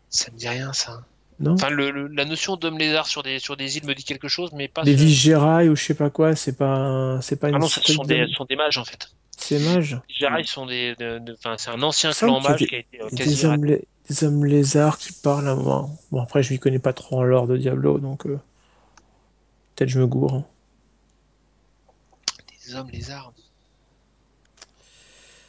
[0.10, 1.02] Ça me dit rien ça.
[1.40, 1.54] Non?
[1.54, 4.28] Enfin le, le- la notion d'homme lézard sur des sur des îles me dit quelque
[4.28, 4.84] chose, mais pas.
[4.84, 7.60] Les sur- Vigérailles ou je sais pas quoi, c'est pas, un- c'est pas Ah une.
[7.60, 9.10] non, ce sont des, sont des mages en fait.
[9.38, 9.98] C'est mage.
[10.10, 11.22] Les Jedi sont des, de-
[11.58, 13.66] c'est un ancien clan mage qui a été euh, Il y a quasi des hommes,
[13.66, 15.98] lé- des hommes lézards qui parlent à moment.
[16.12, 18.38] Bon, après, je m'y connais pas trop en lore de Diablo, donc euh,
[19.76, 20.34] peut-être je me gourre.
[20.36, 20.46] hein.
[22.70, 23.34] Des hommes lézards.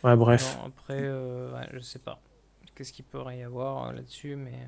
[0.03, 0.57] Ouais, bref.
[0.59, 2.21] non, après, euh, ouais, je sais pas.
[2.75, 4.67] Qu'est-ce qu'il pourrait y avoir euh, là-dessus, mais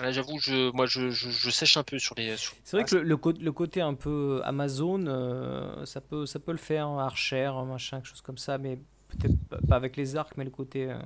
[0.00, 2.36] Là, j'avoue, je, moi, je, je, je sèche un peu sur les.
[2.38, 6.24] sur- c'est vrai que le, le co- le côté un peu Amazon, euh, ça peut,
[6.24, 9.36] ça peut le faire, hein, Archer, machin, quelque chose comme ça, mais peut-être
[9.66, 10.98] pas- avec les arcs, mais le côté, euh,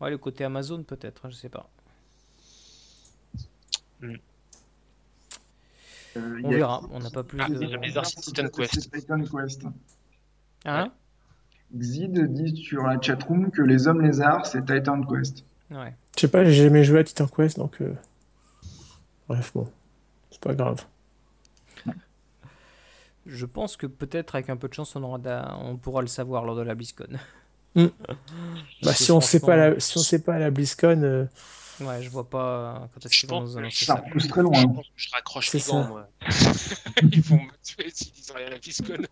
[0.00, 1.68] ouais, le côté Amazon peut-être, hein, je sais pas.
[6.16, 7.58] Euh, On y a- verra, on n'a pas plus Ah, de.
[7.58, 8.90] les hommes lézards, c'est Titan Quest.
[8.92, 9.62] Titan Quest.
[10.64, 10.90] Hein
[11.76, 15.44] Xid dit sur la chatroom que les hommes lézards, c'est Titan Quest.
[15.70, 15.94] Ouais.
[16.16, 17.80] Je sais pas, j'ai jamais joué à Titan Quest, donc.
[17.82, 17.92] euh,
[19.28, 19.70] Bref, bon.
[20.30, 20.84] C'est pas grave.
[23.26, 26.06] Je pense que peut-être avec un peu de chance, on, aura da- on pourra le
[26.06, 27.18] savoir lors de la BlizzCon.
[27.74, 27.88] Hmm.
[28.82, 31.26] Bah, si on sait pas la, si on sait pas à la BlizzCon, euh,
[31.80, 34.00] Ouais, je vois pas quand est-ce Je qu'ils vont nous annoncer Ça ça.
[34.04, 34.66] repousse très Je loin.
[34.68, 36.08] pense que je raccroche les gants, moi.
[37.02, 39.06] Ils vont me tuer s'ils disent rien à la Fiscone.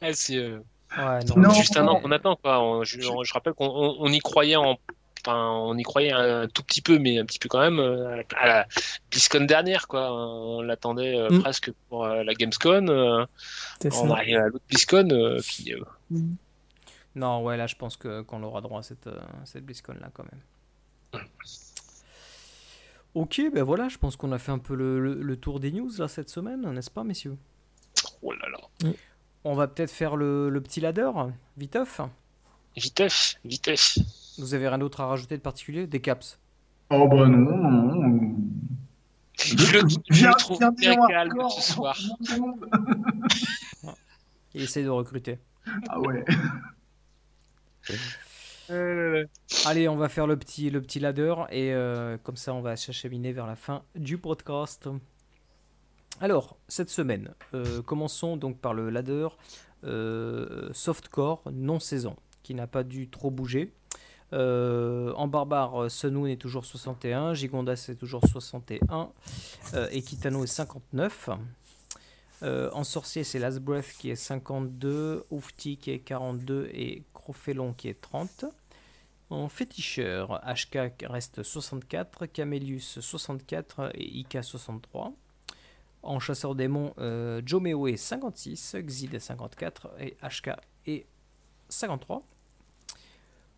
[0.00, 0.58] Ah, c'est euh,
[0.96, 2.60] Ouais, non, Non, juste un an qu'on attend, quoi.
[2.62, 4.78] On- je, on- je rappelle qu'on on- on y croyait en.
[5.24, 8.20] Enfin, on y croyait un tout petit peu, mais un petit peu quand même, euh,
[8.36, 8.66] à la
[9.10, 10.12] BlizzCon dernière, quoi.
[10.12, 11.40] On l'attendait euh, Mm.
[11.42, 12.88] presque pour euh, la Gamescom.
[12.90, 13.24] euh,
[13.80, 16.16] c'est on arrive à l'autre BlizzCon, euh, puis euh,
[17.14, 20.10] Non, ouais, là, je pense que qu'on aura droit à cette, euh, cette BlizzCon là
[20.14, 21.22] quand même.
[23.14, 25.70] Ok, ben voilà, je pense qu'on a fait un peu le, le- le tour des
[25.70, 27.36] news là cette semaine, n'est-ce pas, messieurs?
[28.22, 28.90] Oh là là.
[29.44, 31.10] On va peut-être faire le, le petit ladder,
[31.58, 32.00] viteuf.
[32.74, 33.98] Vitesse, vitesse.
[34.38, 35.86] Vous avez rien d'autre à rajouter de particulier?
[35.86, 36.38] Des caps.
[36.88, 38.36] Oh bah non, non, non.
[39.38, 41.98] Je le, je Viens, le trouve viens bien calme ce soir.
[44.54, 45.38] Il essaye de recruter.
[45.88, 46.24] Ah ouais.
[49.66, 53.46] Allez, on va faire le petit, ladder et euh, comme ça, on va s'acheminer vers
[53.46, 54.88] la fin du podcast.
[56.20, 59.28] Alors, cette semaine, euh, commençons donc par le ladder
[59.84, 63.72] euh, softcore non saison qui n'a pas dû trop bouger.
[64.32, 69.10] Euh, en barbare, Sunwoon est toujours 61, Gigondas est toujours 61,
[69.74, 71.30] euh, et Kitano est 59.
[72.42, 77.72] Euh, en sorcier, c'est Last Breath qui est 52, Oufti qui est 42 et Crofélon
[77.72, 78.44] qui est 30.
[79.30, 85.12] En féticheur, HK reste 64, Camélius 64 et Ika 63.
[86.02, 90.50] En chasseur démon, euh, Jomeo est 56, Xid est 54 et HK
[90.86, 91.06] est
[91.68, 92.24] 53.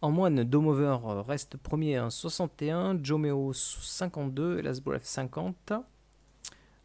[0.02, 5.72] En moine, Domover reste premier à 61, Jomeo 52 et Last Breath 50.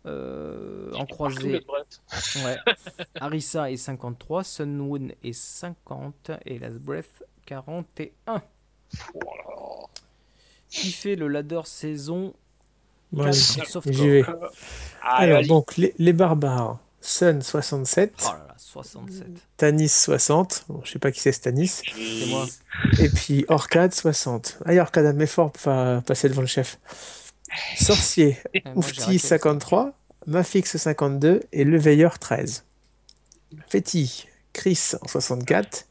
[0.06, 1.62] Euh, en croisé,
[2.46, 2.58] ouais.
[3.20, 8.42] Arisa est 53, Sunwoon est 50 et Last Breath 41.
[10.70, 12.34] Qui fait le ladder saison
[13.12, 14.22] Ouais, 4 j'y vais.
[14.24, 14.52] Core
[15.02, 15.48] Alors, allez.
[15.48, 16.80] donc, les, les barbares.
[17.02, 19.26] Sun 67, Oh là là, 67.
[19.56, 20.66] Tanis 60.
[20.68, 21.68] Bon, je sais pas qui c'est Stanis.
[21.70, 22.46] C'est moi.
[23.00, 24.60] Et puis Orcade 60.
[24.66, 26.78] Allez, Orcade, un effort pour passer devant le chef.
[27.78, 28.38] Sorcier,
[28.76, 29.22] Oufti raquette.
[29.22, 29.94] 53,
[30.28, 32.64] Mafix 52 et Le Veilleur 13.
[33.68, 35.88] Feti, Chris en 64,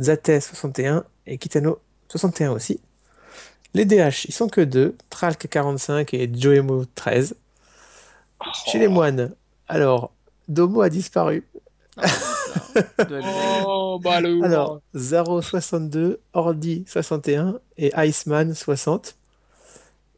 [0.00, 1.78] Zaté 61 et Kitano
[2.08, 2.80] 61 aussi.
[3.74, 7.34] Les DH, ils sont que deux, Tralk 45 et Joemo 13.
[8.66, 9.34] Chez les moines,
[9.68, 10.12] alors,
[10.48, 11.44] Domo a disparu.
[11.96, 12.06] Ah.
[13.66, 14.42] Oh, bah le.
[14.44, 19.14] Alors, Zaro 62, Ordi 61 et Iceman 60.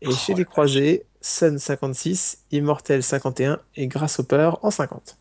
[0.00, 5.16] Et chez les croisés, Sun 56, Immortel 51 et Grasshopper en 50.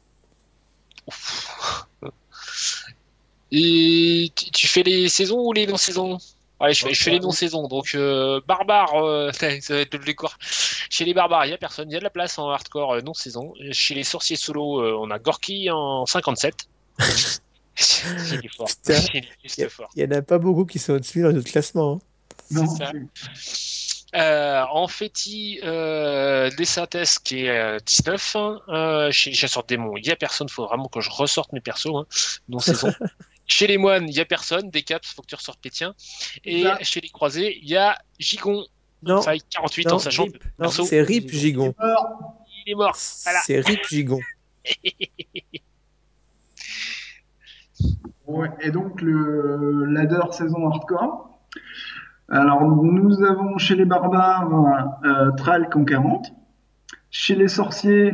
[3.52, 6.18] Et tu, fais les saisons ou les non-saisons?
[6.60, 7.68] Allez, je fais, je fais les non-saisons.
[7.68, 10.38] Donc, euh, barbare, euh, ça va être le décor.
[10.42, 11.90] Chez les barbares, il n'y a personne.
[11.90, 13.54] Il y a de la place en hardcore euh, non-saison.
[13.72, 16.68] Chez les sorciers solo, euh, on a Gorky en 57.
[17.00, 18.68] il est fort.
[18.68, 19.00] Putain.
[19.96, 21.94] Il Y en a pas beaucoup qui sont au-dessus dans notre classement.
[21.94, 22.00] hein.
[22.52, 22.92] Non, ça.
[24.18, 28.38] Euh, en féti, euh, Desates qui est euh, 19.
[28.68, 30.48] Euh, chez les chasseurs de démons, il n'y a personne.
[30.50, 31.94] Il faut vraiment que je ressorte mes persos.
[31.94, 32.06] Hein,
[33.48, 34.72] chez les moines, il n'y a personne.
[34.72, 35.94] Des caps, faut que tu ressortes les tiens.
[36.44, 36.80] Et Ça.
[36.82, 38.66] chez les croisés, il y a Gigon.
[39.04, 40.44] Non, Faille 48 non, en sachant que Rip.
[40.58, 41.76] non c'est Rip Gigon.
[42.66, 42.98] Il est mort.
[43.24, 43.42] Voilà.
[43.46, 44.20] C'est Rip Gigon.
[48.26, 51.37] Ouais, et donc le ladder saison hardcore.
[52.30, 54.50] Alors nous avons chez les barbares
[55.06, 56.34] euh, Tralk en 40.
[57.10, 58.14] Chez les sorciers,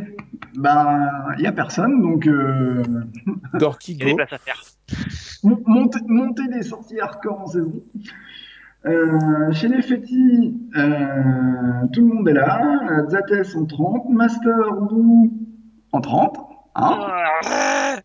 [0.56, 2.82] ben il y a personne, donc euh,
[3.54, 4.16] Gorky Il y a des Go.
[4.18, 4.62] places à faire.
[5.42, 7.72] mon- montez, montez les sorciers hardcore en saison.
[8.86, 13.04] Euh, chez les fétis, euh, tout le monde est là.
[13.08, 14.56] Zates en 30, Master
[14.88, 15.32] Doo
[15.92, 16.36] en 30.
[16.76, 17.96] Hein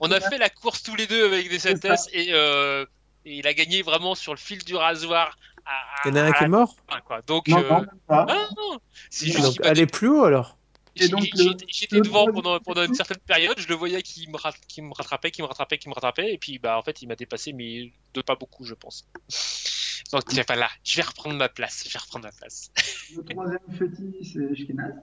[0.00, 2.84] On a fait la course tous les deux avec des synthèses et, euh,
[3.24, 5.36] et il a gagné vraiment sur le fil du rasoir.
[5.66, 5.72] À,
[6.04, 6.74] Il y en a un qui est mort.
[6.88, 7.20] fin, quoi.
[7.22, 8.26] Donc, non, euh, non, ah,
[8.56, 8.78] non,
[9.10, 10.56] c'est juste Donc allez plus haut alors.
[10.96, 14.92] J'étais devant pendant, pendant une certaine période, je le voyais qui me, rat- qui me
[14.92, 17.52] rattrapait, qui me rattrapait, qui me rattrapait, et puis bah en fait il m'a dépassé,
[17.52, 19.06] mais de pas beaucoup, je pense.
[20.12, 22.70] Donc il pas là, je vais reprendre ma place, je vais reprendre ma place.
[23.14, 24.94] Le troisième fétis, c'est Shkenaz.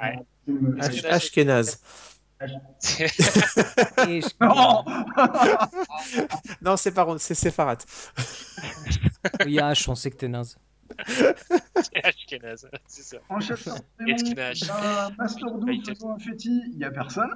[0.00, 0.18] Ouais.
[0.80, 1.78] Ash- Ash- Ashkenaz.
[2.40, 4.84] Je- Non
[6.62, 7.78] Non, c'est pas c'est Sepharat.
[9.46, 10.56] Oui, H, on sait que t'es naze.
[11.08, 13.16] C'est Ashkenaz, c'est ça.
[13.28, 13.40] En
[15.64, 17.30] Ouais, il faisant un fétis, il n'y a personne.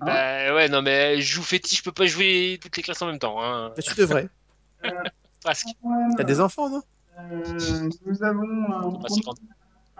[0.00, 3.06] Bah ouais, non mais je joue fétiche, je peux pas jouer toutes les classes en
[3.06, 3.42] même temps.
[3.42, 3.72] Hein.
[3.76, 4.28] Mais tu devrais.
[5.42, 5.66] Presque.
[6.16, 6.82] T'as des enfants, non?
[7.18, 8.80] Euh, nous avons un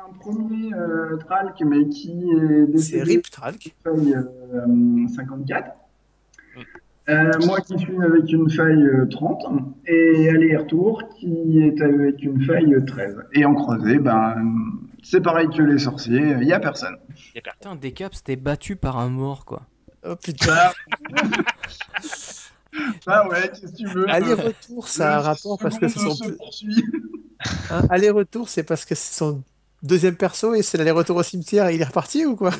[0.08, 3.74] un premier euh, Tralk, mais qui est C'est décédé Rip Tralk.
[3.84, 5.72] feuille euh, 54.
[7.08, 9.46] Euh, moi qui suis avec une feuille euh, 30
[9.86, 13.16] et aller-retour qui est avec une feuille 13.
[13.32, 14.36] Et en croisé, ben,
[15.02, 16.96] c'est pareil que les sorciers, il n'y a personne.
[17.34, 19.62] Putain, Decaps, t'es battu par un mort, quoi.
[20.06, 20.54] Oh putain.
[23.06, 26.14] Ah ouais, qu'est-ce que tu veux Aller-retour, ça a un rapport parce que ce sont
[26.14, 26.84] se poursuit.
[27.70, 29.42] Hein, Aller-retour, c'est parce que c'est son
[29.82, 32.50] deuxième perso et c'est l'aller-retour au cimetière et il est reparti ou quoi?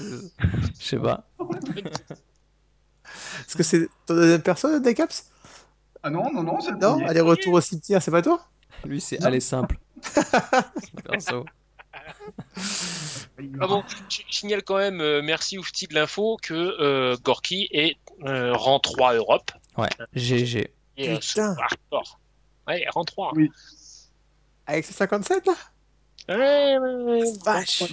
[0.81, 1.25] Je sais pas.
[1.39, 5.31] Parce que c'est ton deuxième perso, Decaps?
[6.03, 7.05] Ah non, non, non, c'est le Non.
[7.07, 8.41] Aller-retour au cimetière, c'est pas toi?
[8.85, 9.77] Lui, c'est aller simple.
[11.05, 11.45] Perso.
[13.61, 17.69] Ah bon, je je signale quand même, euh, merci Oufti de l'info, que euh, Gorky
[17.73, 19.51] est euh, rang 3 Europe.
[19.77, 20.73] Ouais, GG.
[20.97, 21.55] Et, euh, Putain.
[21.61, 22.19] hardcore.
[22.67, 23.33] Ouais, rang 3.
[23.35, 23.51] Oui.
[24.67, 25.55] Avec ses 57 là?
[26.29, 27.85] Vache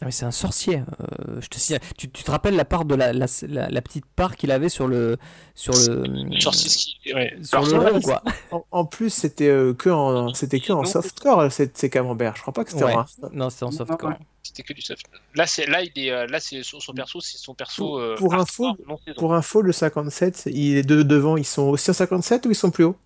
[0.00, 0.78] Ah, mais c'est un sorcier.
[0.78, 1.80] euh, je te signale.
[1.96, 4.68] Tu, tu te rappelles la part de la, la, la- la petite part qu'il avait
[4.68, 5.16] sur le
[5.54, 6.04] sur le
[6.40, 7.36] ce qui- ouais.
[7.42, 8.22] sur Alors, le il- quoi.
[8.50, 12.34] En, en plus, c'était euh, que en, c'était que en softcore, ces, ces camemberts.
[12.36, 12.94] Je crois pas que c'était Ouais.
[12.94, 13.04] en.
[13.32, 14.10] Non, c'est en softcore.
[14.10, 14.16] Ouais.
[14.42, 15.06] C'était que du soft.
[15.34, 17.84] Là, c'est là, il est euh, là, c'est son, son perso, c'est son perso.
[17.86, 18.98] Pour- euh, pour info- non.
[19.16, 22.54] Pour info, le 57, il est de devant, ils sont aussi en 57 ou ils
[22.54, 22.96] sont plus hauts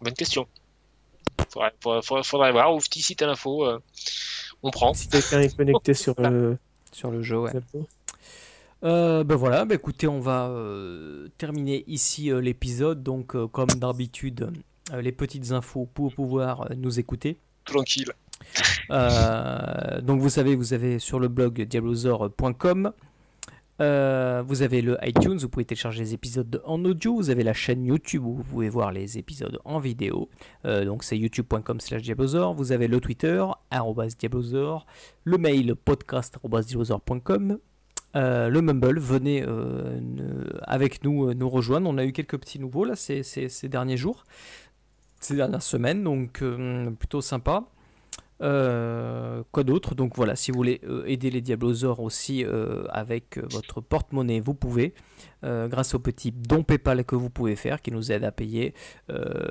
[0.00, 0.46] Bonne question.
[1.52, 2.74] Faudrait, faudrait, faudrait- faudrait voir.
[2.74, 3.78] Oufti, si t'as l'info, euh,
[4.62, 4.94] on prend.
[4.94, 6.58] Si quelqu'un est connecté sur le.
[6.92, 7.52] Sur le jeu, ouais.
[8.84, 13.02] Euh, ben voilà, ben écoutez, on va euh, terminer ici euh, l'épisode.
[13.02, 14.50] Donc, euh, comme d'habitude,
[14.92, 17.38] euh, les petites infos pour pouvoir euh, nous écouter.
[17.64, 18.10] Tranquille.
[18.90, 22.92] Euh, donc vous savez, vous avez sur le blog diablosaur.com,
[23.80, 27.52] euh, vous avez le iTunes, vous pouvez télécharger les épisodes en audio, vous avez la
[27.52, 30.28] chaîne YouTube où vous pouvez voir les épisodes en vidéo,
[30.64, 33.44] Euh, donc c'est youtube.com slash diablosaur, vous avez le Twitter,
[34.18, 34.86] diablosaur,
[35.24, 37.58] le mail podcast arobase diablosaur.com,
[38.16, 40.00] euh, le Mumble, venez euh,
[40.62, 43.22] avec nous nous rejoindre, on a eu quelques petits nouveaux là ces,
[43.64, 44.24] derniers jours,
[45.20, 46.42] ces dernières semaines, donc
[46.98, 47.64] plutôt sympa.
[48.40, 49.94] Euh, quoi d'autre?
[49.94, 54.54] Donc voilà, si vous voulez euh, aider les Diablosaures aussi euh, avec votre porte-monnaie, vous
[54.54, 54.94] pouvez,
[55.44, 58.74] euh, grâce au petit don PayPal que vous pouvez faire, qui nous aide à payer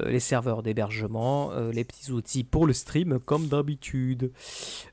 [0.06, 4.32] les serveurs d'hébergement, les petits outils pour le stream, comme d'habitude.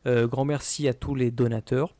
[0.07, 1.95] Grand merci à tous les donateurs.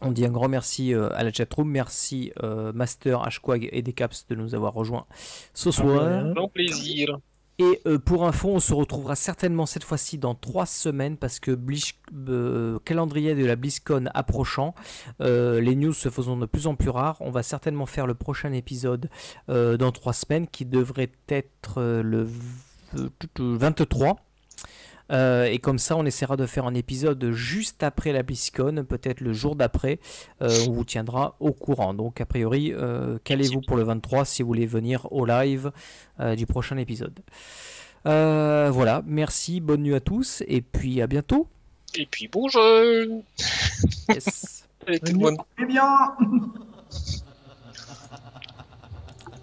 [0.00, 1.70] On dit un grand merci à la chatroom.
[1.70, 2.32] Merci
[2.74, 5.06] Master, Hquag et Decaps de nous avoir rejoints
[5.54, 6.32] ce soir.
[6.34, 7.18] Grand plaisir.
[7.60, 11.50] Et euh, pour info, on se retrouvera certainement cette fois-ci dans trois semaines parce que
[11.50, 11.94] Blish-
[12.28, 14.76] euh, calendrier de la BlizzCon approchant,
[15.20, 17.16] euh, les news se faisant de plus en plus rares.
[17.20, 19.10] On va certainement faire le prochain épisode
[19.48, 23.08] euh, dans trois semaines qui devrait être euh, le v-
[23.38, 24.16] 23.
[25.10, 29.20] Euh, et comme ça, on essaiera de faire un épisode juste après la BlizzCon, peut-être
[29.20, 29.98] le jour d'après.
[30.42, 31.94] Euh, on vous tiendra au courant.
[31.94, 35.72] Donc, a priori, euh, calez-vous pour le 23 si vous voulez venir au live
[36.20, 37.20] euh, du prochain épisode.
[38.06, 41.48] Euh, voilà, merci, bonne nuit à tous, et puis à bientôt.
[41.94, 42.62] Et puis bonjour.
[44.08, 44.66] Yes.
[44.86, 45.36] Allez, tout le monde.
[45.60, 46.16] Eh bien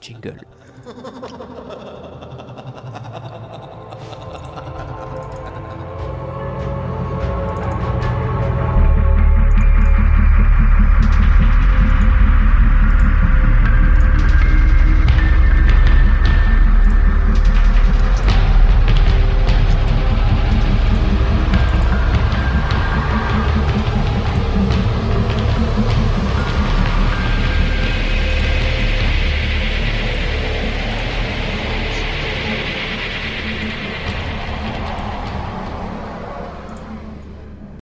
[0.02, 0.40] Jingle.